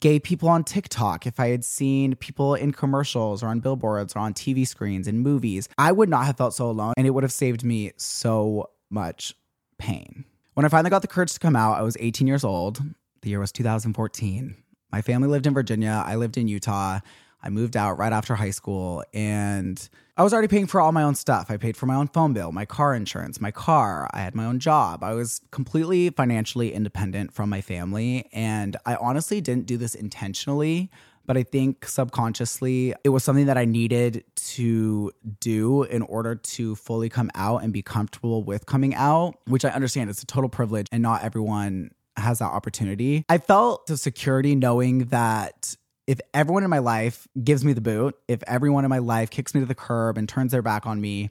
gay 0.00 0.18
people 0.18 0.48
on 0.48 0.64
TikTok, 0.64 1.28
if 1.28 1.38
I 1.38 1.48
had 1.50 1.64
seen 1.64 2.16
people 2.16 2.56
in 2.56 2.72
commercials 2.72 3.40
or 3.42 3.46
on 3.46 3.60
billboards 3.60 4.16
or 4.16 4.18
on 4.18 4.34
TV 4.34 4.66
screens 4.66 5.06
and 5.06 5.20
movies, 5.20 5.68
I 5.78 5.92
would 5.92 6.08
not 6.08 6.26
have 6.26 6.36
felt 6.36 6.54
so 6.54 6.68
alone 6.68 6.94
and 6.96 7.06
it 7.06 7.10
would 7.10 7.22
have 7.22 7.32
saved 7.32 7.62
me 7.62 7.92
so 7.96 8.70
much 8.90 9.32
pain. 9.78 10.24
When 10.54 10.66
I 10.66 10.68
finally 10.68 10.90
got 10.90 11.02
the 11.02 11.08
courage 11.08 11.32
to 11.34 11.40
come 11.40 11.54
out, 11.54 11.78
I 11.78 11.82
was 11.82 11.96
18 12.00 12.26
years 12.26 12.42
old. 12.42 12.82
The 13.22 13.30
year 13.30 13.38
was 13.38 13.52
2014. 13.52 14.56
My 14.90 15.02
family 15.02 15.28
lived 15.28 15.46
in 15.46 15.54
Virginia, 15.54 16.02
I 16.04 16.16
lived 16.16 16.36
in 16.36 16.48
Utah. 16.48 16.98
I 17.42 17.50
moved 17.50 17.76
out 17.76 17.98
right 17.98 18.12
after 18.12 18.34
high 18.34 18.50
school 18.50 19.04
and 19.14 19.88
I 20.16 20.24
was 20.24 20.32
already 20.32 20.48
paying 20.48 20.66
for 20.66 20.80
all 20.80 20.90
my 20.90 21.04
own 21.04 21.14
stuff. 21.14 21.50
I 21.50 21.56
paid 21.56 21.76
for 21.76 21.86
my 21.86 21.94
own 21.94 22.08
phone 22.08 22.32
bill, 22.32 22.50
my 22.50 22.64
car 22.64 22.94
insurance, 22.94 23.40
my 23.40 23.52
car. 23.52 24.08
I 24.12 24.20
had 24.20 24.34
my 24.34 24.44
own 24.44 24.58
job. 24.58 25.04
I 25.04 25.14
was 25.14 25.40
completely 25.52 26.10
financially 26.10 26.72
independent 26.72 27.32
from 27.32 27.48
my 27.48 27.60
family. 27.60 28.28
And 28.32 28.76
I 28.84 28.96
honestly 28.96 29.40
didn't 29.40 29.66
do 29.66 29.76
this 29.76 29.94
intentionally, 29.94 30.90
but 31.24 31.36
I 31.36 31.44
think 31.44 31.86
subconsciously 31.86 32.94
it 33.04 33.10
was 33.10 33.22
something 33.22 33.46
that 33.46 33.56
I 33.56 33.64
needed 33.64 34.24
to 34.34 35.12
do 35.38 35.84
in 35.84 36.02
order 36.02 36.34
to 36.34 36.74
fully 36.74 37.08
come 37.08 37.30
out 37.36 37.62
and 37.62 37.72
be 37.72 37.82
comfortable 37.82 38.42
with 38.42 38.66
coming 38.66 38.94
out, 38.96 39.36
which 39.46 39.64
I 39.64 39.68
understand 39.68 40.10
it's 40.10 40.22
a 40.22 40.26
total 40.26 40.50
privilege 40.50 40.88
and 40.90 41.02
not 41.02 41.22
everyone 41.22 41.92
has 42.16 42.40
that 42.40 42.46
opportunity. 42.46 43.24
I 43.28 43.38
felt 43.38 43.86
the 43.86 43.96
security 43.96 44.56
knowing 44.56 45.06
that 45.06 45.76
if 46.08 46.20
everyone 46.32 46.64
in 46.64 46.70
my 46.70 46.78
life 46.78 47.28
gives 47.44 47.62
me 47.62 47.74
the 47.74 47.82
boot, 47.82 48.16
if 48.28 48.42
everyone 48.46 48.84
in 48.84 48.88
my 48.88 48.98
life 48.98 49.28
kicks 49.28 49.54
me 49.54 49.60
to 49.60 49.66
the 49.66 49.74
curb 49.74 50.16
and 50.16 50.26
turns 50.26 50.52
their 50.52 50.62
back 50.62 50.86
on 50.86 51.02
me 51.02 51.30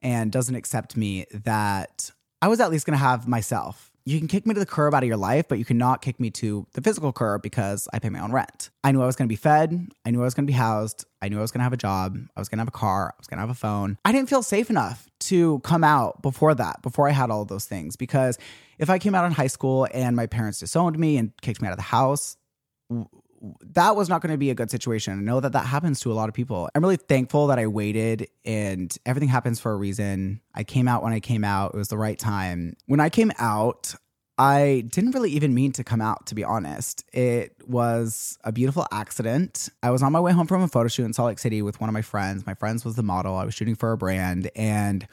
and 0.00 0.32
doesn't 0.32 0.54
accept 0.54 0.96
me, 0.96 1.26
that 1.44 2.10
I 2.40 2.48
was 2.48 2.58
at 2.58 2.70
least 2.70 2.86
going 2.86 2.98
to 2.98 3.04
have 3.04 3.28
myself. 3.28 3.90
you 4.06 4.18
can 4.18 4.28
kick 4.28 4.46
me 4.46 4.54
to 4.54 4.60
the 4.60 4.66
curb 4.66 4.94
out 4.94 5.02
of 5.02 5.06
your 5.06 5.16
life, 5.18 5.46
but 5.48 5.58
you 5.58 5.64
cannot 5.64 6.02
kick 6.02 6.20
me 6.20 6.30
to 6.30 6.66
the 6.72 6.80
physical 6.80 7.12
curb 7.12 7.42
because 7.42 7.88
I 7.92 7.98
pay 7.98 8.08
my 8.08 8.18
own 8.18 8.32
rent. 8.32 8.70
I 8.82 8.92
knew 8.92 9.02
I 9.02 9.06
was 9.06 9.16
going 9.16 9.28
to 9.28 9.32
be 9.32 9.36
fed. 9.36 9.88
I 10.04 10.10
knew 10.10 10.20
I 10.20 10.24
was 10.24 10.34
going 10.34 10.46
to 10.46 10.50
be 10.50 10.56
housed. 10.56 11.04
I 11.22 11.28
knew 11.28 11.38
I 11.38 11.42
was 11.42 11.50
going 11.50 11.60
to 11.60 11.64
have 11.64 11.72
a 11.72 11.78
job. 11.78 12.18
I 12.36 12.40
was 12.40 12.48
going 12.48 12.58
to 12.58 12.62
have 12.62 12.68
a 12.68 12.70
car. 12.70 13.14
I 13.14 13.18
was 13.18 13.26
going 13.26 13.38
to 13.38 13.42
have 13.42 13.50
a 13.50 13.54
phone. 13.54 13.98
I 14.04 14.12
didn't 14.12 14.28
feel 14.30 14.42
safe 14.42 14.70
enough 14.70 15.06
to 15.20 15.58
come 15.60 15.84
out 15.84 16.22
before 16.22 16.54
that, 16.54 16.82
before 16.82 17.08
I 17.08 17.12
had 17.12 17.30
all 17.30 17.44
those 17.44 17.66
things. 17.66 17.96
Because 17.96 18.38
if 18.78 18.88
I 18.88 18.98
came 18.98 19.14
out 19.14 19.24
in 19.24 19.32
high 19.32 19.48
school 19.48 19.86
and 19.92 20.16
my 20.16 20.26
parents 20.26 20.60
disowned 20.60 20.98
me 20.98 21.16
and 21.18 21.32
kicked 21.42 21.60
me 21.60 21.68
out 21.68 21.72
of 21.72 21.78
the 21.78 21.82
house, 21.82 22.36
that 23.60 23.96
was 23.96 24.08
not 24.08 24.20
going 24.20 24.32
to 24.32 24.38
be 24.38 24.50
a 24.50 24.54
good 24.54 24.70
situation. 24.70 25.18
I 25.18 25.22
know 25.22 25.40
that 25.40 25.52
that 25.52 25.66
happens 25.66 26.00
to 26.00 26.12
a 26.12 26.14
lot 26.14 26.28
of 26.28 26.34
people. 26.34 26.68
I'm 26.74 26.82
really 26.82 26.96
thankful 26.96 27.46
that 27.48 27.58
I 27.58 27.66
waited 27.66 28.28
and 28.44 28.96
everything 29.04 29.28
happens 29.28 29.60
for 29.60 29.72
a 29.72 29.76
reason. 29.76 30.40
I 30.54 30.64
came 30.64 30.88
out 30.88 31.02
when 31.02 31.12
I 31.12 31.20
came 31.20 31.44
out, 31.44 31.74
it 31.74 31.76
was 31.76 31.88
the 31.88 31.98
right 31.98 32.18
time. 32.18 32.76
When 32.86 33.00
I 33.00 33.08
came 33.08 33.32
out, 33.38 33.94
I 34.36 34.84
didn't 34.88 35.12
really 35.12 35.30
even 35.30 35.54
mean 35.54 35.72
to 35.72 35.84
come 35.84 36.00
out, 36.00 36.26
to 36.26 36.34
be 36.34 36.42
honest. 36.42 37.04
It 37.12 37.56
was 37.66 38.36
a 38.42 38.50
beautiful 38.50 38.86
accident. 38.90 39.68
I 39.82 39.90
was 39.90 40.02
on 40.02 40.10
my 40.10 40.20
way 40.20 40.32
home 40.32 40.48
from 40.48 40.62
a 40.62 40.68
photo 40.68 40.88
shoot 40.88 41.04
in 41.04 41.12
Salt 41.12 41.28
Lake 41.28 41.38
City 41.38 41.62
with 41.62 41.80
one 41.80 41.88
of 41.88 41.94
my 41.94 42.02
friends. 42.02 42.44
My 42.44 42.54
friends 42.54 42.84
was 42.84 42.96
the 42.96 43.04
model. 43.04 43.36
I 43.36 43.44
was 43.44 43.54
shooting 43.54 43.76
for 43.76 43.92
a 43.92 43.96
brand, 43.96 44.50
and 44.56 45.06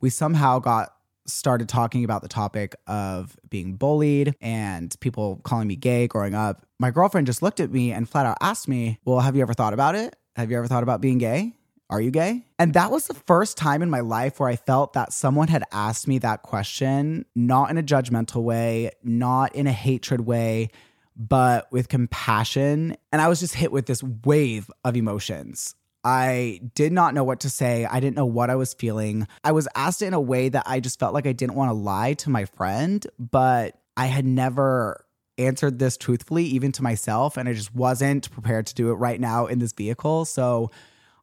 we 0.00 0.10
somehow 0.10 0.58
got 0.58 0.93
started 1.26 1.68
talking 1.68 2.04
about 2.04 2.22
the 2.22 2.28
topic 2.28 2.74
of 2.86 3.36
being 3.48 3.76
bullied 3.76 4.34
and 4.40 4.94
people 5.00 5.40
calling 5.44 5.68
me 5.68 5.76
gay 5.76 6.06
growing 6.06 6.34
up, 6.34 6.66
my 6.78 6.90
girlfriend 6.90 7.26
just 7.26 7.42
looked 7.42 7.60
at 7.60 7.70
me 7.70 7.92
and 7.92 8.08
flat 8.08 8.26
out 8.26 8.38
asked 8.40 8.68
me, 8.68 8.98
Well, 9.04 9.20
have 9.20 9.36
you 9.36 9.42
ever 9.42 9.54
thought 9.54 9.72
about 9.72 9.94
it? 9.94 10.16
Have 10.36 10.50
you 10.50 10.58
ever 10.58 10.66
thought 10.66 10.82
about 10.82 11.00
being 11.00 11.18
gay? 11.18 11.54
Are 11.90 12.00
you 12.00 12.10
gay? 12.10 12.46
And 12.58 12.74
that 12.74 12.90
was 12.90 13.06
the 13.06 13.14
first 13.14 13.56
time 13.56 13.82
in 13.82 13.90
my 13.90 14.00
life 14.00 14.40
where 14.40 14.48
I 14.48 14.56
felt 14.56 14.94
that 14.94 15.12
someone 15.12 15.48
had 15.48 15.64
asked 15.70 16.08
me 16.08 16.18
that 16.18 16.42
question, 16.42 17.26
not 17.34 17.70
in 17.70 17.78
a 17.78 17.82
judgmental 17.82 18.42
way, 18.42 18.90
not 19.02 19.54
in 19.54 19.66
a 19.66 19.72
hatred 19.72 20.22
way, 20.22 20.70
but 21.16 21.70
with 21.70 21.88
compassion. 21.88 22.96
And 23.12 23.20
I 23.20 23.28
was 23.28 23.38
just 23.38 23.54
hit 23.54 23.70
with 23.70 23.86
this 23.86 24.02
wave 24.02 24.70
of 24.82 24.96
emotions. 24.96 25.74
I 26.04 26.60
did 26.74 26.92
not 26.92 27.14
know 27.14 27.24
what 27.24 27.40
to 27.40 27.50
say. 27.50 27.86
I 27.86 27.98
didn't 27.98 28.16
know 28.16 28.26
what 28.26 28.50
I 28.50 28.56
was 28.56 28.74
feeling. 28.74 29.26
I 29.42 29.52
was 29.52 29.66
asked 29.74 30.02
in 30.02 30.12
a 30.12 30.20
way 30.20 30.50
that 30.50 30.64
I 30.66 30.80
just 30.80 31.00
felt 31.00 31.14
like 31.14 31.26
I 31.26 31.32
didn't 31.32 31.54
want 31.54 31.70
to 31.70 31.74
lie 31.74 32.12
to 32.14 32.30
my 32.30 32.44
friend, 32.44 33.04
but 33.18 33.78
I 33.96 34.06
had 34.06 34.26
never 34.26 35.04
answered 35.38 35.78
this 35.78 35.96
truthfully, 35.96 36.44
even 36.44 36.72
to 36.72 36.82
myself. 36.82 37.36
And 37.36 37.48
I 37.48 37.54
just 37.54 37.74
wasn't 37.74 38.30
prepared 38.30 38.66
to 38.66 38.74
do 38.74 38.90
it 38.90 38.94
right 38.94 39.20
now 39.20 39.46
in 39.46 39.58
this 39.58 39.72
vehicle. 39.72 40.26
So 40.26 40.70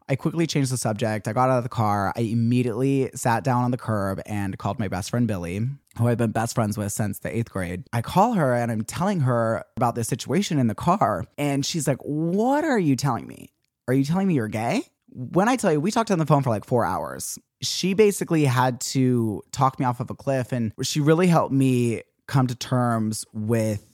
I 0.10 0.16
quickly 0.16 0.48
changed 0.48 0.72
the 0.72 0.78
subject. 0.78 1.28
I 1.28 1.34
got 1.34 1.50
out 1.50 1.60
of 1.60 1.64
the 1.64 1.70
car. 1.70 2.12
I 2.18 2.22
immediately 2.22 3.12
sat 3.14 3.44
down 3.44 3.64
on 3.64 3.72
the 3.72 3.78
curb 3.78 4.20
and 4.26 4.58
called 4.58 4.80
my 4.80 4.88
best 4.88 5.10
friend, 5.12 5.28
Billy, 5.28 5.62
who 5.98 6.08
I've 6.08 6.18
been 6.18 6.32
best 6.32 6.56
friends 6.56 6.78
with 6.78 6.92
since 6.92 7.20
the 7.20 7.34
eighth 7.34 7.52
grade. 7.52 7.84
I 7.94 8.02
call 8.02 8.34
her 8.34 8.54
and 8.54 8.72
I'm 8.72 8.84
telling 8.84 9.22
her 9.22 9.64
about 9.78 9.96
this 9.96 10.08
situation 10.08 10.60
in 10.60 10.68
the 10.68 10.76
car. 10.76 11.26
And 11.38 11.66
she's 11.66 11.88
like, 11.88 12.00
What 12.02 12.66
are 12.66 12.80
you 12.80 12.96
telling 12.96 13.28
me? 13.28 13.52
Are 13.92 13.94
you 13.94 14.06
telling 14.06 14.26
me 14.26 14.36
you're 14.36 14.48
gay? 14.48 14.84
When 15.10 15.50
I 15.50 15.58
tell 15.58 15.74
you, 15.74 15.82
we 15.82 15.92
talked 15.92 16.12
on 16.12 16.18
the 16.18 16.26
phone 16.26 16.44
for 16.44 16.50
like 16.50 16.64
four 16.64 16.86
hours. 16.86 17.38
She 17.62 17.94
basically 17.94 18.46
had 18.46 18.80
to 18.82 19.42
talk 19.52 19.82
me 19.82 19.86
off 19.86 20.00
of 20.00 20.10
a 20.10 20.16
cliff, 20.16 20.54
and 20.54 20.72
she 20.82 21.02
really 21.02 21.28
helped 21.28 21.54
me 21.54 22.04
come 22.26 22.48
to 22.48 22.56
terms 22.56 23.26
with 23.34 23.86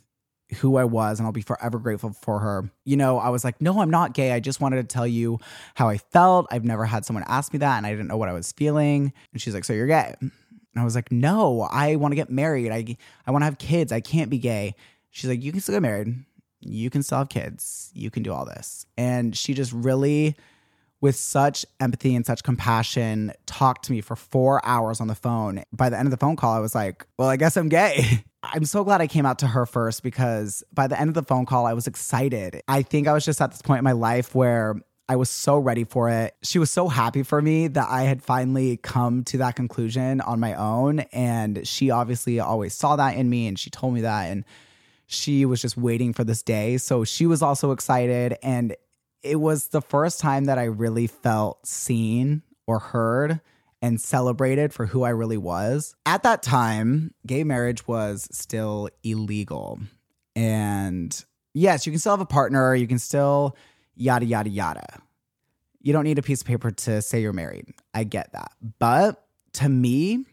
who 0.57 0.77
I 0.77 0.83
was, 0.83 1.17
and 1.19 1.25
I'll 1.25 1.33
be 1.33 1.41
forever 1.41 1.79
grateful 1.79 2.13
for 2.13 2.37
her. 2.37 2.69
You 2.85 2.95
know, 2.95 3.17
I 3.17 3.29
was 3.29 3.43
like, 3.43 3.59
no, 3.59 3.81
I'm 3.81 3.89
not 3.89 4.13
gay. 4.13 4.33
I 4.33 4.39
just 4.39 4.61
wanted 4.61 4.75
to 4.75 4.83
tell 4.83 5.07
you 5.07 5.39
how 5.73 5.89
I 5.89 5.97
felt. 5.97 6.45
I've 6.51 6.63
never 6.63 6.85
had 6.85 7.03
someone 7.03 7.25
ask 7.27 7.51
me 7.51 7.57
that, 7.57 7.77
and 7.77 7.87
I 7.87 7.89
didn't 7.89 8.07
know 8.07 8.17
what 8.17 8.29
I 8.29 8.33
was 8.33 8.51
feeling. 8.51 9.11
And 9.33 9.41
she's 9.41 9.55
like, 9.55 9.65
so 9.65 9.73
you're 9.73 9.87
gay? 9.87 10.13
And 10.21 10.31
I 10.75 10.83
was 10.83 10.93
like, 10.93 11.11
no, 11.11 11.61
I 11.71 11.95
want 11.95 12.11
to 12.11 12.15
get 12.15 12.29
married. 12.29 12.71
I, 12.71 12.97
I 13.25 13.31
want 13.31 13.41
to 13.41 13.45
have 13.45 13.57
kids. 13.57 13.91
I 13.91 13.99
can't 13.99 14.29
be 14.29 14.37
gay. 14.37 14.75
She's 15.09 15.27
like, 15.27 15.41
you 15.41 15.51
can 15.51 15.59
still 15.59 15.73
get 15.73 15.81
married 15.81 16.23
you 16.59 16.89
can 16.89 17.03
still 17.03 17.19
have 17.19 17.29
kids. 17.29 17.91
You 17.93 18.09
can 18.09 18.23
do 18.23 18.33
all 18.33 18.45
this. 18.45 18.85
And 18.97 19.35
she 19.35 19.53
just 19.53 19.71
really, 19.71 20.35
with 21.01 21.15
such 21.15 21.65
empathy 21.79 22.15
and 22.15 22.25
such 22.25 22.43
compassion, 22.43 23.31
talked 23.45 23.85
to 23.85 23.91
me 23.91 24.01
for 24.01 24.15
four 24.15 24.65
hours 24.65 24.99
on 24.99 25.07
the 25.07 25.15
phone. 25.15 25.63
By 25.71 25.89
the 25.89 25.97
end 25.97 26.07
of 26.07 26.11
the 26.11 26.17
phone 26.17 26.35
call, 26.35 26.53
I 26.53 26.59
was 26.59 26.75
like, 26.75 27.05
well, 27.17 27.29
I 27.29 27.37
guess 27.37 27.57
I'm 27.57 27.69
gay. 27.69 28.23
I'm 28.43 28.65
so 28.65 28.83
glad 28.83 29.01
I 29.01 29.07
came 29.07 29.25
out 29.25 29.39
to 29.39 29.47
her 29.47 29.65
first 29.65 30.03
because 30.03 30.63
by 30.73 30.87
the 30.87 30.99
end 30.99 31.09
of 31.09 31.15
the 31.15 31.23
phone 31.23 31.45
call, 31.45 31.65
I 31.65 31.73
was 31.73 31.87
excited. 31.87 32.61
I 32.67 32.81
think 32.81 33.07
I 33.07 33.13
was 33.13 33.25
just 33.25 33.41
at 33.41 33.51
this 33.51 33.61
point 33.61 33.79
in 33.79 33.83
my 33.83 33.91
life 33.91 34.33
where 34.33 34.75
I 35.09 35.15
was 35.15 35.29
so 35.29 35.57
ready 35.57 35.85
for 35.85 36.09
it. 36.09 36.35
She 36.43 36.59
was 36.59 36.69
so 36.69 36.89
happy 36.89 37.23
for 37.23 37.41
me 37.41 37.67
that 37.69 37.87
I 37.89 38.03
had 38.03 38.21
finally 38.21 38.77
come 38.77 39.23
to 39.25 39.37
that 39.37 39.55
conclusion 39.55 40.19
on 40.21 40.39
my 40.39 40.53
own. 40.53 40.99
And 41.13 41.65
she 41.65 41.91
obviously 41.91 42.39
always 42.39 42.73
saw 42.73 42.97
that 42.97 43.15
in 43.15 43.29
me 43.29 43.47
and 43.47 43.57
she 43.57 43.69
told 43.69 43.93
me 43.93 44.01
that. 44.01 44.29
And 44.29 44.43
she 45.07 45.45
was 45.45 45.61
just 45.61 45.77
waiting 45.77 46.13
for 46.13 46.23
this 46.23 46.43
day. 46.43 46.77
So 46.77 47.03
she 47.03 47.25
was 47.25 47.41
also 47.41 47.71
excited. 47.71 48.37
And 48.43 48.75
it 49.23 49.37
was 49.37 49.69
the 49.69 49.81
first 49.81 50.19
time 50.19 50.45
that 50.45 50.59
I 50.59 50.65
really 50.65 51.07
felt 51.07 51.65
seen 51.65 52.43
or 52.67 52.79
heard 52.79 53.39
and 53.81 54.01
celebrated 54.01 54.73
for 54.73 54.85
who 54.85 55.03
I 55.03 55.09
really 55.09 55.37
was. 55.37 55.95
At 56.05 56.23
that 56.23 56.43
time, 56.43 57.13
gay 57.25 57.43
marriage 57.43 57.87
was 57.87 58.27
still 58.31 58.89
illegal. 59.03 59.79
And 60.35 61.25
yes, 61.53 61.85
you 61.85 61.91
can 61.91 61.99
still 61.99 62.13
have 62.13 62.21
a 62.21 62.25
partner, 62.25 62.75
you 62.75 62.87
can 62.87 62.99
still 62.99 63.55
yada, 63.95 64.25
yada, 64.25 64.49
yada. 64.49 65.01
You 65.81 65.93
don't 65.93 66.03
need 66.03 66.19
a 66.19 66.23
piece 66.23 66.41
of 66.41 66.47
paper 66.47 66.71
to 66.71 67.01
say 67.01 67.21
you're 67.21 67.33
married. 67.33 67.73
I 67.93 68.03
get 68.03 68.33
that. 68.33 68.51
But 68.79 69.23
to 69.53 69.69
me, 69.69 70.25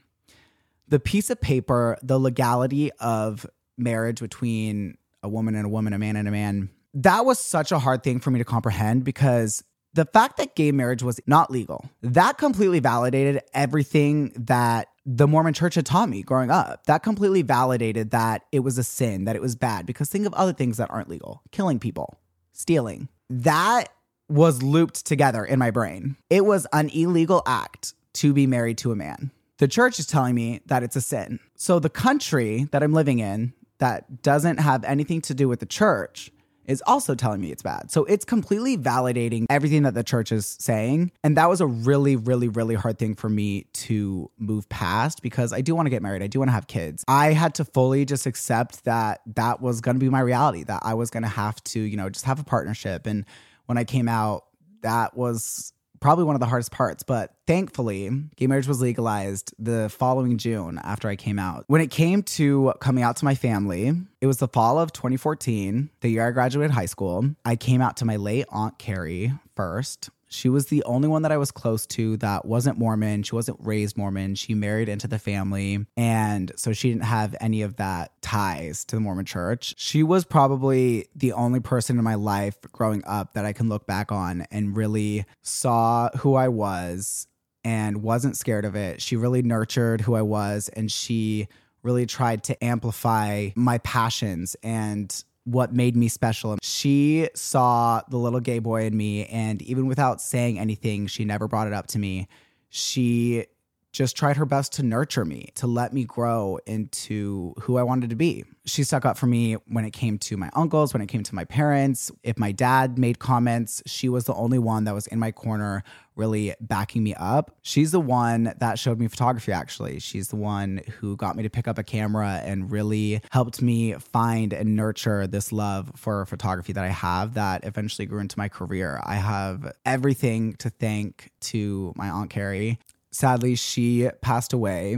the 0.88 0.98
piece 0.98 1.30
of 1.30 1.40
paper, 1.40 1.96
the 2.02 2.18
legality 2.18 2.90
of 2.92 3.46
marriage 3.76 4.20
between 4.20 4.96
a 5.22 5.28
woman 5.28 5.54
and 5.54 5.66
a 5.66 5.68
woman, 5.68 5.92
a 5.92 5.98
man 5.98 6.16
and 6.16 6.28
a 6.28 6.30
man, 6.30 6.70
that 6.94 7.24
was 7.24 7.38
such 7.38 7.72
a 7.72 7.78
hard 7.78 8.02
thing 8.02 8.20
for 8.20 8.30
me 8.30 8.38
to 8.38 8.44
comprehend 8.44 9.04
because 9.04 9.64
the 9.94 10.04
fact 10.04 10.36
that 10.36 10.54
gay 10.54 10.72
marriage 10.72 11.02
was 11.02 11.20
not 11.26 11.50
legal, 11.50 11.88
that 12.02 12.36
completely 12.38 12.80
validated 12.80 13.42
everything 13.52 14.32
that 14.36 14.88
the 15.06 15.26
Mormon 15.26 15.54
church 15.54 15.74
had 15.76 15.86
taught 15.86 16.08
me 16.08 16.22
growing 16.22 16.50
up. 16.50 16.84
That 16.86 17.02
completely 17.02 17.42
validated 17.42 18.10
that 18.10 18.42
it 18.52 18.60
was 18.60 18.78
a 18.78 18.84
sin, 18.84 19.24
that 19.24 19.36
it 19.36 19.42
was 19.42 19.54
bad. 19.54 19.86
Because 19.86 20.08
think 20.08 20.26
of 20.26 20.34
other 20.34 20.52
things 20.52 20.78
that 20.78 20.90
aren't 20.90 21.08
legal 21.08 21.42
killing 21.52 21.78
people, 21.78 22.18
stealing. 22.52 23.08
That 23.30 23.88
was 24.28 24.62
looped 24.62 25.06
together 25.06 25.44
in 25.44 25.58
my 25.58 25.70
brain. 25.70 26.16
It 26.30 26.44
was 26.44 26.66
an 26.72 26.88
illegal 26.90 27.42
act 27.46 27.94
to 28.14 28.32
be 28.32 28.46
married 28.46 28.78
to 28.78 28.92
a 28.92 28.96
man. 28.96 29.30
The 29.58 29.68
church 29.68 29.98
is 29.98 30.06
telling 30.06 30.34
me 30.34 30.60
that 30.66 30.82
it's 30.82 30.96
a 30.96 31.00
sin. 31.00 31.38
So 31.56 31.78
the 31.78 31.90
country 31.90 32.66
that 32.72 32.82
I'm 32.82 32.92
living 32.92 33.20
in, 33.20 33.52
that 33.78 34.22
doesn't 34.22 34.58
have 34.58 34.84
anything 34.84 35.20
to 35.22 35.34
do 35.34 35.48
with 35.48 35.60
the 35.60 35.66
church 35.66 36.30
is 36.66 36.82
also 36.86 37.14
telling 37.14 37.40
me 37.40 37.52
it's 37.52 37.62
bad. 37.62 37.90
So 37.90 38.04
it's 38.04 38.24
completely 38.24 38.78
validating 38.78 39.44
everything 39.50 39.82
that 39.82 39.92
the 39.92 40.02
church 40.02 40.32
is 40.32 40.56
saying. 40.58 41.12
And 41.22 41.36
that 41.36 41.48
was 41.50 41.60
a 41.60 41.66
really, 41.66 42.16
really, 42.16 42.48
really 42.48 42.74
hard 42.74 42.98
thing 42.98 43.14
for 43.14 43.28
me 43.28 43.66
to 43.74 44.30
move 44.38 44.66
past 44.70 45.20
because 45.20 45.52
I 45.52 45.60
do 45.60 45.74
want 45.74 45.86
to 45.86 45.90
get 45.90 46.02
married. 46.02 46.22
I 46.22 46.26
do 46.26 46.38
want 46.38 46.48
to 46.48 46.52
have 46.54 46.66
kids. 46.66 47.04
I 47.06 47.32
had 47.32 47.54
to 47.56 47.66
fully 47.66 48.06
just 48.06 48.24
accept 48.24 48.84
that 48.84 49.20
that 49.34 49.60
was 49.60 49.82
going 49.82 49.96
to 49.96 50.00
be 50.00 50.08
my 50.08 50.20
reality, 50.20 50.64
that 50.64 50.80
I 50.82 50.94
was 50.94 51.10
going 51.10 51.24
to 51.24 51.28
have 51.28 51.62
to, 51.64 51.80
you 51.80 51.98
know, 51.98 52.08
just 52.08 52.24
have 52.24 52.40
a 52.40 52.44
partnership. 52.44 53.06
And 53.06 53.26
when 53.66 53.76
I 53.76 53.84
came 53.84 54.08
out, 54.08 54.44
that 54.80 55.14
was 55.16 55.73
probably 56.04 56.22
one 56.22 56.36
of 56.36 56.40
the 56.40 56.46
hardest 56.46 56.70
parts, 56.70 57.02
but 57.02 57.32
thankfully, 57.46 58.10
gay 58.36 58.46
marriage 58.46 58.68
was 58.68 58.78
legalized 58.78 59.54
the 59.58 59.88
following 59.88 60.36
June 60.36 60.78
after 60.84 61.08
I 61.08 61.16
came 61.16 61.38
out. 61.38 61.64
When 61.66 61.80
it 61.80 61.90
came 61.90 62.22
to 62.24 62.74
coming 62.78 63.02
out 63.02 63.16
to 63.16 63.24
my 63.24 63.34
family, 63.34 63.90
it 64.20 64.26
was 64.26 64.36
the 64.36 64.46
fall 64.46 64.78
of 64.78 64.92
2014, 64.92 65.88
the 66.02 66.10
year 66.10 66.28
I 66.28 66.30
graduated 66.32 66.72
high 66.72 66.84
school. 66.84 67.30
I 67.46 67.56
came 67.56 67.80
out 67.80 67.96
to 67.96 68.04
my 68.04 68.16
late 68.16 68.44
Aunt 68.50 68.78
Carrie 68.78 69.32
first. 69.56 70.10
She 70.34 70.48
was 70.48 70.66
the 70.66 70.82
only 70.84 71.08
one 71.08 71.22
that 71.22 71.32
I 71.32 71.36
was 71.36 71.50
close 71.50 71.86
to 71.88 72.16
that 72.18 72.44
wasn't 72.44 72.78
Mormon. 72.78 73.22
She 73.22 73.34
wasn't 73.34 73.58
raised 73.60 73.96
Mormon. 73.96 74.34
She 74.34 74.54
married 74.54 74.88
into 74.88 75.06
the 75.06 75.18
family. 75.18 75.86
And 75.96 76.50
so 76.56 76.72
she 76.72 76.90
didn't 76.90 77.04
have 77.04 77.36
any 77.40 77.62
of 77.62 77.76
that 77.76 78.20
ties 78.20 78.84
to 78.86 78.96
the 78.96 79.00
Mormon 79.00 79.24
church. 79.24 79.74
She 79.78 80.02
was 80.02 80.24
probably 80.24 81.08
the 81.14 81.32
only 81.32 81.60
person 81.60 81.98
in 81.98 82.04
my 82.04 82.16
life 82.16 82.56
growing 82.72 83.02
up 83.06 83.34
that 83.34 83.44
I 83.44 83.52
can 83.52 83.68
look 83.68 83.86
back 83.86 84.10
on 84.10 84.46
and 84.50 84.76
really 84.76 85.24
saw 85.42 86.10
who 86.18 86.34
I 86.34 86.48
was 86.48 87.28
and 87.62 88.02
wasn't 88.02 88.36
scared 88.36 88.64
of 88.64 88.74
it. 88.74 89.00
She 89.00 89.16
really 89.16 89.42
nurtured 89.42 90.00
who 90.00 90.14
I 90.14 90.22
was 90.22 90.68
and 90.68 90.90
she 90.90 91.48
really 91.82 92.06
tried 92.06 92.42
to 92.44 92.64
amplify 92.64 93.50
my 93.54 93.78
passions 93.78 94.56
and 94.62 95.24
what 95.44 95.72
made 95.72 95.96
me 95.96 96.08
special. 96.08 96.56
She 96.62 97.28
saw 97.34 98.02
the 98.08 98.16
little 98.16 98.40
gay 98.40 98.58
boy 98.58 98.84
in 98.84 98.96
me, 98.96 99.26
and 99.26 99.62
even 99.62 99.86
without 99.86 100.20
saying 100.20 100.58
anything, 100.58 101.06
she 101.06 101.24
never 101.24 101.46
brought 101.48 101.66
it 101.66 101.72
up 101.72 101.86
to 101.88 101.98
me. 101.98 102.28
She 102.70 103.46
just 103.94 104.16
tried 104.16 104.36
her 104.36 104.44
best 104.44 104.72
to 104.72 104.82
nurture 104.82 105.24
me, 105.24 105.48
to 105.54 105.68
let 105.68 105.92
me 105.92 106.04
grow 106.04 106.58
into 106.66 107.54
who 107.60 107.78
I 107.78 107.84
wanted 107.84 108.10
to 108.10 108.16
be. 108.16 108.44
She 108.66 108.82
stuck 108.82 109.04
up 109.04 109.16
for 109.16 109.26
me 109.26 109.54
when 109.68 109.84
it 109.84 109.92
came 109.92 110.18
to 110.18 110.36
my 110.36 110.50
uncles, 110.54 110.92
when 110.92 111.00
it 111.00 111.06
came 111.06 111.22
to 111.22 111.34
my 111.34 111.44
parents. 111.44 112.10
If 112.24 112.36
my 112.36 112.50
dad 112.50 112.98
made 112.98 113.20
comments, 113.20 113.82
she 113.86 114.08
was 114.08 114.24
the 114.24 114.34
only 114.34 114.58
one 114.58 114.84
that 114.84 114.94
was 114.94 115.06
in 115.06 115.20
my 115.20 115.30
corner, 115.30 115.84
really 116.16 116.54
backing 116.60 117.04
me 117.04 117.14
up. 117.14 117.54
She's 117.62 117.92
the 117.92 118.00
one 118.00 118.52
that 118.58 118.80
showed 118.80 118.98
me 118.98 119.06
photography, 119.06 119.52
actually. 119.52 120.00
She's 120.00 120.28
the 120.28 120.36
one 120.36 120.80
who 120.98 121.16
got 121.16 121.36
me 121.36 121.44
to 121.44 121.50
pick 121.50 121.68
up 121.68 121.78
a 121.78 121.84
camera 121.84 122.40
and 122.44 122.72
really 122.72 123.20
helped 123.30 123.62
me 123.62 123.92
find 123.94 124.52
and 124.52 124.74
nurture 124.74 125.28
this 125.28 125.52
love 125.52 125.92
for 125.94 126.26
photography 126.26 126.72
that 126.72 126.84
I 126.84 126.88
have 126.88 127.34
that 127.34 127.64
eventually 127.64 128.06
grew 128.06 128.20
into 128.20 128.38
my 128.38 128.48
career. 128.48 129.00
I 129.04 129.16
have 129.16 129.72
everything 129.86 130.54
to 130.54 130.70
thank 130.70 131.30
to 131.42 131.92
my 131.96 132.08
Aunt 132.08 132.30
Carrie 132.30 132.80
sadly, 133.14 133.54
she 133.54 134.10
passed 134.20 134.52
away 134.52 134.96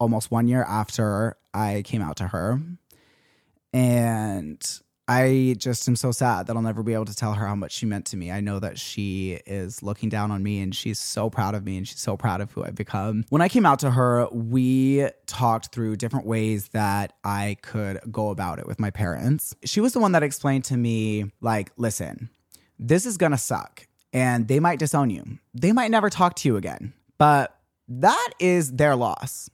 almost 0.00 0.30
one 0.30 0.48
year 0.48 0.64
after 0.64 1.36
I 1.54 1.82
came 1.84 2.02
out 2.02 2.16
to 2.16 2.28
her. 2.28 2.60
And 3.72 4.62
I 5.08 5.56
just 5.58 5.88
am 5.88 5.96
so 5.96 6.12
sad 6.12 6.46
that 6.46 6.56
I'll 6.56 6.62
never 6.62 6.82
be 6.82 6.94
able 6.94 7.06
to 7.06 7.14
tell 7.14 7.34
her 7.34 7.46
how 7.46 7.54
much 7.54 7.72
she 7.72 7.86
meant 7.86 8.06
to 8.06 8.16
me. 8.16 8.30
I 8.30 8.40
know 8.40 8.58
that 8.58 8.78
she 8.78 9.40
is 9.46 9.82
looking 9.82 10.08
down 10.08 10.30
on 10.30 10.42
me 10.42 10.60
and 10.60 10.74
she's 10.74 10.98
so 10.98 11.30
proud 11.30 11.54
of 11.54 11.64
me 11.64 11.76
and 11.76 11.86
she's 11.86 12.00
so 12.00 12.16
proud 12.16 12.40
of 12.40 12.52
who 12.52 12.64
I've 12.64 12.74
become. 12.74 13.24
When 13.30 13.42
I 13.42 13.48
came 13.48 13.64
out 13.64 13.78
to 13.80 13.90
her, 13.90 14.28
we 14.30 15.08
talked 15.26 15.72
through 15.72 15.96
different 15.96 16.26
ways 16.26 16.68
that 16.68 17.14
I 17.24 17.56
could 17.62 18.00
go 18.10 18.30
about 18.30 18.58
it 18.58 18.66
with 18.66 18.78
my 18.78 18.90
parents. 18.90 19.54
She 19.64 19.80
was 19.80 19.92
the 19.92 20.00
one 20.00 20.12
that 20.12 20.22
explained 20.22 20.64
to 20.64 20.76
me, 20.76 21.32
like, 21.40 21.72
listen, 21.76 22.30
this 22.78 23.06
is 23.06 23.16
gonna 23.16 23.38
suck 23.38 23.86
and 24.12 24.48
they 24.48 24.60
might 24.60 24.78
disown 24.78 25.10
you. 25.10 25.38
They 25.54 25.72
might 25.72 25.90
never 25.90 26.10
talk 26.10 26.34
to 26.36 26.48
you 26.48 26.56
again. 26.56 26.92
But 27.22 27.56
that 27.86 28.30
is 28.40 28.72
their 28.72 28.96
loss. 28.96 29.48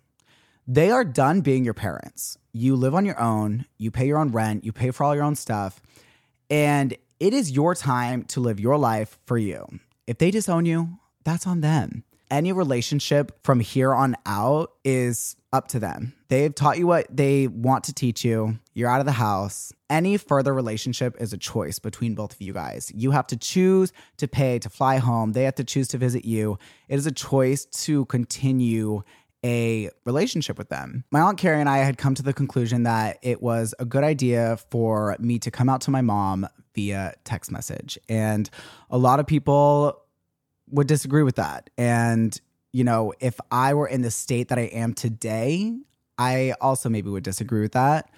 They 0.66 0.90
are 0.90 1.04
done 1.04 1.42
being 1.42 1.66
your 1.66 1.74
parents. 1.74 2.38
You 2.54 2.74
live 2.74 2.94
on 2.94 3.04
your 3.04 3.20
own, 3.20 3.66
you 3.76 3.90
pay 3.90 4.06
your 4.06 4.16
own 4.16 4.32
rent, 4.32 4.64
you 4.64 4.72
pay 4.72 4.90
for 4.90 5.04
all 5.04 5.14
your 5.14 5.24
own 5.24 5.34
stuff, 5.34 5.82
and 6.48 6.96
it 7.20 7.34
is 7.34 7.50
your 7.50 7.74
time 7.74 8.24
to 8.28 8.40
live 8.40 8.58
your 8.58 8.78
life 8.78 9.18
for 9.26 9.36
you. 9.36 9.66
If 10.06 10.16
they 10.16 10.30
disown 10.30 10.64
you, 10.64 10.98
that's 11.24 11.46
on 11.46 11.60
them 11.60 12.04
any 12.30 12.52
relationship 12.52 13.38
from 13.44 13.60
here 13.60 13.92
on 13.92 14.16
out 14.26 14.72
is 14.82 15.36
up 15.52 15.68
to 15.68 15.78
them. 15.78 16.14
They've 16.28 16.54
taught 16.54 16.78
you 16.78 16.86
what 16.86 17.06
they 17.14 17.46
want 17.46 17.84
to 17.84 17.94
teach 17.94 18.24
you. 18.24 18.58
You're 18.74 18.90
out 18.90 19.00
of 19.00 19.06
the 19.06 19.12
house. 19.12 19.72
Any 19.88 20.18
further 20.18 20.52
relationship 20.52 21.16
is 21.18 21.32
a 21.32 21.38
choice 21.38 21.78
between 21.78 22.14
both 22.14 22.34
of 22.34 22.42
you 22.42 22.52
guys. 22.52 22.92
You 22.94 23.12
have 23.12 23.26
to 23.28 23.36
choose 23.36 23.92
to 24.18 24.28
pay 24.28 24.58
to 24.58 24.68
fly 24.68 24.98
home. 24.98 25.32
They 25.32 25.44
have 25.44 25.54
to 25.54 25.64
choose 25.64 25.88
to 25.88 25.98
visit 25.98 26.26
you. 26.26 26.58
It 26.88 26.96
is 26.96 27.06
a 27.06 27.12
choice 27.12 27.64
to 27.64 28.04
continue 28.06 29.02
a 29.44 29.88
relationship 30.04 30.58
with 30.58 30.68
them. 30.68 31.04
My 31.10 31.20
Aunt 31.20 31.38
Carrie 31.38 31.60
and 31.60 31.68
I 31.68 31.78
had 31.78 31.96
come 31.96 32.14
to 32.16 32.22
the 32.22 32.34
conclusion 32.34 32.82
that 32.82 33.18
it 33.22 33.40
was 33.40 33.74
a 33.78 33.84
good 33.84 34.04
idea 34.04 34.58
for 34.70 35.16
me 35.18 35.38
to 35.38 35.50
come 35.50 35.68
out 35.68 35.80
to 35.82 35.90
my 35.90 36.02
mom 36.02 36.46
via 36.74 37.14
text 37.24 37.50
message. 37.50 37.98
And 38.08 38.50
a 38.90 38.98
lot 38.98 39.20
of 39.20 39.26
people 39.26 40.02
would 40.70 40.88
disagree 40.88 41.22
with 41.22 41.36
that. 41.36 41.70
And, 41.78 42.38
you 42.72 42.84
know, 42.84 43.14
if 43.20 43.40
I 43.50 43.74
were 43.74 43.88
in 43.88 44.02
the 44.02 44.10
state 44.10 44.48
that 44.48 44.58
I 44.58 44.62
am 44.62 44.92
today, 44.92 45.78
I 46.18 46.54
also 46.60 46.88
maybe 46.88 47.10
would 47.10 47.24
disagree 47.24 47.60
with 47.60 47.72
that. 47.72 48.10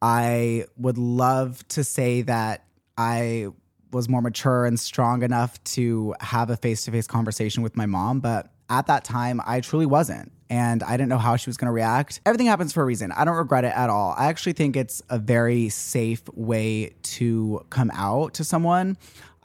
I 0.00 0.66
would 0.76 0.98
love 0.98 1.66
to 1.68 1.82
say 1.84 2.22
that 2.22 2.64
I 2.96 3.48
was 3.92 4.08
more 4.08 4.22
mature 4.22 4.66
and 4.66 4.78
strong 4.78 5.22
enough 5.22 5.62
to 5.64 6.14
have 6.20 6.50
a 6.50 6.56
face 6.56 6.84
to 6.84 6.90
face 6.90 7.06
conversation 7.06 7.62
with 7.62 7.76
my 7.76 7.86
mom, 7.86 8.20
but 8.20 8.52
at 8.68 8.86
that 8.86 9.04
time, 9.04 9.40
I 9.46 9.60
truly 9.60 9.86
wasn't. 9.86 10.32
And 10.48 10.82
I 10.84 10.92
didn't 10.92 11.08
know 11.08 11.18
how 11.18 11.34
she 11.36 11.50
was 11.50 11.56
going 11.56 11.66
to 11.66 11.72
react. 11.72 12.20
Everything 12.24 12.46
happens 12.46 12.72
for 12.72 12.82
a 12.82 12.86
reason. 12.86 13.10
I 13.10 13.24
don't 13.24 13.36
regret 13.36 13.64
it 13.64 13.72
at 13.74 13.90
all. 13.90 14.14
I 14.16 14.26
actually 14.26 14.52
think 14.52 14.76
it's 14.76 15.02
a 15.10 15.18
very 15.18 15.68
safe 15.70 16.22
way 16.34 16.94
to 17.02 17.64
come 17.70 17.90
out 17.92 18.34
to 18.34 18.44
someone. 18.44 18.96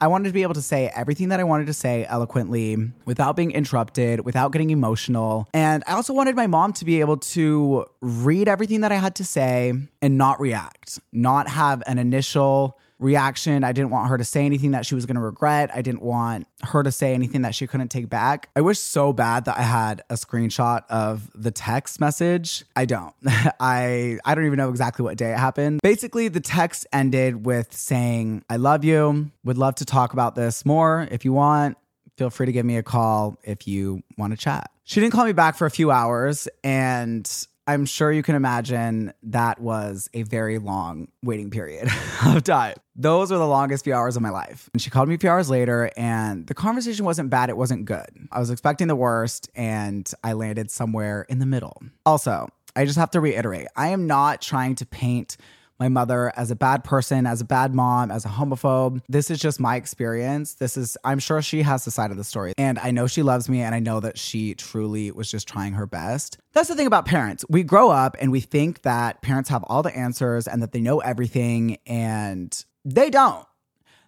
I 0.02 0.08
wanted 0.08 0.28
to 0.28 0.32
be 0.32 0.42
able 0.42 0.54
to 0.54 0.62
say 0.62 0.90
everything 0.96 1.28
that 1.28 1.38
I 1.38 1.44
wanted 1.44 1.66
to 1.68 1.72
say 1.72 2.06
eloquently 2.08 2.76
without 3.04 3.36
being 3.36 3.52
interrupted, 3.52 4.24
without 4.24 4.50
getting 4.50 4.70
emotional. 4.70 5.48
And 5.54 5.84
I 5.86 5.92
also 5.92 6.12
wanted 6.12 6.34
my 6.34 6.48
mom 6.48 6.72
to 6.74 6.84
be 6.84 7.00
able 7.00 7.18
to 7.18 7.86
read 8.00 8.48
everything 8.48 8.80
that 8.80 8.90
I 8.90 8.96
had 8.96 9.14
to 9.16 9.24
say 9.24 9.72
and 10.00 10.18
not 10.18 10.40
react, 10.40 10.98
not 11.12 11.48
have 11.48 11.84
an 11.86 11.98
initial 11.98 12.78
reaction. 13.02 13.64
I 13.64 13.72
didn't 13.72 13.90
want 13.90 14.08
her 14.08 14.18
to 14.18 14.24
say 14.24 14.46
anything 14.46 14.72
that 14.72 14.86
she 14.86 14.94
was 14.94 15.06
going 15.06 15.16
to 15.16 15.20
regret. 15.20 15.70
I 15.74 15.82
didn't 15.82 16.02
want 16.02 16.46
her 16.62 16.82
to 16.82 16.92
say 16.92 17.14
anything 17.14 17.42
that 17.42 17.54
she 17.54 17.66
couldn't 17.66 17.88
take 17.88 18.08
back. 18.08 18.48
I 18.56 18.60
wish 18.60 18.78
so 18.78 19.12
bad 19.12 19.44
that 19.46 19.58
I 19.58 19.62
had 19.62 20.02
a 20.08 20.14
screenshot 20.14 20.84
of 20.88 21.30
the 21.34 21.50
text 21.50 22.00
message. 22.00 22.64
I 22.76 22.84
don't. 22.84 23.14
I 23.60 24.18
I 24.24 24.34
don't 24.34 24.46
even 24.46 24.56
know 24.58 24.70
exactly 24.70 25.02
what 25.02 25.16
day 25.16 25.32
it 25.32 25.38
happened. 25.38 25.80
Basically, 25.82 26.28
the 26.28 26.40
text 26.40 26.86
ended 26.92 27.44
with 27.44 27.74
saying, 27.74 28.44
"I 28.48 28.56
love 28.56 28.84
you. 28.84 29.30
Would 29.44 29.58
love 29.58 29.76
to 29.76 29.84
talk 29.84 30.12
about 30.12 30.34
this 30.34 30.64
more 30.64 31.08
if 31.10 31.24
you 31.24 31.32
want. 31.32 31.76
Feel 32.16 32.30
free 32.30 32.46
to 32.46 32.52
give 32.52 32.66
me 32.66 32.76
a 32.76 32.82
call 32.82 33.38
if 33.42 33.66
you 33.66 34.02
want 34.16 34.32
to 34.32 34.36
chat." 34.36 34.70
She 34.84 35.00
didn't 35.00 35.12
call 35.12 35.24
me 35.24 35.32
back 35.32 35.56
for 35.56 35.66
a 35.66 35.70
few 35.70 35.90
hours 35.90 36.48
and 36.64 37.28
I'm 37.66 37.86
sure 37.86 38.10
you 38.10 38.22
can 38.22 38.34
imagine 38.34 39.12
that 39.22 39.60
was 39.60 40.10
a 40.14 40.24
very 40.24 40.58
long 40.58 41.08
waiting 41.22 41.50
period 41.50 41.88
of 42.26 42.42
time. 42.42 42.74
Those 42.96 43.30
were 43.30 43.38
the 43.38 43.46
longest 43.46 43.84
few 43.84 43.94
hours 43.94 44.16
of 44.16 44.22
my 44.22 44.30
life. 44.30 44.68
And 44.72 44.82
she 44.82 44.90
called 44.90 45.08
me 45.08 45.14
a 45.14 45.18
few 45.18 45.30
hours 45.30 45.48
later, 45.48 45.90
and 45.96 46.46
the 46.46 46.54
conversation 46.54 47.04
wasn't 47.04 47.30
bad. 47.30 47.50
It 47.50 47.56
wasn't 47.56 47.84
good. 47.84 48.08
I 48.32 48.40
was 48.40 48.50
expecting 48.50 48.88
the 48.88 48.96
worst, 48.96 49.48
and 49.54 50.10
I 50.24 50.32
landed 50.32 50.70
somewhere 50.70 51.24
in 51.28 51.38
the 51.38 51.46
middle. 51.46 51.80
Also, 52.04 52.48
I 52.74 52.84
just 52.84 52.98
have 52.98 53.10
to 53.10 53.20
reiterate 53.20 53.68
I 53.76 53.88
am 53.88 54.06
not 54.06 54.42
trying 54.42 54.74
to 54.76 54.86
paint 54.86 55.36
my 55.82 55.88
mother 55.88 56.32
as 56.36 56.52
a 56.52 56.54
bad 56.54 56.84
person, 56.84 57.26
as 57.26 57.40
a 57.40 57.44
bad 57.44 57.74
mom, 57.74 58.12
as 58.12 58.24
a 58.24 58.28
homophobe. 58.28 59.02
This 59.08 59.32
is 59.32 59.40
just 59.40 59.58
my 59.58 59.74
experience. 59.74 60.54
This 60.54 60.76
is, 60.76 60.96
I'm 61.02 61.18
sure 61.18 61.42
she 61.42 61.62
has 61.62 61.84
the 61.84 61.90
side 61.90 62.12
of 62.12 62.16
the 62.16 62.22
story. 62.22 62.52
And 62.56 62.78
I 62.78 62.92
know 62.92 63.08
she 63.08 63.24
loves 63.24 63.48
me 63.48 63.62
and 63.62 63.74
I 63.74 63.80
know 63.80 63.98
that 63.98 64.16
she 64.16 64.54
truly 64.54 65.10
was 65.10 65.28
just 65.28 65.48
trying 65.48 65.72
her 65.72 65.86
best. 65.86 66.38
That's 66.52 66.68
the 66.68 66.76
thing 66.76 66.86
about 66.86 67.04
parents. 67.04 67.44
We 67.48 67.64
grow 67.64 67.90
up 67.90 68.16
and 68.20 68.30
we 68.30 68.38
think 68.38 68.82
that 68.82 69.22
parents 69.22 69.50
have 69.50 69.64
all 69.64 69.82
the 69.82 69.96
answers 69.96 70.46
and 70.46 70.62
that 70.62 70.70
they 70.70 70.80
know 70.80 71.00
everything, 71.00 71.78
and 71.84 72.64
they 72.84 73.10
don't. 73.10 73.44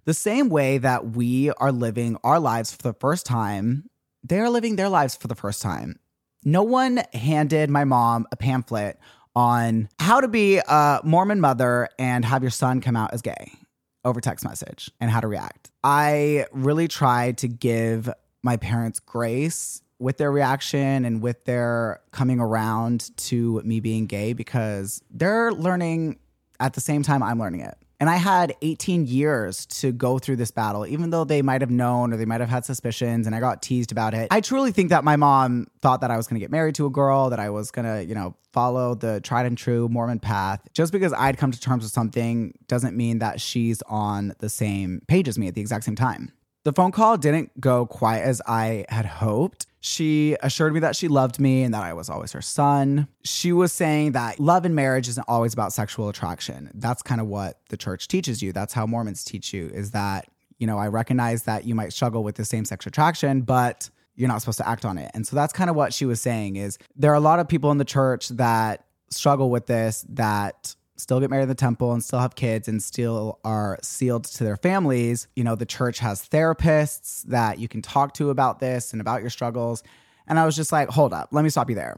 The 0.04 0.14
same 0.14 0.50
way 0.50 0.78
that 0.78 1.16
we 1.16 1.50
are 1.50 1.72
living 1.72 2.18
our 2.22 2.38
lives 2.38 2.72
for 2.72 2.82
the 2.82 2.92
first 2.92 3.26
time, 3.26 3.90
they 4.22 4.38
are 4.38 4.50
living 4.50 4.76
their 4.76 4.88
lives 4.88 5.16
for 5.16 5.26
the 5.26 5.34
first 5.34 5.60
time. 5.60 5.98
No 6.44 6.62
one 6.62 7.02
handed 7.14 7.70
my 7.70 7.84
mom 7.84 8.26
a 8.30 8.36
pamphlet 8.36 8.98
on 9.34 9.88
how 9.98 10.20
to 10.20 10.28
be 10.28 10.58
a 10.58 11.00
Mormon 11.04 11.40
mother 11.40 11.88
and 11.98 12.24
have 12.24 12.42
your 12.42 12.50
son 12.50 12.80
come 12.80 12.96
out 12.96 13.12
as 13.12 13.22
gay 13.22 13.52
over 14.04 14.20
text 14.20 14.44
message 14.44 14.90
and 15.00 15.10
how 15.10 15.20
to 15.20 15.28
react. 15.28 15.70
I 15.82 16.46
really 16.52 16.88
tried 16.88 17.38
to 17.38 17.48
give 17.48 18.10
my 18.42 18.56
parents 18.56 19.00
grace 19.00 19.82
with 19.98 20.18
their 20.18 20.30
reaction 20.30 21.04
and 21.04 21.22
with 21.22 21.44
their 21.44 22.00
coming 22.10 22.40
around 22.40 23.10
to 23.16 23.60
me 23.64 23.80
being 23.80 24.06
gay 24.06 24.32
because 24.32 25.02
they're 25.10 25.52
learning 25.52 26.18
at 26.60 26.74
the 26.74 26.80
same 26.80 27.02
time 27.02 27.22
I'm 27.22 27.38
learning 27.38 27.60
it. 27.60 27.76
And 28.04 28.10
I 28.10 28.16
had 28.16 28.54
18 28.60 29.06
years 29.06 29.64
to 29.80 29.90
go 29.90 30.18
through 30.18 30.36
this 30.36 30.50
battle, 30.50 30.86
even 30.86 31.08
though 31.08 31.24
they 31.24 31.40
might 31.40 31.62
have 31.62 31.70
known 31.70 32.12
or 32.12 32.18
they 32.18 32.26
might 32.26 32.42
have 32.42 32.50
had 32.50 32.66
suspicions 32.66 33.26
and 33.26 33.34
I 33.34 33.40
got 33.40 33.62
teased 33.62 33.92
about 33.92 34.12
it. 34.12 34.28
I 34.30 34.42
truly 34.42 34.72
think 34.72 34.90
that 34.90 35.04
my 35.04 35.16
mom 35.16 35.68
thought 35.80 36.02
that 36.02 36.10
I 36.10 36.18
was 36.18 36.26
going 36.26 36.38
to 36.38 36.40
get 36.40 36.50
married 36.50 36.74
to 36.74 36.84
a 36.84 36.90
girl, 36.90 37.30
that 37.30 37.40
I 37.40 37.48
was 37.48 37.70
going 37.70 37.86
to, 37.86 38.04
you 38.04 38.14
know, 38.14 38.36
follow 38.52 38.94
the 38.94 39.22
tried 39.22 39.46
and 39.46 39.56
true 39.56 39.88
Mormon 39.88 40.18
path. 40.18 40.60
Just 40.74 40.92
because 40.92 41.14
I'd 41.14 41.38
come 41.38 41.50
to 41.50 41.58
terms 41.58 41.82
with 41.82 41.92
something 41.92 42.52
doesn't 42.68 42.94
mean 42.94 43.20
that 43.20 43.40
she's 43.40 43.80
on 43.88 44.34
the 44.38 44.50
same 44.50 45.00
page 45.08 45.26
as 45.26 45.38
me 45.38 45.48
at 45.48 45.54
the 45.54 45.62
exact 45.62 45.84
same 45.84 45.96
time. 45.96 46.30
The 46.64 46.74
phone 46.74 46.92
call 46.92 47.16
didn't 47.16 47.58
go 47.58 47.86
quite 47.86 48.20
as 48.20 48.42
I 48.46 48.84
had 48.90 49.06
hoped. 49.06 49.66
She 49.86 50.34
assured 50.40 50.72
me 50.72 50.80
that 50.80 50.96
she 50.96 51.08
loved 51.08 51.38
me 51.38 51.62
and 51.62 51.74
that 51.74 51.82
I 51.82 51.92
was 51.92 52.08
always 52.08 52.32
her 52.32 52.40
son. 52.40 53.06
She 53.22 53.52
was 53.52 53.70
saying 53.70 54.12
that 54.12 54.40
love 54.40 54.64
and 54.64 54.74
marriage 54.74 55.08
isn't 55.08 55.26
always 55.28 55.52
about 55.52 55.74
sexual 55.74 56.08
attraction. 56.08 56.70
That's 56.72 57.02
kind 57.02 57.20
of 57.20 57.26
what 57.26 57.60
the 57.68 57.76
church 57.76 58.08
teaches 58.08 58.42
you. 58.42 58.54
That's 58.54 58.72
how 58.72 58.86
Mormons 58.86 59.24
teach 59.24 59.52
you 59.52 59.66
is 59.74 59.90
that, 59.90 60.26
you 60.56 60.66
know, 60.66 60.78
I 60.78 60.88
recognize 60.88 61.42
that 61.42 61.66
you 61.66 61.74
might 61.74 61.92
struggle 61.92 62.24
with 62.24 62.36
the 62.36 62.46
same 62.46 62.64
sex 62.64 62.86
attraction, 62.86 63.42
but 63.42 63.90
you're 64.14 64.26
not 64.26 64.40
supposed 64.40 64.56
to 64.56 64.66
act 64.66 64.86
on 64.86 64.96
it. 64.96 65.10
And 65.12 65.26
so 65.26 65.36
that's 65.36 65.52
kind 65.52 65.68
of 65.68 65.76
what 65.76 65.92
she 65.92 66.06
was 66.06 66.18
saying 66.18 66.56
is 66.56 66.78
there 66.96 67.10
are 67.10 67.16
a 67.16 67.20
lot 67.20 67.38
of 67.38 67.46
people 67.46 67.70
in 67.70 67.76
the 67.76 67.84
church 67.84 68.30
that 68.30 68.86
struggle 69.10 69.50
with 69.50 69.66
this 69.66 70.06
that 70.08 70.74
still 70.96 71.20
get 71.20 71.30
married 71.30 71.44
in 71.44 71.48
the 71.48 71.54
temple 71.54 71.92
and 71.92 72.02
still 72.02 72.20
have 72.20 72.34
kids 72.34 72.68
and 72.68 72.82
still 72.82 73.38
are 73.44 73.78
sealed 73.82 74.24
to 74.24 74.44
their 74.44 74.56
families. 74.56 75.26
You 75.34 75.44
know, 75.44 75.54
the 75.54 75.66
church 75.66 75.98
has 75.98 76.26
therapists 76.28 77.22
that 77.24 77.58
you 77.58 77.68
can 77.68 77.82
talk 77.82 78.14
to 78.14 78.30
about 78.30 78.60
this 78.60 78.92
and 78.92 79.00
about 79.00 79.20
your 79.20 79.30
struggles. 79.30 79.82
And 80.26 80.38
I 80.38 80.46
was 80.46 80.56
just 80.56 80.72
like, 80.72 80.88
hold 80.88 81.12
up, 81.12 81.28
let 81.32 81.42
me 81.42 81.50
stop 81.50 81.68
you 81.68 81.76
there. 81.76 81.96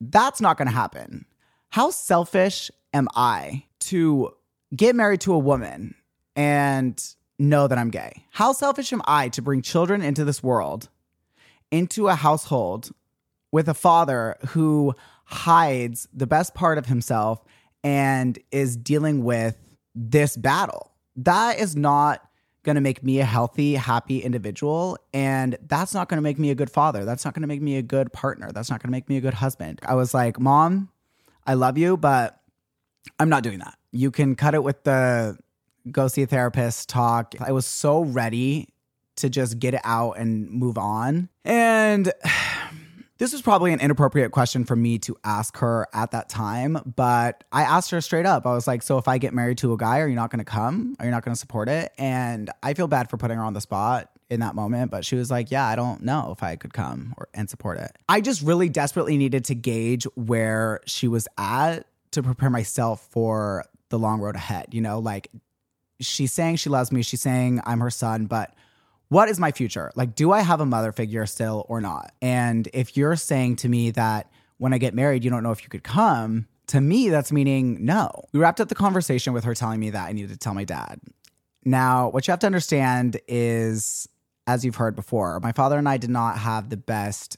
That's 0.00 0.40
not 0.40 0.58
going 0.58 0.68
to 0.68 0.74
happen. 0.74 1.24
How 1.70 1.90
selfish 1.90 2.70
am 2.92 3.08
I 3.14 3.64
to 3.80 4.34
get 4.74 4.94
married 4.94 5.20
to 5.22 5.32
a 5.32 5.38
woman 5.38 5.94
and 6.36 7.02
know 7.38 7.66
that 7.66 7.78
I'm 7.78 7.90
gay? 7.90 8.24
How 8.30 8.52
selfish 8.52 8.92
am 8.92 9.02
I 9.06 9.28
to 9.30 9.42
bring 9.42 9.62
children 9.62 10.02
into 10.02 10.24
this 10.24 10.42
world, 10.42 10.88
into 11.70 12.08
a 12.08 12.14
household 12.14 12.90
with 13.50 13.68
a 13.68 13.74
father 13.74 14.36
who 14.48 14.94
hides 15.24 16.06
the 16.12 16.26
best 16.26 16.54
part 16.54 16.76
of 16.76 16.86
himself 16.86 17.42
and 17.84 18.38
is 18.50 18.76
dealing 18.76 19.22
with 19.22 19.56
this 19.94 20.36
battle. 20.36 20.90
That 21.16 21.60
is 21.60 21.76
not 21.76 22.28
going 22.64 22.74
to 22.76 22.80
make 22.80 23.04
me 23.04 23.20
a 23.20 23.24
healthy, 23.24 23.74
happy 23.74 24.20
individual. 24.20 24.98
And 25.12 25.56
that's 25.66 25.94
not 25.94 26.08
going 26.08 26.16
to 26.16 26.22
make 26.22 26.38
me 26.38 26.50
a 26.50 26.54
good 26.54 26.70
father. 26.70 27.04
That's 27.04 27.24
not 27.24 27.34
going 27.34 27.42
to 27.42 27.46
make 27.46 27.60
me 27.62 27.76
a 27.76 27.82
good 27.82 28.12
partner. 28.12 28.50
That's 28.52 28.70
not 28.70 28.80
going 28.80 28.88
to 28.88 28.92
make 28.92 29.08
me 29.08 29.18
a 29.18 29.20
good 29.20 29.34
husband. 29.34 29.80
I 29.84 29.94
was 29.94 30.14
like, 30.14 30.40
Mom, 30.40 30.88
I 31.46 31.54
love 31.54 31.76
you, 31.78 31.96
but 31.96 32.40
I'm 33.20 33.28
not 33.28 33.42
doing 33.42 33.58
that. 33.58 33.78
You 33.92 34.10
can 34.10 34.34
cut 34.34 34.54
it 34.54 34.64
with 34.64 34.82
the 34.84 35.36
go 35.90 36.08
see 36.08 36.22
a 36.22 36.26
therapist 36.26 36.88
talk. 36.88 37.34
I 37.38 37.52
was 37.52 37.66
so 37.66 38.02
ready 38.02 38.70
to 39.16 39.28
just 39.28 39.58
get 39.58 39.74
it 39.74 39.82
out 39.84 40.12
and 40.12 40.50
move 40.50 40.78
on. 40.78 41.28
And 41.44 42.10
this 43.18 43.32
was 43.32 43.42
probably 43.42 43.72
an 43.72 43.80
inappropriate 43.80 44.32
question 44.32 44.64
for 44.64 44.74
me 44.74 44.98
to 45.00 45.16
ask 45.22 45.56
her 45.58 45.86
at 45.92 46.10
that 46.10 46.28
time, 46.28 46.78
but 46.96 47.44
I 47.52 47.62
asked 47.62 47.90
her 47.90 48.00
straight 48.00 48.26
up. 48.26 48.46
I 48.46 48.52
was 48.52 48.66
like, 48.66 48.82
So 48.82 48.98
if 48.98 49.06
I 49.06 49.18
get 49.18 49.32
married 49.32 49.58
to 49.58 49.72
a 49.72 49.76
guy, 49.76 50.00
are 50.00 50.08
you 50.08 50.16
not 50.16 50.30
going 50.30 50.40
to 50.40 50.44
come? 50.44 50.96
Are 50.98 51.04
you 51.04 51.10
not 51.10 51.24
going 51.24 51.34
to 51.34 51.38
support 51.38 51.68
it? 51.68 51.92
And 51.96 52.50
I 52.62 52.74
feel 52.74 52.88
bad 52.88 53.10
for 53.10 53.16
putting 53.16 53.36
her 53.36 53.44
on 53.44 53.52
the 53.52 53.60
spot 53.60 54.10
in 54.30 54.40
that 54.40 54.54
moment, 54.54 54.90
but 54.90 55.04
she 55.04 55.16
was 55.16 55.30
like, 55.30 55.50
Yeah, 55.50 55.66
I 55.66 55.76
don't 55.76 56.02
know 56.02 56.32
if 56.36 56.42
I 56.42 56.56
could 56.56 56.72
come 56.72 57.14
or, 57.16 57.28
and 57.34 57.48
support 57.48 57.78
it. 57.78 57.92
I 58.08 58.20
just 58.20 58.42
really 58.42 58.68
desperately 58.68 59.16
needed 59.16 59.44
to 59.46 59.54
gauge 59.54 60.04
where 60.16 60.80
she 60.86 61.06
was 61.06 61.28
at 61.38 61.86
to 62.12 62.22
prepare 62.22 62.50
myself 62.50 63.06
for 63.10 63.64
the 63.90 63.98
long 63.98 64.20
road 64.20 64.34
ahead. 64.34 64.68
You 64.72 64.80
know, 64.80 64.98
like 64.98 65.30
she's 66.00 66.32
saying 66.32 66.56
she 66.56 66.68
loves 66.68 66.90
me, 66.90 67.02
she's 67.02 67.22
saying 67.22 67.60
I'm 67.64 67.80
her 67.80 67.90
son, 67.90 68.26
but 68.26 68.54
what 69.08 69.28
is 69.28 69.38
my 69.38 69.52
future? 69.52 69.92
Like, 69.94 70.14
do 70.14 70.32
I 70.32 70.40
have 70.40 70.60
a 70.60 70.66
mother 70.66 70.92
figure 70.92 71.26
still 71.26 71.66
or 71.68 71.80
not? 71.80 72.12
And 72.22 72.68
if 72.72 72.96
you're 72.96 73.16
saying 73.16 73.56
to 73.56 73.68
me 73.68 73.90
that 73.92 74.30
when 74.58 74.72
I 74.72 74.78
get 74.78 74.94
married, 74.94 75.24
you 75.24 75.30
don't 75.30 75.42
know 75.42 75.52
if 75.52 75.62
you 75.62 75.68
could 75.68 75.84
come, 75.84 76.46
to 76.68 76.80
me, 76.80 77.10
that's 77.10 77.30
meaning 77.30 77.84
no. 77.84 78.10
We 78.32 78.40
wrapped 78.40 78.60
up 78.60 78.68
the 78.68 78.74
conversation 78.74 79.32
with 79.32 79.44
her 79.44 79.54
telling 79.54 79.80
me 79.80 79.90
that 79.90 80.08
I 80.08 80.12
needed 80.12 80.30
to 80.30 80.38
tell 80.38 80.54
my 80.54 80.64
dad. 80.64 81.00
Now, 81.64 82.08
what 82.08 82.26
you 82.26 82.32
have 82.32 82.40
to 82.40 82.46
understand 82.46 83.20
is, 83.28 84.08
as 84.46 84.64
you've 84.64 84.76
heard 84.76 84.96
before, 84.96 85.40
my 85.40 85.52
father 85.52 85.78
and 85.78 85.88
I 85.88 85.96
did 85.96 86.10
not 86.10 86.38
have 86.38 86.70
the 86.70 86.76
best 86.76 87.36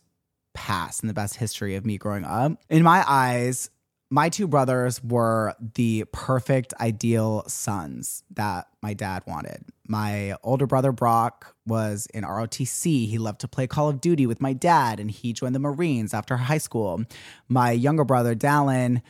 past 0.54 1.02
and 1.02 1.10
the 1.10 1.14
best 1.14 1.36
history 1.36 1.74
of 1.76 1.84
me 1.84 1.98
growing 1.98 2.24
up. 2.24 2.52
In 2.68 2.82
my 2.82 3.04
eyes, 3.06 3.70
my 4.11 4.28
two 4.28 4.46
brothers 4.46 5.02
were 5.02 5.54
the 5.74 6.04
perfect 6.12 6.72
ideal 6.80 7.42
sons 7.48 8.22
that 8.34 8.68
my 8.80 8.94
dad 8.94 9.24
wanted. 9.26 9.64
My 9.88 10.36
older 10.44 10.66
brother 10.66 10.92
Brock 10.92 11.57
was 11.66 12.07
in 12.14 12.22
ROTC. 12.22 13.09
He 13.09 13.18
loved 13.18 13.40
to 13.40 13.48
play 13.48 13.66
Call 13.66 13.88
of 13.88 14.00
Duty 14.00 14.26
with 14.26 14.40
my 14.40 14.52
dad 14.52 15.00
and 15.00 15.11
he 15.11 15.32
joined 15.32 15.54
the 15.54 15.61
Marines 15.61 16.14
after 16.14 16.36
high 16.36 16.59
school. 16.59 17.02
My 17.48 17.72
younger 17.72 18.04
brother 18.04 18.34
Dallin 18.36 19.02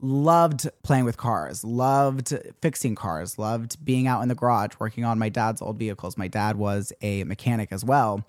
loved 0.00 0.68
playing 0.82 1.04
with 1.04 1.16
cars, 1.16 1.64
loved 1.64 2.34
fixing 2.60 2.94
cars, 2.94 3.38
loved 3.38 3.82
being 3.82 4.06
out 4.06 4.20
in 4.20 4.28
the 4.28 4.34
garage 4.34 4.72
working 4.78 5.04
on 5.04 5.18
my 5.18 5.30
dad's 5.30 5.62
old 5.62 5.78
vehicles. 5.78 6.18
My 6.18 6.28
dad 6.28 6.56
was 6.56 6.92
a 7.00 7.24
mechanic 7.24 7.72
as 7.72 7.84
well. 7.84 8.26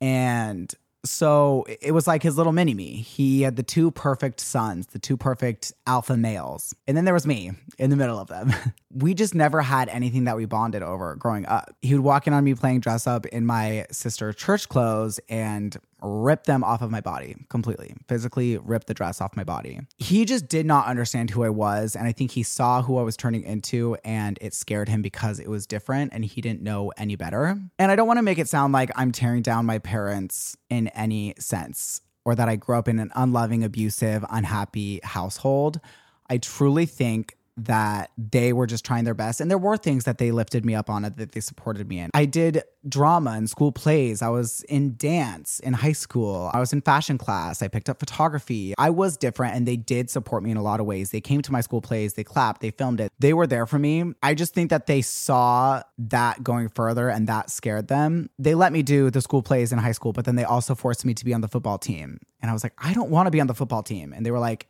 And 0.00 0.72
so 1.04 1.64
it 1.68 1.92
was 1.92 2.06
like 2.06 2.22
his 2.22 2.36
little 2.36 2.52
mini 2.52 2.74
me. 2.74 2.96
He 2.96 3.42
had 3.42 3.56
the 3.56 3.62
two 3.62 3.90
perfect 3.90 4.40
sons, 4.40 4.86
the 4.88 4.98
two 4.98 5.16
perfect 5.16 5.72
alpha 5.86 6.16
males. 6.16 6.74
And 6.88 6.96
then 6.96 7.04
there 7.04 7.14
was 7.14 7.26
me 7.26 7.52
in 7.78 7.90
the 7.90 7.96
middle 7.96 8.18
of 8.18 8.28
them. 8.28 8.52
we 8.94 9.14
just 9.14 9.34
never 9.34 9.60
had 9.60 9.88
anything 9.88 10.24
that 10.24 10.36
we 10.36 10.46
bonded 10.46 10.82
over 10.82 11.14
growing 11.16 11.46
up. 11.46 11.74
He 11.82 11.94
would 11.94 12.04
walk 12.04 12.26
in 12.26 12.32
on 12.32 12.42
me 12.44 12.54
playing 12.54 12.80
dress 12.80 13.06
up 13.06 13.26
in 13.26 13.44
my 13.44 13.86
sister 13.90 14.32
church 14.32 14.68
clothes 14.68 15.20
and 15.28 15.76
rip 16.04 16.44
them 16.44 16.62
off 16.62 16.82
of 16.82 16.90
my 16.90 17.00
body 17.00 17.34
completely, 17.48 17.94
physically 18.08 18.58
rip 18.58 18.84
the 18.84 18.94
dress 18.94 19.20
off 19.20 19.36
my 19.36 19.44
body. 19.44 19.80
He 19.96 20.24
just 20.24 20.48
did 20.48 20.66
not 20.66 20.86
understand 20.86 21.30
who 21.30 21.44
I 21.44 21.48
was. 21.48 21.96
And 21.96 22.06
I 22.06 22.12
think 22.12 22.32
he 22.32 22.42
saw 22.42 22.82
who 22.82 22.98
I 22.98 23.02
was 23.02 23.16
turning 23.16 23.42
into 23.42 23.96
and 24.04 24.38
it 24.40 24.54
scared 24.54 24.88
him 24.88 25.02
because 25.02 25.40
it 25.40 25.48
was 25.48 25.66
different 25.66 26.12
and 26.12 26.24
he 26.24 26.40
didn't 26.40 26.62
know 26.62 26.92
any 26.96 27.16
better. 27.16 27.58
And 27.78 27.90
I 27.90 27.96
don't 27.96 28.06
want 28.06 28.18
to 28.18 28.22
make 28.22 28.38
it 28.38 28.48
sound 28.48 28.72
like 28.72 28.90
I'm 28.96 29.12
tearing 29.12 29.42
down 29.42 29.66
my 29.66 29.78
parents 29.78 30.56
in 30.68 30.88
any 30.88 31.34
sense 31.38 32.00
or 32.24 32.34
that 32.34 32.48
I 32.48 32.56
grew 32.56 32.76
up 32.76 32.88
in 32.88 32.98
an 32.98 33.10
unloving, 33.14 33.64
abusive, 33.64 34.24
unhappy 34.30 35.00
household. 35.02 35.80
I 36.28 36.38
truly 36.38 36.86
think 36.86 37.36
that 37.56 38.10
they 38.18 38.52
were 38.52 38.66
just 38.66 38.84
trying 38.84 39.04
their 39.04 39.14
best. 39.14 39.40
And 39.40 39.50
there 39.50 39.58
were 39.58 39.76
things 39.76 40.04
that 40.04 40.18
they 40.18 40.30
lifted 40.30 40.64
me 40.64 40.74
up 40.74 40.90
on 40.90 41.02
that 41.02 41.32
they 41.32 41.40
supported 41.40 41.88
me 41.88 42.00
in. 42.00 42.10
I 42.14 42.24
did 42.24 42.62
drama 42.88 43.30
and 43.32 43.48
school 43.48 43.72
plays. 43.72 44.22
I 44.22 44.28
was 44.28 44.62
in 44.62 44.96
dance 44.96 45.60
in 45.60 45.72
high 45.72 45.92
school. 45.92 46.50
I 46.52 46.60
was 46.60 46.72
in 46.72 46.80
fashion 46.80 47.16
class. 47.18 47.62
I 47.62 47.68
picked 47.68 47.88
up 47.88 47.98
photography. 48.00 48.74
I 48.76 48.90
was 48.90 49.16
different 49.16 49.54
and 49.54 49.66
they 49.66 49.76
did 49.76 50.10
support 50.10 50.42
me 50.42 50.50
in 50.50 50.56
a 50.56 50.62
lot 50.62 50.80
of 50.80 50.86
ways. 50.86 51.10
They 51.10 51.20
came 51.20 51.42
to 51.42 51.52
my 51.52 51.60
school 51.60 51.80
plays, 51.80 52.14
they 52.14 52.24
clapped, 52.24 52.60
they 52.60 52.70
filmed 52.70 53.00
it. 53.00 53.12
They 53.18 53.32
were 53.32 53.46
there 53.46 53.66
for 53.66 53.78
me. 53.78 54.12
I 54.22 54.34
just 54.34 54.54
think 54.54 54.70
that 54.70 54.86
they 54.86 55.02
saw 55.02 55.82
that 55.98 56.42
going 56.42 56.68
further 56.68 57.08
and 57.08 57.28
that 57.28 57.50
scared 57.50 57.88
them. 57.88 58.30
They 58.38 58.54
let 58.54 58.72
me 58.72 58.82
do 58.82 59.10
the 59.10 59.20
school 59.20 59.42
plays 59.42 59.72
in 59.72 59.78
high 59.78 59.92
school, 59.92 60.12
but 60.12 60.24
then 60.24 60.36
they 60.36 60.44
also 60.44 60.74
forced 60.74 61.04
me 61.04 61.14
to 61.14 61.24
be 61.24 61.32
on 61.32 61.40
the 61.40 61.48
football 61.48 61.78
team. 61.78 62.18
And 62.42 62.50
I 62.50 62.52
was 62.52 62.62
like, 62.62 62.74
I 62.78 62.92
don't 62.92 63.10
want 63.10 63.26
to 63.26 63.30
be 63.30 63.40
on 63.40 63.46
the 63.46 63.54
football 63.54 63.82
team. 63.82 64.12
And 64.12 64.26
they 64.26 64.30
were 64.30 64.38
like, 64.38 64.66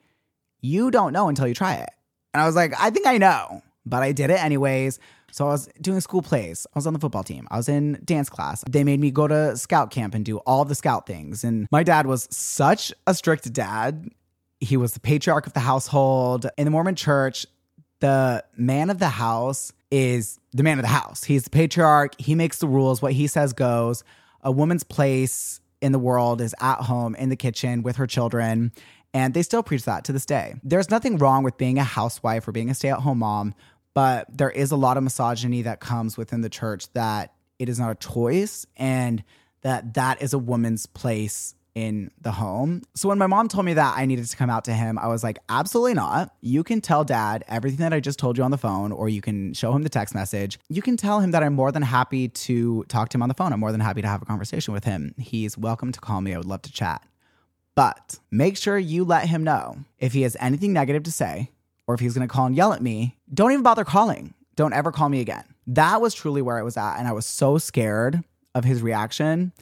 you 0.61 0.91
don't 0.91 1.13
know 1.13 1.29
until 1.29 1.47
you 1.47 1.55
try 1.55 1.75
it. 1.75 1.91
And 2.35 2.43
I 2.43 2.47
was 2.47 2.57
like, 2.57 2.75
I 2.79 2.91
think 2.91 3.07
I 3.07 3.17
know, 3.17 3.63
but 3.87 4.03
I 4.03 4.13
did 4.13 4.29
it 4.31 4.43
anyways. 4.43 4.99
So 5.31 5.47
I 5.47 5.51
was 5.51 5.69
doing 5.81 6.01
school 6.01 6.21
plays. 6.21 6.67
I 6.75 6.79
was 6.79 6.87
on 6.87 6.93
the 6.93 6.99
football 6.99 7.23
team. 7.23 7.47
I 7.51 7.57
was 7.57 7.69
in 7.69 8.01
dance 8.05 8.29
class. 8.29 8.63
They 8.69 8.85
made 8.85 9.01
me 9.01 9.11
go 9.11 9.27
to 9.27 9.57
scout 9.57 9.91
camp 9.91 10.15
and 10.15 10.25
do 10.25 10.39
all 10.39 10.65
the 10.65 10.75
scout 10.75 11.07
things. 11.07 11.45
And 11.45 11.67
my 11.73 11.83
dad 11.83 12.07
was 12.07 12.29
such 12.31 12.93
a 13.07 13.15
strict 13.15 13.53
dad. 13.53 14.09
He 14.61 14.77
was 14.77 14.93
the 14.93 15.01
patriarch 15.01 15.47
of 15.47 15.53
the 15.53 15.61
household. 15.61 16.47
In 16.57 16.65
the 16.65 16.71
Mormon 16.71 16.95
church, 16.97 17.47
the 18.01 18.45
man 18.57 18.91
of 18.91 18.99
the 18.99 19.09
house 19.09 19.73
is 19.91 20.39
the 20.53 20.63
man 20.63 20.79
of 20.79 20.83
the 20.83 20.89
house. 20.89 21.25
He's 21.25 21.45
the 21.45 21.51
patriarch. 21.51 22.21
He 22.21 22.35
makes 22.35 22.59
the 22.59 22.69
rules. 22.69 23.01
What 23.01 23.13
he 23.13 23.27
says 23.27 23.53
goes. 23.53 24.05
A 24.43 24.51
woman's 24.51 24.85
place 24.85 25.61
in 25.81 25.93
the 25.93 25.99
world 25.99 26.41
is 26.41 26.55
at 26.61 26.81
home 26.81 27.15
in 27.15 27.29
the 27.29 27.37
kitchen 27.37 27.83
with 27.83 27.97
her 27.97 28.07
children. 28.07 28.73
And 29.15 29.33
they 29.33 29.43
still 29.43 29.63
preach 29.63 29.85
that 29.85 30.05
to 30.05 30.13
this 30.13 30.27
day. 30.27 30.57
There's 30.63 30.91
nothing 30.91 31.17
wrong 31.17 31.45
with 31.45 31.57
being 31.57 31.79
a 31.79 31.85
housewife 31.85 32.47
or 32.47 32.53
being 32.53 32.69
a 32.69 32.75
stay 32.75 32.91
at 32.91 32.99
home 32.99 33.21
mom, 33.21 33.55
but 33.95 34.27
there 34.37 34.51
is 34.51 34.73
a 34.73 34.77
lot 34.77 34.97
of 34.97 35.05
misogyny 35.05 35.63
that 35.63 35.81
comes 35.81 36.17
within 36.17 36.41
the 36.41 36.51
church 36.51 36.93
that 36.95 37.33
it 37.61 37.69
is 37.69 37.79
not 37.79 37.93
a 37.93 37.95
choice 37.95 38.67
and 38.77 39.23
that 39.63 39.95
that 39.95 40.21
is 40.21 40.33
a 40.33 40.39
woman's 40.39 40.87
place 40.87 41.55
in 41.75 42.11
the 42.21 42.33
home. 42.33 42.83
So 42.95 43.09
when 43.09 43.19
my 43.19 43.27
mom 43.27 43.49
told 43.49 43.67
me 43.67 43.75
that 43.75 43.97
I 43.97 44.07
needed 44.07 44.27
to 44.27 44.37
come 44.37 44.51
out 44.51 44.65
to 44.67 44.73
him, 44.73 44.99
I 44.99 45.09
was 45.09 45.25
like, 45.25 45.39
absolutely 45.49 45.95
not. 45.95 46.33
You 46.41 46.63
can 46.63 46.81
tell 46.81 47.05
dad 47.05 47.45
everything 47.49 47.81
that 47.81 47.93
I 47.93 48.01
just 48.01 48.19
told 48.19 48.39
you 48.39 48.45
on 48.45 48.51
the 48.51 48.59
phone, 48.59 48.93
or 48.93 49.09
you 49.09 49.21
can 49.21 49.55
show 49.55 49.73
him 49.73 49.83
the 49.83 49.89
text 49.89 50.15
message. 50.15 50.59
You 50.69 50.83
can 50.83 50.97
tell 50.97 51.21
him 51.21 51.33
that 51.33 51.43
I'm 51.43 51.55
more 51.55 51.73
than 51.73 51.83
happy 51.83 52.29
to 52.29 52.85
talk 52.85 53.09
to 53.11 53.17
him 53.17 53.23
on 53.23 53.29
the 53.29 53.35
phone. 53.35 53.53
I'm 53.53 53.61
more 53.61 53.73
than 53.73 53.81
happy 53.81 54.03
to 54.03 54.09
have 54.09 54.23
a 54.23 54.27
conversation 54.27 54.73
with 54.73 54.85
him. 54.85 55.15
He's 55.19 55.59
welcome 55.59 55.91
to 55.91 56.01
call 56.01 56.21
me. 56.21 56.35
I 56.35 56.39
would 56.39 56.47
love 56.47 56.63
to 56.63 56.73
chat. 56.73 57.03
But 57.75 58.19
make 58.31 58.57
sure 58.57 58.79
you 58.79 59.05
let 59.05 59.29
him 59.29 59.43
know 59.43 59.79
if 59.99 60.13
he 60.13 60.23
has 60.23 60.37
anything 60.39 60.73
negative 60.73 61.03
to 61.05 61.13
say 61.13 61.51
or 61.87 61.95
if 61.95 62.01
he's 62.01 62.15
going 62.15 62.27
to 62.27 62.33
call 62.33 62.47
and 62.47 62.57
yell 62.57 62.73
at 62.73 62.83
me. 62.83 63.17
Don't 63.33 63.53
even 63.53 63.63
bother 63.63 63.85
calling. 63.85 64.35
Don't 64.57 64.73
ever 64.73 64.93
call 64.93 65.09
me 65.09 65.21
again. 65.21 65.45
That 65.67 66.01
was 66.01 66.15
truly 66.15 66.43
where 66.43 66.59
I 66.59 66.63
was 66.63 66.77
at. 66.77 66.99
And 66.99 67.09
I 67.09 67.13
was 67.13 67.27
so 67.27 67.59
scared 67.59 68.23
of 68.55 68.65
his 68.65 68.83
reaction 68.83 69.53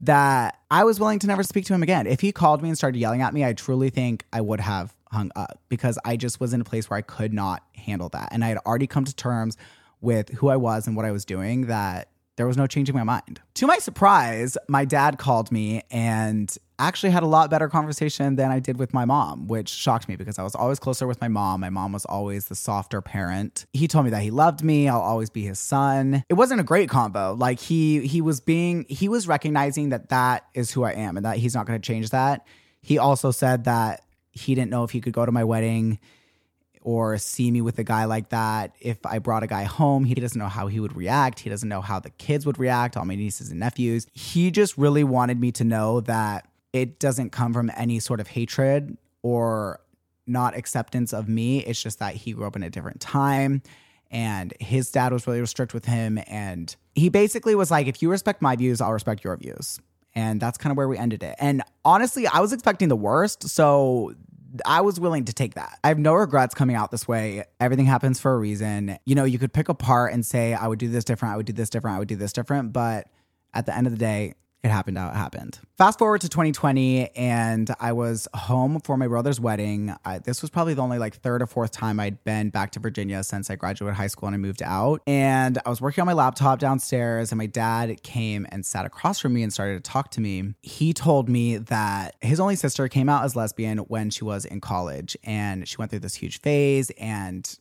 that 0.00 0.58
I 0.70 0.84
was 0.84 1.00
willing 1.00 1.18
to 1.20 1.26
never 1.26 1.42
speak 1.42 1.64
to 1.66 1.74
him 1.74 1.82
again. 1.82 2.06
If 2.06 2.20
he 2.20 2.30
called 2.30 2.62
me 2.62 2.68
and 2.68 2.78
started 2.78 2.98
yelling 2.98 3.22
at 3.22 3.34
me, 3.34 3.44
I 3.44 3.52
truly 3.54 3.90
think 3.90 4.24
I 4.32 4.40
would 4.40 4.60
have 4.60 4.94
hung 5.10 5.32
up 5.34 5.60
because 5.68 5.98
I 6.04 6.16
just 6.16 6.38
was 6.38 6.52
in 6.52 6.60
a 6.60 6.64
place 6.64 6.90
where 6.90 6.98
I 6.98 7.02
could 7.02 7.32
not 7.32 7.62
handle 7.74 8.08
that. 8.10 8.28
And 8.30 8.44
I 8.44 8.48
had 8.48 8.58
already 8.58 8.86
come 8.86 9.04
to 9.04 9.14
terms 9.14 9.56
with 10.00 10.28
who 10.34 10.48
I 10.48 10.56
was 10.56 10.86
and 10.86 10.94
what 10.94 11.06
I 11.06 11.12
was 11.12 11.24
doing 11.24 11.66
that 11.66 12.08
there 12.36 12.46
was 12.46 12.56
no 12.56 12.66
changing 12.66 12.94
my 12.94 13.02
mind. 13.02 13.40
To 13.54 13.66
my 13.66 13.78
surprise, 13.78 14.56
my 14.68 14.84
dad 14.84 15.18
called 15.18 15.50
me 15.50 15.82
and 15.90 16.54
actually 16.78 17.10
had 17.10 17.22
a 17.22 17.26
lot 17.26 17.48
better 17.48 17.68
conversation 17.68 18.36
than 18.36 18.50
I 18.50 18.58
did 18.58 18.78
with 18.78 18.92
my 18.92 19.06
mom, 19.06 19.46
which 19.46 19.70
shocked 19.70 20.08
me 20.08 20.16
because 20.16 20.38
I 20.38 20.42
was 20.42 20.54
always 20.54 20.78
closer 20.78 21.06
with 21.06 21.20
my 21.20 21.28
mom. 21.28 21.60
My 21.60 21.70
mom 21.70 21.92
was 21.92 22.04
always 22.04 22.48
the 22.48 22.54
softer 22.54 23.00
parent. 23.00 23.64
He 23.72 23.88
told 23.88 24.04
me 24.04 24.10
that 24.10 24.22
he 24.22 24.30
loved 24.30 24.62
me, 24.62 24.88
I'll 24.88 25.00
always 25.00 25.30
be 25.30 25.42
his 25.42 25.58
son. 25.58 26.22
It 26.28 26.34
wasn't 26.34 26.60
a 26.60 26.64
great 26.64 26.90
combo. 26.90 27.34
Like 27.34 27.58
he 27.58 28.06
he 28.06 28.20
was 28.20 28.40
being 28.40 28.84
he 28.88 29.08
was 29.08 29.26
recognizing 29.26 29.88
that 29.88 30.10
that 30.10 30.44
is 30.54 30.70
who 30.70 30.84
I 30.84 30.92
am 30.92 31.16
and 31.16 31.24
that 31.24 31.38
he's 31.38 31.54
not 31.54 31.66
going 31.66 31.80
to 31.80 31.86
change 31.86 32.10
that. 32.10 32.46
He 32.82 32.98
also 32.98 33.30
said 33.30 33.64
that 33.64 34.02
he 34.32 34.54
didn't 34.54 34.70
know 34.70 34.84
if 34.84 34.90
he 34.90 35.00
could 35.00 35.14
go 35.14 35.24
to 35.24 35.32
my 35.32 35.44
wedding 35.44 35.98
or 36.86 37.18
see 37.18 37.50
me 37.50 37.60
with 37.60 37.80
a 37.80 37.82
guy 37.82 38.04
like 38.04 38.28
that. 38.28 38.72
If 38.80 39.04
I 39.04 39.18
brought 39.18 39.42
a 39.42 39.48
guy 39.48 39.64
home, 39.64 40.04
he 40.04 40.14
doesn't 40.14 40.38
know 40.38 40.46
how 40.46 40.68
he 40.68 40.78
would 40.78 40.94
react. 40.94 41.40
He 41.40 41.50
doesn't 41.50 41.68
know 41.68 41.80
how 41.80 41.98
the 41.98 42.10
kids 42.10 42.46
would 42.46 42.60
react, 42.60 42.96
all 42.96 43.04
my 43.04 43.16
nieces 43.16 43.50
and 43.50 43.58
nephews. 43.58 44.06
He 44.12 44.52
just 44.52 44.78
really 44.78 45.02
wanted 45.02 45.40
me 45.40 45.50
to 45.50 45.64
know 45.64 46.00
that 46.02 46.46
it 46.72 47.00
doesn't 47.00 47.30
come 47.30 47.52
from 47.52 47.72
any 47.76 47.98
sort 47.98 48.20
of 48.20 48.28
hatred 48.28 48.96
or 49.22 49.80
not 50.28 50.56
acceptance 50.56 51.12
of 51.12 51.28
me. 51.28 51.58
It's 51.64 51.82
just 51.82 51.98
that 51.98 52.14
he 52.14 52.34
grew 52.34 52.46
up 52.46 52.54
in 52.54 52.62
a 52.62 52.70
different 52.70 53.00
time 53.00 53.62
and 54.08 54.54
his 54.60 54.88
dad 54.92 55.12
was 55.12 55.26
really 55.26 55.44
strict 55.46 55.74
with 55.74 55.86
him. 55.86 56.20
And 56.28 56.74
he 56.94 57.08
basically 57.08 57.56
was 57.56 57.68
like, 57.68 57.88
if 57.88 58.00
you 58.00 58.12
respect 58.12 58.40
my 58.40 58.54
views, 58.54 58.80
I'll 58.80 58.92
respect 58.92 59.24
your 59.24 59.36
views. 59.36 59.80
And 60.14 60.40
that's 60.40 60.56
kind 60.56 60.70
of 60.70 60.76
where 60.76 60.86
we 60.86 60.96
ended 60.96 61.24
it. 61.24 61.34
And 61.40 61.64
honestly, 61.84 62.28
I 62.28 62.38
was 62.38 62.52
expecting 62.52 62.86
the 62.86 62.96
worst. 62.96 63.48
So 63.48 64.14
I 64.64 64.80
was 64.80 64.98
willing 65.00 65.24
to 65.26 65.32
take 65.32 65.54
that. 65.54 65.78
I 65.84 65.88
have 65.88 65.98
no 65.98 66.14
regrets 66.14 66.54
coming 66.54 66.76
out 66.76 66.90
this 66.90 67.06
way. 67.06 67.44
Everything 67.60 67.86
happens 67.86 68.20
for 68.20 68.34
a 68.34 68.38
reason. 68.38 68.98
You 69.04 69.14
know, 69.14 69.24
you 69.24 69.38
could 69.38 69.52
pick 69.52 69.68
apart 69.68 70.12
and 70.12 70.24
say, 70.24 70.54
I 70.54 70.66
would 70.66 70.78
do 70.78 70.88
this 70.88 71.04
different, 71.04 71.34
I 71.34 71.36
would 71.36 71.46
do 71.46 71.52
this 71.52 71.70
different, 71.70 71.96
I 71.96 71.98
would 71.98 72.08
do 72.08 72.16
this 72.16 72.32
different. 72.32 72.72
But 72.72 73.08
at 73.52 73.66
the 73.66 73.76
end 73.76 73.86
of 73.86 73.92
the 73.92 73.98
day, 73.98 74.34
it 74.66 74.70
happened 74.70 74.98
how 74.98 75.08
it 75.08 75.14
happened. 75.14 75.58
Fast 75.78 75.98
forward 75.98 76.20
to 76.22 76.28
2020, 76.28 77.08
and 77.16 77.70
I 77.78 77.92
was 77.92 78.26
home 78.34 78.80
for 78.80 78.96
my 78.96 79.06
brother's 79.06 79.38
wedding. 79.38 79.94
I, 80.04 80.18
this 80.18 80.42
was 80.42 80.50
probably 80.50 80.74
the 80.74 80.82
only 80.82 80.98
like 80.98 81.16
third 81.16 81.40
or 81.40 81.46
fourth 81.46 81.70
time 81.70 82.00
I'd 82.00 82.22
been 82.24 82.50
back 82.50 82.72
to 82.72 82.80
Virginia 82.80 83.22
since 83.22 83.48
I 83.48 83.56
graduated 83.56 83.96
high 83.96 84.08
school 84.08 84.26
and 84.26 84.34
I 84.34 84.38
moved 84.38 84.62
out. 84.62 85.02
And 85.06 85.58
I 85.64 85.70
was 85.70 85.80
working 85.80 86.02
on 86.02 86.06
my 86.06 86.12
laptop 86.12 86.58
downstairs, 86.58 87.30
and 87.30 87.38
my 87.38 87.46
dad 87.46 88.02
came 88.02 88.46
and 88.50 88.66
sat 88.66 88.84
across 88.84 89.20
from 89.20 89.34
me 89.34 89.42
and 89.42 89.52
started 89.52 89.82
to 89.82 89.90
talk 89.90 90.10
to 90.12 90.20
me. 90.20 90.54
He 90.62 90.92
told 90.92 91.28
me 91.28 91.58
that 91.58 92.16
his 92.20 92.40
only 92.40 92.56
sister 92.56 92.88
came 92.88 93.08
out 93.08 93.24
as 93.24 93.36
lesbian 93.36 93.78
when 93.78 94.10
she 94.10 94.24
was 94.24 94.44
in 94.44 94.60
college, 94.60 95.16
and 95.22 95.66
she 95.68 95.76
went 95.76 95.90
through 95.90 96.00
this 96.00 96.16
huge 96.16 96.40
phase 96.40 96.90
and 96.98 97.58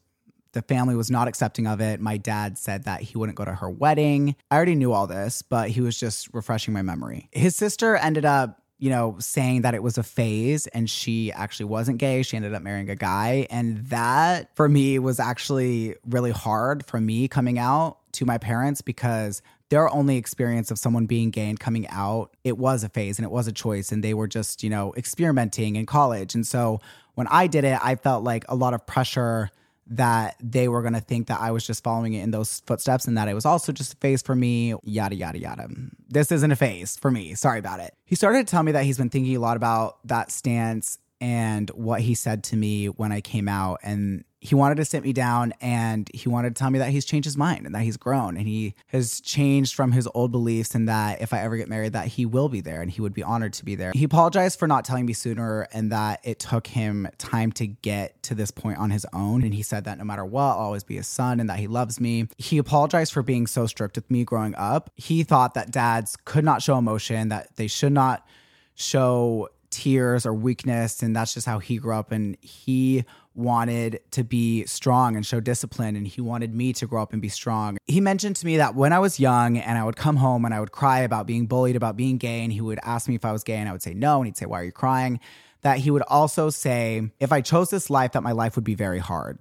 the 0.56 0.64
family 0.64 0.96
was 0.96 1.12
not 1.12 1.28
accepting 1.28 1.68
of 1.68 1.82
it. 1.82 2.00
My 2.00 2.18
dad 2.18 2.58
said 2.58 2.86
that 2.86 3.02
he 3.02 3.18
wouldn't 3.18 3.38
go 3.38 3.46
to 3.46 3.54
her 3.54 3.70
wedding. 3.70 4.36
I 4.50 4.56
already 4.56 4.76
knew 4.76 4.94
all 4.94 5.06
this, 5.06 5.44
but 5.44 5.70
he 5.70 5.82
was 5.82 6.00
just 6.00 6.34
refreshing 6.34 6.74
my 6.74 6.82
memory. 6.82 7.30
His 7.32 7.56
sister 7.56 7.96
ended 7.96 8.26
up 8.26 8.62
you 8.78 8.90
know, 8.90 9.16
saying 9.20 9.62
that 9.62 9.74
it 9.74 9.82
was 9.82 9.98
a 9.98 10.04
phase 10.04 10.68
and 10.68 10.90
she 10.90 11.32
actually 11.32 11.66
wasn't 11.66 11.98
gay. 11.98 12.22
She 12.24 12.36
ended 12.36 12.54
up 12.54 12.62
marrying 12.62 12.90
a 12.90 12.96
guy. 12.96 13.48
And 13.50 13.86
that 13.88 14.54
for 14.56 14.68
me 14.68 15.00
was 15.00 15.20
actually 15.20 15.96
really 16.06 16.32
hard 16.32 16.86
for 16.86 17.00
me 17.00 17.28
coming 17.28 17.58
out 17.58 18.00
to 18.14 18.26
my 18.26 18.38
parents 18.38 18.82
because 18.82 19.42
their 19.70 19.90
only 19.90 20.18
experience 20.18 20.72
of 20.72 20.78
someone 20.78 21.06
being 21.06 21.32
gay 21.32 21.50
and 21.50 21.60
coming 21.60 21.88
out, 21.88 22.36
it 22.44 22.58
was 22.58 22.84
a 22.84 22.90
phase 22.90 23.18
and 23.18 23.26
it 23.26 23.32
was 23.32 23.48
a 23.48 23.54
choice. 23.54 23.92
And 23.92 24.04
they 24.04 24.14
were 24.14 24.28
just, 24.28 24.62
you 24.62 24.70
know, 24.70 24.94
experimenting 24.98 25.78
in 25.78 25.86
college. 25.86 26.36
And 26.36 26.46
so 26.46 26.82
when 27.16 27.28
I 27.28 27.48
did 27.48 27.64
it, 27.64 27.80
I 27.82 27.96
felt 27.96 28.24
like 28.24 28.44
a 28.50 28.56
lot 28.56 28.74
of 28.74 28.86
pressure 28.86 29.52
that 29.88 30.36
they 30.42 30.68
were 30.68 30.82
going 30.82 30.94
to 30.94 31.00
think 31.00 31.28
that 31.28 31.40
I 31.40 31.52
was 31.52 31.66
just 31.66 31.84
following 31.84 32.14
it 32.14 32.24
in 32.24 32.32
those 32.32 32.62
footsteps 32.66 33.06
and 33.06 33.18
that 33.18 33.28
it 33.28 33.34
was 33.34 33.46
also 33.46 33.72
just 33.72 33.94
a 33.94 33.98
phase 33.98 34.22
for 34.22 34.36
me, 34.36 34.74
yada, 34.84 35.16
yada, 35.16 35.40
yada. 35.40 35.68
This 36.10 36.32
isn't 36.32 36.52
a 36.52 36.56
phase 36.56 36.98
for 36.98 37.12
me. 37.12 37.36
Sorry 37.36 37.60
about 37.60 37.80
it. 37.80 37.94
He 38.06 38.16
started 38.16 38.48
to 38.48 38.52
tell 38.52 38.64
me 38.64 38.72
that 38.72 38.84
he's 38.84 38.98
been 38.98 39.10
thinking 39.10 39.36
a 39.36 39.40
lot 39.40 39.58
about 39.58 40.06
that 40.08 40.32
stance 40.32 40.98
and 41.22 41.70
what 41.72 42.02
he 42.02 42.16
said 42.16 42.44
to 42.46 42.58
me 42.58 42.88
when 42.88 43.12
I 43.12 43.22
came 43.22 43.48
out. 43.48 43.80
And 43.84 44.24
he 44.46 44.54
wanted 44.54 44.76
to 44.76 44.86
sit 44.86 45.04
me 45.04 45.12
down 45.12 45.54
and 45.60 46.10
he 46.14 46.30
wanted 46.30 46.56
to 46.56 46.60
tell 46.60 46.70
me 46.70 46.78
that 46.78 46.90
he's 46.90 47.04
changed 47.04 47.26
his 47.26 47.36
mind 47.36 47.66
and 47.66 47.74
that 47.74 47.82
he's 47.82 47.98
grown 47.98 48.38
and 48.38 48.48
he 48.48 48.76
has 48.88 49.20
changed 49.22 49.74
from 49.74 49.92
his 49.92 50.08
old 50.14 50.32
beliefs 50.32 50.76
and 50.76 50.88
that 50.88 51.20
if 51.20 51.34
I 51.34 51.40
ever 51.40 51.58
get 51.58 51.68
married 51.68 51.94
that 51.94 52.08
he 52.08 52.28
will 52.28 52.48
be 52.48 52.62
there 52.62 52.82
and 52.82 52.92
he 52.92 53.02
would 53.02 53.14
be 53.14 53.24
honored 53.24 53.54
to 53.54 53.66
be 53.66 53.74
there. 53.74 53.92
He 53.96 54.04
apologized 54.04 54.60
for 54.60 54.68
not 54.68 54.86
telling 54.86 55.08
me 55.08 55.14
sooner 55.14 55.68
and 55.74 55.92
that 55.92 56.20
it 56.24 56.38
took 56.38 56.68
him 56.68 57.08
time 57.18 57.52
to 57.54 57.66
get 57.66 58.22
to 58.24 58.36
this 58.36 58.52
point 58.52 58.78
on 58.78 58.92
his 58.92 59.06
own 59.14 59.44
and 59.44 59.54
he 59.54 59.64
said 59.64 59.86
that 59.86 59.98
no 59.98 60.04
matter 60.04 60.24
what 60.24 60.44
I'll 60.44 60.60
always 60.60 60.84
be 60.84 60.98
his 60.98 61.08
son 61.08 61.40
and 61.40 61.50
that 61.50 61.58
he 61.58 61.68
loves 61.68 62.00
me. 62.00 62.28
He 62.38 62.60
apologized 62.60 63.14
for 63.14 63.24
being 63.24 63.48
so 63.48 63.66
strict 63.66 63.96
with 63.96 64.10
me 64.12 64.24
growing 64.24 64.54
up. 64.56 64.92
He 64.96 65.24
thought 65.24 65.56
that 65.56 65.72
dads 65.72 66.16
could 66.24 66.46
not 66.46 66.62
show 66.62 66.78
emotion, 66.78 67.30
that 67.30 67.56
they 67.56 67.68
should 67.68 67.94
not 67.94 68.28
show 68.76 69.50
tears 69.72 70.26
or 70.26 70.34
weakness 70.34 71.02
and 71.04 71.16
that's 71.16 71.34
just 71.34 71.46
how 71.46 71.60
he 71.60 71.78
grew 71.78 71.94
up 71.94 72.12
and 72.12 72.38
he 72.40 73.04
wanted 73.36 74.00
to 74.12 74.24
be 74.24 74.66
strong 74.66 75.16
and 75.16 75.26
show 75.26 75.40
discipline 75.40 75.96
and 75.96 76.08
he 76.08 76.22
wanted 76.22 76.54
me 76.54 76.74
to 76.74 76.88
grow 76.88 77.02
up 77.02 77.14
and 77.14 77.22
be 77.22 77.30
strong. 77.30 77.78
He 77.86 78.00
mentioned 78.00 78.38
to 78.38 78.46
me 78.46 78.58
that 78.58 78.76
when 78.76 78.94
I 78.94 79.00
was 79.00 79.20
young 79.20 79.58
and 79.58 79.78
I 79.78 79.84
would 79.84 79.98
come 79.98 80.16
home 80.16 80.46
and 80.46 80.54
I 80.54 80.60
would 80.60 80.72
cry 80.72 81.00
about 81.00 81.28
being 81.28 81.46
bullied 81.46 81.76
about 81.76 81.98
being 81.98 82.18
gay 82.18 82.42
and 82.42 82.52
he 82.52 82.62
would 82.62 82.80
ask 82.84 83.08
me 83.08 83.16
if 83.16 83.26
I 83.26 83.32
was 83.32 83.44
gay 83.44 83.58
and 83.58 83.68
I 83.68 83.72
would 83.72 83.84
say 83.84 83.94
no 83.94 84.18
and 84.18 84.28
he'd 84.28 84.38
say 84.38 84.46
why 84.46 84.62
are 84.62 84.64
you 84.64 84.72
crying? 84.72 85.20
That 85.62 85.80
he 85.80 85.92
would 85.92 86.04
also 86.04 86.50
say 86.50 87.10
if 87.20 87.32
I 87.32 87.42
chose 87.42 87.70
this 87.70 87.90
life 87.90 88.14
that 88.14 88.24
my 88.24 88.32
life 88.32 88.56
would 88.56 88.66
be 88.66 88.76
very 88.76 89.00
hard. 89.00 89.40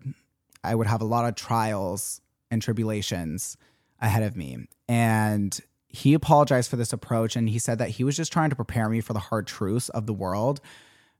I 0.62 0.74
would 0.74 0.86
have 0.86 1.02
a 1.02 1.06
lot 1.06 1.26
of 1.26 1.34
trials 1.34 2.20
and 2.50 2.60
tribulations 2.60 3.56
ahead 4.00 4.22
of 4.22 4.36
me. 4.36 4.66
And 4.88 5.58
he 5.88 6.14
apologized 6.14 6.68
for 6.68 6.76
this 6.76 6.92
approach 6.92 7.36
and 7.36 7.48
he 7.48 7.58
said 7.58 7.78
that 7.78 7.90
he 7.90 8.02
was 8.02 8.16
just 8.16 8.32
trying 8.32 8.50
to 8.50 8.56
prepare 8.56 8.88
me 8.88 9.00
for 9.00 9.12
the 9.12 9.20
hard 9.20 9.46
truths 9.46 9.88
of 9.90 10.06
the 10.06 10.12
world 10.12 10.60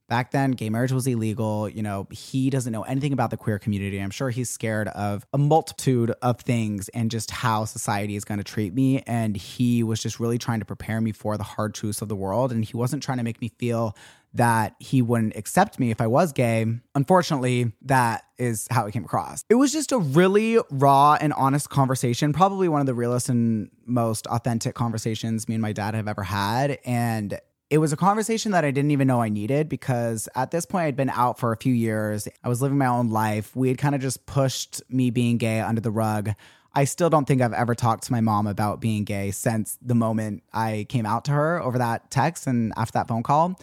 back 0.08 0.30
then 0.30 0.52
gay 0.52 0.70
marriage 0.70 0.92
was 0.92 1.06
illegal 1.06 1.68
you 1.68 1.82
know 1.82 2.06
he 2.10 2.50
doesn't 2.50 2.72
know 2.72 2.82
anything 2.82 3.12
about 3.12 3.30
the 3.30 3.36
queer 3.36 3.58
community 3.58 3.98
i'm 3.98 4.10
sure 4.10 4.30
he's 4.30 4.50
scared 4.50 4.88
of 4.88 5.26
a 5.32 5.38
multitude 5.38 6.12
of 6.22 6.40
things 6.40 6.88
and 6.90 7.10
just 7.10 7.30
how 7.30 7.64
society 7.64 8.16
is 8.16 8.24
going 8.24 8.38
to 8.38 8.44
treat 8.44 8.74
me 8.74 9.02
and 9.06 9.36
he 9.36 9.82
was 9.82 10.00
just 10.00 10.20
really 10.20 10.38
trying 10.38 10.60
to 10.60 10.66
prepare 10.66 11.00
me 11.00 11.12
for 11.12 11.36
the 11.36 11.44
hard 11.44 11.74
truths 11.74 12.02
of 12.02 12.08
the 12.08 12.16
world 12.16 12.52
and 12.52 12.64
he 12.64 12.76
wasn't 12.76 13.02
trying 13.02 13.18
to 13.18 13.24
make 13.24 13.40
me 13.40 13.50
feel 13.58 13.96
that 14.34 14.74
he 14.80 15.00
wouldn't 15.00 15.36
accept 15.36 15.78
me 15.78 15.92
if 15.92 16.00
I 16.00 16.08
was 16.08 16.32
gay. 16.32 16.66
Unfortunately, 16.94 17.72
that 17.82 18.24
is 18.36 18.66
how 18.70 18.84
it 18.86 18.92
came 18.92 19.04
across. 19.04 19.44
It 19.48 19.54
was 19.54 19.72
just 19.72 19.92
a 19.92 19.98
really 19.98 20.58
raw 20.70 21.16
and 21.20 21.32
honest 21.32 21.70
conversation, 21.70 22.32
probably 22.32 22.68
one 22.68 22.80
of 22.80 22.86
the 22.86 22.94
realest 22.94 23.28
and 23.28 23.70
most 23.86 24.26
authentic 24.26 24.74
conversations 24.74 25.48
me 25.48 25.54
and 25.54 25.62
my 25.62 25.72
dad 25.72 25.94
have 25.94 26.08
ever 26.08 26.24
had. 26.24 26.78
And 26.84 27.38
it 27.74 27.78
was 27.78 27.92
a 27.92 27.96
conversation 27.96 28.52
that 28.52 28.64
I 28.64 28.70
didn't 28.70 28.92
even 28.92 29.08
know 29.08 29.20
I 29.20 29.28
needed 29.28 29.68
because 29.68 30.28
at 30.36 30.52
this 30.52 30.64
point 30.64 30.86
I'd 30.86 30.94
been 30.94 31.10
out 31.10 31.40
for 31.40 31.50
a 31.50 31.56
few 31.56 31.74
years. 31.74 32.28
I 32.44 32.48
was 32.48 32.62
living 32.62 32.78
my 32.78 32.86
own 32.86 33.10
life. 33.10 33.56
We 33.56 33.66
had 33.66 33.78
kind 33.78 33.96
of 33.96 34.00
just 34.00 34.26
pushed 34.26 34.80
me 34.88 35.10
being 35.10 35.38
gay 35.38 35.58
under 35.58 35.80
the 35.80 35.90
rug. 35.90 36.30
I 36.72 36.84
still 36.84 37.10
don't 37.10 37.24
think 37.24 37.42
I've 37.42 37.52
ever 37.52 37.74
talked 37.74 38.04
to 38.04 38.12
my 38.12 38.20
mom 38.20 38.46
about 38.46 38.80
being 38.80 39.02
gay 39.02 39.32
since 39.32 39.76
the 39.82 39.96
moment 39.96 40.44
I 40.52 40.86
came 40.88 41.04
out 41.04 41.24
to 41.24 41.32
her 41.32 41.60
over 41.60 41.78
that 41.78 42.12
text 42.12 42.46
and 42.46 42.72
after 42.76 42.92
that 42.92 43.08
phone 43.08 43.24
call. 43.24 43.58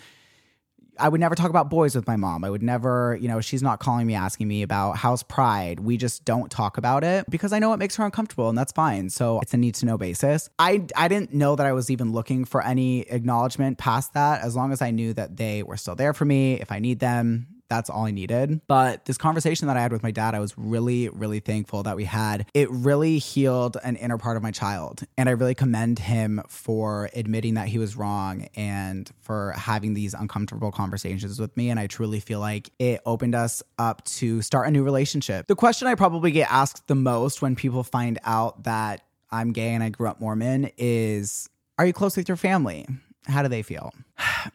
I 1.01 1.09
would 1.09 1.19
never 1.19 1.35
talk 1.35 1.49
about 1.49 1.69
boys 1.69 1.95
with 1.95 2.05
my 2.07 2.15
mom. 2.15 2.43
I 2.43 2.49
would 2.49 2.61
never, 2.61 3.17
you 3.19 3.27
know, 3.27 3.41
she's 3.41 3.63
not 3.63 3.79
calling 3.79 4.05
me 4.05 4.13
asking 4.13 4.47
me 4.47 4.61
about 4.61 4.97
how's 4.97 5.23
pride. 5.23 5.79
We 5.79 5.97
just 5.97 6.23
don't 6.25 6.51
talk 6.51 6.77
about 6.77 7.03
it 7.03 7.29
because 7.29 7.51
I 7.51 7.59
know 7.59 7.73
it 7.73 7.77
makes 7.77 7.95
her 7.95 8.05
uncomfortable 8.05 8.49
and 8.49 8.57
that's 8.57 8.71
fine. 8.71 9.09
So 9.09 9.39
it's 9.41 9.53
a 9.53 9.57
need 9.57 9.75
to 9.75 9.85
know 9.85 9.97
basis. 9.97 10.49
I 10.59 10.85
I 10.95 11.07
didn't 11.07 11.33
know 11.33 11.55
that 11.55 11.65
I 11.65 11.73
was 11.73 11.89
even 11.89 12.11
looking 12.11 12.45
for 12.45 12.63
any 12.63 13.01
acknowledgement 13.01 13.77
past 13.77 14.13
that 14.13 14.43
as 14.43 14.55
long 14.55 14.71
as 14.71 14.81
I 14.81 14.91
knew 14.91 15.13
that 15.13 15.37
they 15.37 15.63
were 15.63 15.77
still 15.77 15.95
there 15.95 16.13
for 16.13 16.25
me 16.25 16.61
if 16.61 16.71
I 16.71 16.79
need 16.79 16.99
them 16.99 17.47
that's 17.71 17.89
all 17.89 18.05
I 18.05 18.11
needed. 18.11 18.59
But 18.67 19.05
this 19.05 19.17
conversation 19.17 19.69
that 19.69 19.77
I 19.77 19.81
had 19.81 19.93
with 19.93 20.03
my 20.03 20.11
dad, 20.11 20.35
I 20.35 20.39
was 20.39 20.53
really, 20.57 21.07
really 21.07 21.39
thankful 21.39 21.83
that 21.83 21.95
we 21.95 22.03
had. 22.03 22.45
It 22.53 22.69
really 22.69 23.17
healed 23.17 23.77
an 23.81 23.95
inner 23.95 24.17
part 24.17 24.35
of 24.35 24.43
my 24.43 24.51
child. 24.51 25.03
And 25.17 25.29
I 25.29 25.31
really 25.31 25.55
commend 25.55 25.97
him 25.97 26.41
for 26.49 27.09
admitting 27.15 27.53
that 27.53 27.69
he 27.69 27.77
was 27.77 27.95
wrong 27.95 28.47
and 28.57 29.09
for 29.21 29.53
having 29.53 29.93
these 29.93 30.13
uncomfortable 30.13 30.69
conversations 30.69 31.39
with 31.39 31.55
me. 31.55 31.69
And 31.69 31.79
I 31.79 31.87
truly 31.87 32.19
feel 32.19 32.41
like 32.41 32.71
it 32.77 32.99
opened 33.05 33.35
us 33.35 33.63
up 33.79 34.03
to 34.05 34.41
start 34.41 34.67
a 34.67 34.71
new 34.71 34.83
relationship. 34.83 35.47
The 35.47 35.55
question 35.55 35.87
I 35.87 35.95
probably 35.95 36.31
get 36.31 36.51
asked 36.51 36.87
the 36.87 36.95
most 36.95 37.41
when 37.41 37.55
people 37.55 37.83
find 37.83 38.19
out 38.25 38.65
that 38.65 39.05
I'm 39.31 39.53
gay 39.53 39.69
and 39.69 39.81
I 39.81 39.87
grew 39.87 40.09
up 40.09 40.19
Mormon 40.19 40.71
is 40.77 41.49
Are 41.79 41.85
you 41.85 41.93
close 41.93 42.17
with 42.17 42.27
your 42.27 42.35
family? 42.35 42.85
How 43.27 43.43
do 43.43 43.47
they 43.47 43.63
feel? 43.63 43.93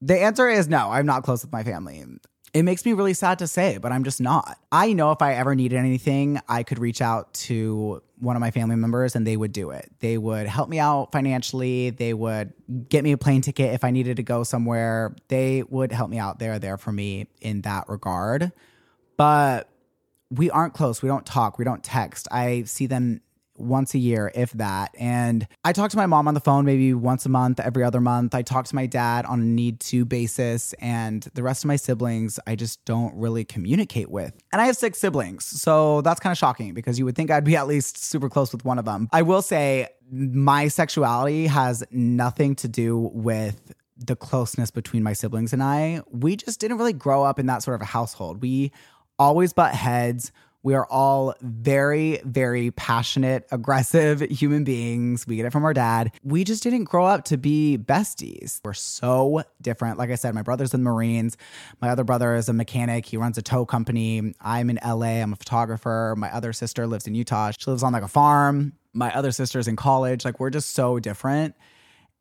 The 0.00 0.16
answer 0.16 0.48
is 0.48 0.68
no, 0.68 0.92
I'm 0.92 1.06
not 1.06 1.24
close 1.24 1.42
with 1.42 1.52
my 1.52 1.64
family 1.64 1.98
it 2.54 2.62
makes 2.62 2.84
me 2.84 2.92
really 2.92 3.14
sad 3.14 3.38
to 3.40 3.46
say, 3.46 3.78
but 3.78 3.92
I'm 3.92 4.04
just 4.04 4.20
not. 4.20 4.58
I 4.72 4.92
know 4.92 5.12
if 5.12 5.20
I 5.20 5.34
ever 5.34 5.54
needed 5.54 5.76
anything, 5.76 6.40
I 6.48 6.62
could 6.62 6.78
reach 6.78 7.02
out 7.02 7.32
to 7.34 8.02
one 8.18 8.36
of 8.36 8.40
my 8.40 8.50
family 8.50 8.76
members 8.76 9.14
and 9.14 9.26
they 9.26 9.36
would 9.36 9.52
do 9.52 9.70
it. 9.70 9.90
They 10.00 10.18
would 10.18 10.46
help 10.46 10.68
me 10.68 10.78
out 10.78 11.12
financially. 11.12 11.90
They 11.90 12.14
would 12.14 12.52
get 12.88 13.04
me 13.04 13.12
a 13.12 13.18
plane 13.18 13.42
ticket 13.42 13.74
if 13.74 13.84
I 13.84 13.90
needed 13.90 14.16
to 14.16 14.22
go 14.22 14.44
somewhere. 14.44 15.14
They 15.28 15.62
would 15.62 15.92
help 15.92 16.10
me 16.10 16.18
out. 16.18 16.38
They're 16.38 16.58
there 16.58 16.78
for 16.78 16.90
me 16.90 17.28
in 17.40 17.62
that 17.62 17.88
regard. 17.88 18.52
But 19.16 19.68
we 20.30 20.50
aren't 20.50 20.74
close. 20.74 21.02
We 21.02 21.08
don't 21.08 21.26
talk. 21.26 21.58
We 21.58 21.64
don't 21.64 21.82
text. 21.82 22.28
I 22.30 22.64
see 22.64 22.86
them 22.86 23.20
once 23.58 23.94
a 23.94 23.98
year, 23.98 24.30
if 24.34 24.52
that. 24.52 24.94
And 24.98 25.46
I 25.64 25.72
talk 25.72 25.90
to 25.90 25.96
my 25.96 26.06
mom 26.06 26.28
on 26.28 26.34
the 26.34 26.40
phone 26.40 26.64
maybe 26.64 26.94
once 26.94 27.26
a 27.26 27.28
month, 27.28 27.60
every 27.60 27.84
other 27.84 28.00
month. 28.00 28.34
I 28.34 28.42
talk 28.42 28.66
to 28.66 28.74
my 28.74 28.86
dad 28.86 29.24
on 29.26 29.40
a 29.40 29.44
need 29.44 29.80
to 29.80 30.04
basis. 30.04 30.72
And 30.74 31.22
the 31.34 31.42
rest 31.42 31.64
of 31.64 31.68
my 31.68 31.76
siblings, 31.76 32.38
I 32.46 32.54
just 32.54 32.84
don't 32.84 33.14
really 33.14 33.44
communicate 33.44 34.10
with. 34.10 34.32
And 34.52 34.62
I 34.62 34.66
have 34.66 34.76
six 34.76 34.98
siblings. 34.98 35.44
So 35.44 36.00
that's 36.02 36.20
kind 36.20 36.32
of 36.32 36.38
shocking 36.38 36.74
because 36.74 36.98
you 36.98 37.04
would 37.04 37.16
think 37.16 37.30
I'd 37.30 37.44
be 37.44 37.56
at 37.56 37.66
least 37.66 37.98
super 37.98 38.28
close 38.28 38.52
with 38.52 38.64
one 38.64 38.78
of 38.78 38.84
them. 38.84 39.08
I 39.12 39.22
will 39.22 39.42
say 39.42 39.88
my 40.10 40.68
sexuality 40.68 41.46
has 41.46 41.84
nothing 41.90 42.54
to 42.56 42.68
do 42.68 43.10
with 43.12 43.74
the 43.96 44.16
closeness 44.16 44.70
between 44.70 45.02
my 45.02 45.12
siblings 45.12 45.52
and 45.52 45.62
I. 45.62 46.02
We 46.10 46.36
just 46.36 46.60
didn't 46.60 46.78
really 46.78 46.92
grow 46.92 47.24
up 47.24 47.38
in 47.38 47.46
that 47.46 47.62
sort 47.62 47.74
of 47.74 47.82
a 47.82 47.86
household. 47.86 48.40
We 48.40 48.72
always 49.18 49.52
butt 49.52 49.74
heads. 49.74 50.32
We 50.62 50.74
are 50.74 50.86
all 50.86 51.34
very, 51.40 52.20
very 52.24 52.70
passionate, 52.72 53.46
aggressive 53.50 54.20
human 54.30 54.64
beings. 54.64 55.26
We 55.26 55.36
get 55.36 55.46
it 55.46 55.52
from 55.52 55.64
our 55.64 55.72
dad. 55.72 56.12
We 56.24 56.44
just 56.44 56.62
didn't 56.62 56.84
grow 56.84 57.06
up 57.06 57.24
to 57.26 57.36
be 57.36 57.78
besties. 57.78 58.60
We're 58.64 58.74
so 58.74 59.44
different. 59.62 59.98
Like 59.98 60.10
I 60.10 60.16
said, 60.16 60.34
my 60.34 60.42
brother's 60.42 60.74
in 60.74 60.82
the 60.82 60.90
Marines. 60.90 61.36
My 61.80 61.90
other 61.90 62.04
brother 62.04 62.34
is 62.34 62.48
a 62.48 62.52
mechanic. 62.52 63.06
He 63.06 63.16
runs 63.16 63.38
a 63.38 63.42
tow 63.42 63.64
company. 63.64 64.34
I'm 64.40 64.68
in 64.68 64.78
LA. 64.84 65.22
I'm 65.22 65.32
a 65.32 65.36
photographer. 65.36 66.14
My 66.18 66.34
other 66.34 66.52
sister 66.52 66.86
lives 66.86 67.06
in 67.06 67.14
Utah. 67.14 67.52
She 67.56 67.70
lives 67.70 67.82
on 67.82 67.92
like 67.92 68.02
a 68.02 68.08
farm. 68.08 68.72
My 68.92 69.14
other 69.14 69.30
sister's 69.30 69.68
in 69.68 69.76
college. 69.76 70.24
Like 70.24 70.40
we're 70.40 70.50
just 70.50 70.70
so 70.70 70.98
different. 70.98 71.54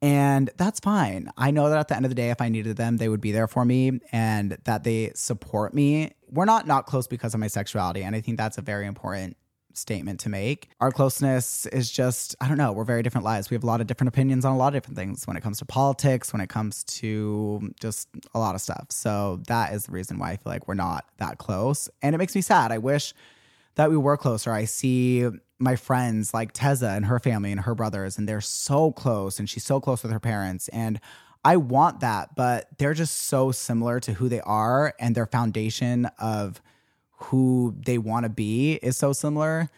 And 0.01 0.49
that's 0.57 0.79
fine. 0.79 1.29
I 1.37 1.51
know 1.51 1.69
that 1.69 1.79
at 1.79 1.87
the 1.87 1.95
end 1.95 2.05
of 2.05 2.09
the 2.09 2.15
day, 2.15 2.29
if 2.29 2.39
I 2.39 2.49
needed 2.49 2.77
them, 2.77 2.97
they 2.97 3.09
would 3.09 3.21
be 3.21 3.31
there 3.31 3.47
for 3.47 3.65
me 3.65 3.99
and 4.11 4.57
that 4.65 4.83
they 4.83 5.11
support 5.15 5.73
me. 5.73 6.13
We're 6.29 6.45
not 6.45 6.67
not 6.67 6.85
close 6.85 7.07
because 7.07 7.33
of 7.33 7.39
my 7.39 7.47
sexuality. 7.47 8.03
And 8.03 8.15
I 8.15 8.21
think 8.21 8.37
that's 8.37 8.57
a 8.57 8.61
very 8.61 8.85
important 8.85 9.37
statement 9.73 10.19
to 10.21 10.29
make. 10.29 10.69
Our 10.81 10.91
closeness 10.91 11.65
is 11.67 11.91
just, 11.91 12.35
I 12.41 12.47
don't 12.47 12.57
know, 12.57 12.71
we're 12.71 12.83
very 12.83 13.03
different 13.03 13.25
lives. 13.25 13.49
We 13.49 13.55
have 13.55 13.63
a 13.63 13.67
lot 13.67 13.81
of 13.81 13.87
different 13.87 14.09
opinions 14.09 14.43
on 14.43 14.53
a 14.53 14.57
lot 14.57 14.69
of 14.69 14.73
different 14.73 14.97
things 14.97 15.25
when 15.25 15.37
it 15.37 15.41
comes 15.41 15.59
to 15.59 15.65
politics, 15.65 16.33
when 16.33 16.41
it 16.41 16.49
comes 16.49 16.83
to 16.85 17.73
just 17.79 18.09
a 18.33 18.39
lot 18.39 18.55
of 18.55 18.61
stuff. 18.61 18.87
So 18.89 19.41
that 19.47 19.73
is 19.73 19.85
the 19.85 19.91
reason 19.91 20.19
why 20.19 20.31
I 20.31 20.37
feel 20.37 20.51
like 20.51 20.67
we're 20.67 20.73
not 20.73 21.05
that 21.17 21.37
close. 21.37 21.89
And 22.01 22.13
it 22.13 22.17
makes 22.17 22.35
me 22.35 22.41
sad. 22.41 22.71
I 22.71 22.79
wish 22.79 23.13
that 23.75 23.89
we 23.89 23.97
were 23.97 24.17
closer. 24.17 24.51
I 24.51 24.65
see 24.65 25.27
my 25.59 25.75
friends 25.75 26.33
like 26.33 26.53
Tezza 26.53 26.95
and 26.95 27.05
her 27.05 27.19
family 27.19 27.51
and 27.51 27.61
her 27.61 27.75
brothers, 27.75 28.17
and 28.17 28.27
they're 28.27 28.41
so 28.41 28.91
close, 28.91 29.39
and 29.39 29.49
she's 29.49 29.63
so 29.63 29.79
close 29.79 30.03
with 30.03 30.11
her 30.11 30.19
parents. 30.19 30.67
And 30.69 30.99
I 31.43 31.57
want 31.57 32.01
that, 32.01 32.35
but 32.35 32.67
they're 32.77 32.93
just 32.93 33.25
so 33.25 33.51
similar 33.51 33.99
to 34.01 34.13
who 34.13 34.29
they 34.29 34.41
are, 34.41 34.93
and 34.99 35.15
their 35.15 35.25
foundation 35.25 36.05
of 36.19 36.61
who 37.19 37.75
they 37.85 37.97
want 37.97 38.25
to 38.25 38.29
be 38.29 38.73
is 38.73 38.97
so 38.97 39.13
similar. 39.13 39.69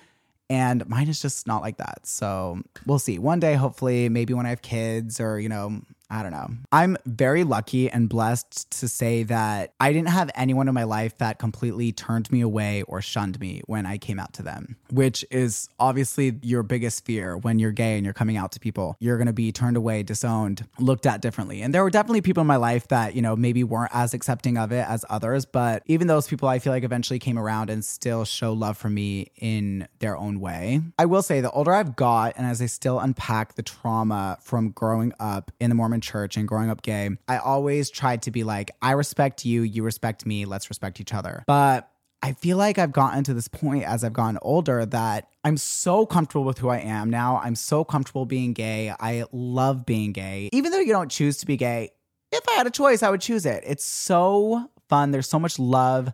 And 0.49 0.87
mine 0.89 1.07
is 1.07 1.21
just 1.21 1.45
not 1.45 1.61
like 1.61 1.77
that. 1.77 2.07
So 2.07 2.61
we'll 2.85 2.99
see. 2.99 3.19
One 3.19 3.39
day, 3.39 3.53
hopefully, 3.53 4.09
maybe 4.09 4.33
when 4.33 4.45
I 4.45 4.49
have 4.49 4.63
kids 4.63 5.19
or, 5.19 5.39
you 5.39 5.47
know, 5.47 5.81
I 6.11 6.23
don't 6.23 6.31
know. 6.31 6.47
I'm 6.71 6.97
very 7.05 7.43
lucky 7.43 7.89
and 7.89 8.09
blessed 8.09 8.71
to 8.79 8.87
say 8.87 9.23
that 9.23 9.73
I 9.79 9.93
didn't 9.93 10.09
have 10.09 10.31
anyone 10.33 10.67
in 10.67 10.73
my 10.73 10.83
life 10.83 11.17
that 11.19 11.37
completely 11.37 11.91
turned 11.91 12.31
me 12.31 12.41
away 12.41 12.81
or 12.83 12.99
shunned 13.01 13.39
me 13.39 13.61
when 13.67 13.85
I 13.85 13.99
came 13.99 14.19
out 14.19 14.33
to 14.33 14.43
them, 14.43 14.75
which 14.89 15.23
is 15.29 15.69
obviously 15.79 16.39
your 16.41 16.63
biggest 16.63 17.05
fear 17.05 17.37
when 17.37 17.59
you're 17.59 17.71
gay 17.71 17.95
and 17.95 18.05
you're 18.05 18.13
coming 18.13 18.37
out 18.37 18.51
to 18.53 18.59
people. 18.59 18.97
You're 18.99 19.17
going 19.17 19.27
to 19.27 19.33
be 19.33 19.51
turned 19.51 19.77
away, 19.77 20.01
disowned, 20.01 20.67
looked 20.79 21.05
at 21.05 21.21
differently. 21.21 21.61
And 21.61 21.73
there 21.73 21.83
were 21.83 21.91
definitely 21.91 22.21
people 22.21 22.41
in 22.41 22.47
my 22.47 22.55
life 22.55 22.87
that, 22.87 23.13
you 23.13 23.21
know, 23.21 23.35
maybe 23.35 23.63
weren't 23.63 23.91
as 23.93 24.15
accepting 24.15 24.57
of 24.57 24.71
it 24.71 24.87
as 24.89 25.05
others, 25.11 25.45
but 25.45 25.83
even 25.85 26.07
those 26.07 26.27
people 26.27 26.47
I 26.47 26.57
feel 26.57 26.73
like 26.73 26.83
eventually 26.83 27.19
came 27.19 27.37
around 27.37 27.69
and 27.69 27.85
still 27.85 28.25
show 28.25 28.53
love 28.53 28.77
for 28.77 28.89
me 28.89 29.27
in 29.35 29.87
their 29.99 30.17
own 30.17 30.39
way. 30.39 30.81
I 30.97 31.05
will 31.05 31.21
say 31.21 31.39
the 31.39 31.51
older 31.51 31.73
I've 31.73 31.95
got 31.95 32.33
and 32.35 32.47
as 32.47 32.63
I 32.63 32.65
still 32.65 32.99
unpack 32.99 33.53
the 33.53 33.63
trauma 33.63 34.39
from 34.41 34.71
growing 34.71 35.13
up 35.19 35.51
in 35.59 35.69
the 35.69 35.75
Mormon 35.75 35.98
church 36.01 36.37
and 36.37 36.47
growing 36.47 36.69
up 36.69 36.81
gay, 36.81 37.09
I 37.27 37.37
always 37.37 37.89
tried 37.89 38.23
to 38.23 38.31
be 38.31 38.43
like, 38.43 38.71
I 38.81 38.91
respect 38.91 39.45
you, 39.45 39.61
you 39.61 39.83
respect 39.83 40.25
me, 40.25 40.45
let's 40.45 40.69
respect 40.69 40.99
each 40.99 41.13
other. 41.13 41.43
But 41.47 41.89
I 42.21 42.33
feel 42.33 42.57
like 42.57 42.77
I've 42.77 42.91
gotten 42.91 43.23
to 43.25 43.33
this 43.33 43.47
point 43.47 43.83
as 43.85 44.03
I've 44.03 44.13
gotten 44.13 44.39
older 44.41 44.85
that 44.85 45.29
I'm 45.43 45.55
so 45.57 46.05
comfortable 46.05 46.43
with 46.43 46.57
who 46.57 46.67
I 46.69 46.79
am 46.79 47.09
now. 47.09 47.39
I'm 47.41 47.55
so 47.55 47.85
comfortable 47.85 48.25
being 48.25 48.53
gay. 48.53 48.93
I 48.99 49.23
love 49.31 49.85
being 49.85 50.11
gay. 50.11 50.49
Even 50.51 50.71
though 50.71 50.79
you 50.79 50.91
don't 50.91 51.09
choose 51.09 51.37
to 51.37 51.45
be 51.45 51.55
gay, 51.55 51.91
if 52.31 52.43
I 52.49 52.53
had 52.53 52.67
a 52.67 52.71
choice, 52.71 53.03
I 53.03 53.09
would 53.09 53.21
choose 53.21 53.45
it. 53.45 53.63
It's 53.65 53.85
so 53.85 54.69
fun. 54.89 55.11
There's 55.11 55.29
so 55.29 55.39
much 55.39 55.57
love. 55.59 56.11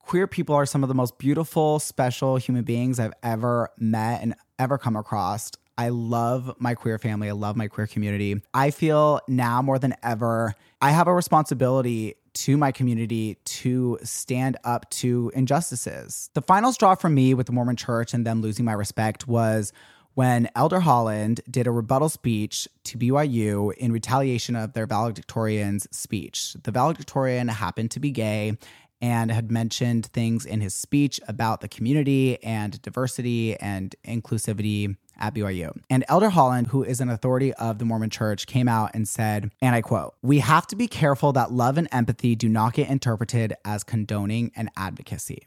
Queer 0.00 0.26
people 0.26 0.54
are 0.54 0.66
some 0.66 0.82
of 0.82 0.88
the 0.88 0.94
most 0.94 1.18
beautiful, 1.18 1.78
special 1.78 2.36
human 2.36 2.64
beings 2.64 3.00
I've 3.00 3.14
ever 3.22 3.70
met 3.78 4.22
and 4.22 4.34
ever 4.58 4.76
come 4.76 4.96
across. 4.96 5.50
I 5.78 5.88
love 5.88 6.54
my 6.58 6.74
queer 6.74 6.98
family. 6.98 7.28
I 7.28 7.32
love 7.32 7.56
my 7.56 7.68
queer 7.68 7.86
community. 7.86 8.40
I 8.52 8.70
feel 8.70 9.20
now 9.28 9.62
more 9.62 9.78
than 9.78 9.94
ever, 10.02 10.54
I 10.80 10.90
have 10.90 11.08
a 11.08 11.14
responsibility 11.14 12.16
to 12.32 12.56
my 12.56 12.72
community 12.72 13.36
to 13.44 13.98
stand 14.02 14.56
up 14.64 14.88
to 14.90 15.32
injustices. 15.34 16.30
The 16.34 16.42
final 16.42 16.72
straw 16.72 16.94
for 16.94 17.08
me 17.08 17.34
with 17.34 17.46
the 17.46 17.52
Mormon 17.52 17.76
church 17.76 18.14
and 18.14 18.26
them 18.26 18.40
losing 18.40 18.64
my 18.64 18.72
respect 18.72 19.26
was 19.26 19.72
when 20.14 20.48
Elder 20.54 20.80
Holland 20.80 21.40
did 21.50 21.66
a 21.66 21.70
rebuttal 21.70 22.08
speech 22.08 22.68
to 22.84 22.98
BYU 22.98 23.72
in 23.74 23.92
retaliation 23.92 24.56
of 24.56 24.72
their 24.72 24.86
valedictorian's 24.86 25.86
speech. 25.96 26.54
The 26.62 26.72
valedictorian 26.72 27.48
happened 27.48 27.90
to 27.92 28.00
be 28.00 28.10
gay 28.10 28.58
and 29.00 29.30
had 29.30 29.50
mentioned 29.50 30.06
things 30.06 30.44
in 30.44 30.60
his 30.60 30.74
speech 30.74 31.20
about 31.26 31.60
the 31.60 31.68
community 31.68 32.42
and 32.42 32.80
diversity 32.82 33.56
and 33.58 33.94
inclusivity 34.04 34.96
at 35.20 35.34
BYU. 35.34 35.76
And 35.88 36.04
Elder 36.08 36.30
Holland, 36.30 36.68
who 36.68 36.82
is 36.82 37.00
an 37.00 37.08
authority 37.08 37.52
of 37.54 37.78
the 37.78 37.84
Mormon 37.84 38.10
church, 38.10 38.46
came 38.46 38.68
out 38.68 38.90
and 38.94 39.08
said, 39.08 39.50
and 39.60 39.74
I 39.74 39.82
quote, 39.82 40.14
We 40.22 40.40
have 40.40 40.66
to 40.68 40.76
be 40.76 40.88
careful 40.88 41.32
that 41.32 41.52
love 41.52 41.78
and 41.78 41.88
empathy 41.92 42.34
do 42.34 42.48
not 42.48 42.74
get 42.74 42.88
interpreted 42.88 43.54
as 43.64 43.84
condoning 43.84 44.52
and 44.56 44.70
advocacy. 44.76 45.44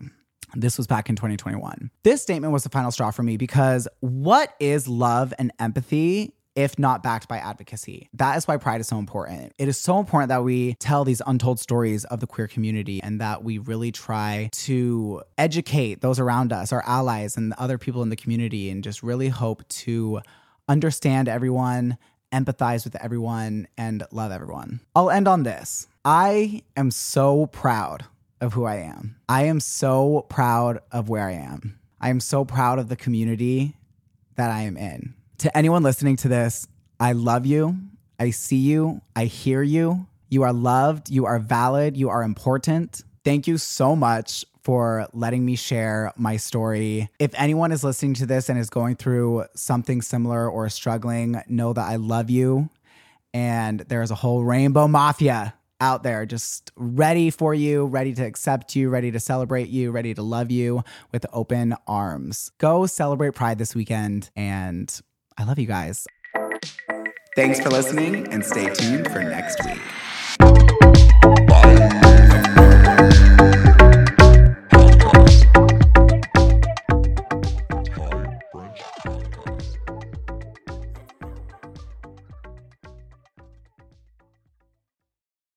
This 0.55 0.77
was 0.77 0.87
back 0.87 1.09
in 1.09 1.15
2021. 1.15 1.89
This 2.03 2.21
statement 2.21 2.53
was 2.53 2.63
the 2.63 2.69
final 2.69 2.91
straw 2.91 3.11
for 3.11 3.23
me 3.23 3.37
because 3.37 3.87
what 4.01 4.53
is 4.59 4.87
love 4.87 5.33
and 5.39 5.51
empathy 5.59 6.35
if 6.55 6.77
not 6.77 7.01
backed 7.01 7.27
by 7.27 7.37
advocacy. 7.37 8.09
That 8.13 8.37
is 8.37 8.47
why 8.47 8.57
pride 8.57 8.81
is 8.81 8.87
so 8.87 8.97
important. 8.97 9.53
It 9.57 9.67
is 9.67 9.77
so 9.77 9.99
important 9.99 10.29
that 10.29 10.43
we 10.43 10.75
tell 10.75 11.03
these 11.03 11.21
untold 11.25 11.59
stories 11.59 12.05
of 12.05 12.19
the 12.19 12.27
queer 12.27 12.47
community 12.47 13.01
and 13.01 13.19
that 13.21 13.43
we 13.43 13.57
really 13.57 13.91
try 13.91 14.49
to 14.51 15.21
educate 15.37 16.01
those 16.01 16.19
around 16.19 16.53
us, 16.53 16.71
our 16.71 16.83
allies, 16.85 17.37
and 17.37 17.53
other 17.53 17.77
people 17.77 18.03
in 18.03 18.09
the 18.09 18.15
community, 18.15 18.69
and 18.69 18.83
just 18.83 19.01
really 19.01 19.29
hope 19.29 19.67
to 19.69 20.21
understand 20.67 21.27
everyone, 21.27 21.97
empathize 22.31 22.83
with 22.83 22.95
everyone, 22.95 23.67
and 23.77 24.03
love 24.11 24.31
everyone. 24.31 24.79
I'll 24.95 25.09
end 25.09 25.27
on 25.27 25.43
this. 25.43 25.87
I 26.05 26.63
am 26.77 26.91
so 26.91 27.47
proud 27.47 28.05
of 28.41 28.53
who 28.53 28.65
I 28.65 28.75
am. 28.75 29.15
I 29.29 29.45
am 29.45 29.59
so 29.59 30.25
proud 30.29 30.79
of 30.91 31.09
where 31.09 31.27
I 31.27 31.33
am. 31.33 31.79
I 31.99 32.09
am 32.09 32.19
so 32.19 32.43
proud 32.43 32.79
of 32.79 32.89
the 32.89 32.97
community 32.97 33.77
that 34.35 34.51
I 34.51 34.63
am 34.63 34.75
in 34.75 35.15
to 35.43 35.57
anyone 35.57 35.83
listening 35.83 36.15
to 36.15 36.29
this, 36.29 36.69
I 37.01 37.11
love 37.11 37.45
you. 37.45 37.77
I 38.17 38.29
see 38.29 38.59
you. 38.59 39.01
I 39.13 39.25
hear 39.25 39.61
you. 39.61 40.07
You 40.29 40.43
are 40.43 40.53
loved. 40.53 41.09
You 41.09 41.25
are 41.25 41.37
valid. 41.37 41.97
You 41.97 42.07
are 42.07 42.23
important. 42.23 43.03
Thank 43.25 43.45
you 43.45 43.57
so 43.57 43.93
much 43.93 44.45
for 44.63 45.05
letting 45.11 45.45
me 45.45 45.57
share 45.57 46.13
my 46.15 46.37
story. 46.37 47.09
If 47.19 47.31
anyone 47.35 47.73
is 47.73 47.83
listening 47.83 48.13
to 48.15 48.25
this 48.25 48.47
and 48.47 48.57
is 48.57 48.69
going 48.69 48.95
through 48.95 49.43
something 49.53 50.01
similar 50.01 50.49
or 50.49 50.69
struggling, 50.69 51.41
know 51.49 51.73
that 51.73 51.85
I 51.85 51.97
love 51.97 52.29
you. 52.29 52.69
And 53.33 53.81
there's 53.81 54.11
a 54.11 54.15
whole 54.15 54.45
rainbow 54.45 54.87
mafia 54.87 55.55
out 55.81 56.03
there 56.03 56.25
just 56.25 56.71
ready 56.77 57.29
for 57.29 57.53
you, 57.53 57.85
ready 57.85 58.13
to 58.13 58.23
accept 58.23 58.77
you, 58.77 58.87
ready 58.87 59.11
to 59.11 59.19
celebrate 59.19 59.67
you, 59.67 59.91
ready 59.91 60.13
to 60.13 60.21
love 60.21 60.51
you 60.51 60.85
with 61.11 61.25
open 61.33 61.75
arms. 61.85 62.49
Go 62.59 62.85
celebrate 62.85 63.33
Pride 63.33 63.57
this 63.57 63.75
weekend 63.75 64.29
and 64.37 65.01
I 65.37 65.43
love 65.43 65.59
you 65.59 65.65
guys. 65.65 66.07
Thanks 67.35 67.59
for 67.59 67.69
listening 67.69 68.31
and 68.31 68.45
stay 68.45 68.71
tuned 68.73 69.11
for 69.11 69.23
next 69.23 69.63
week. 69.65 69.81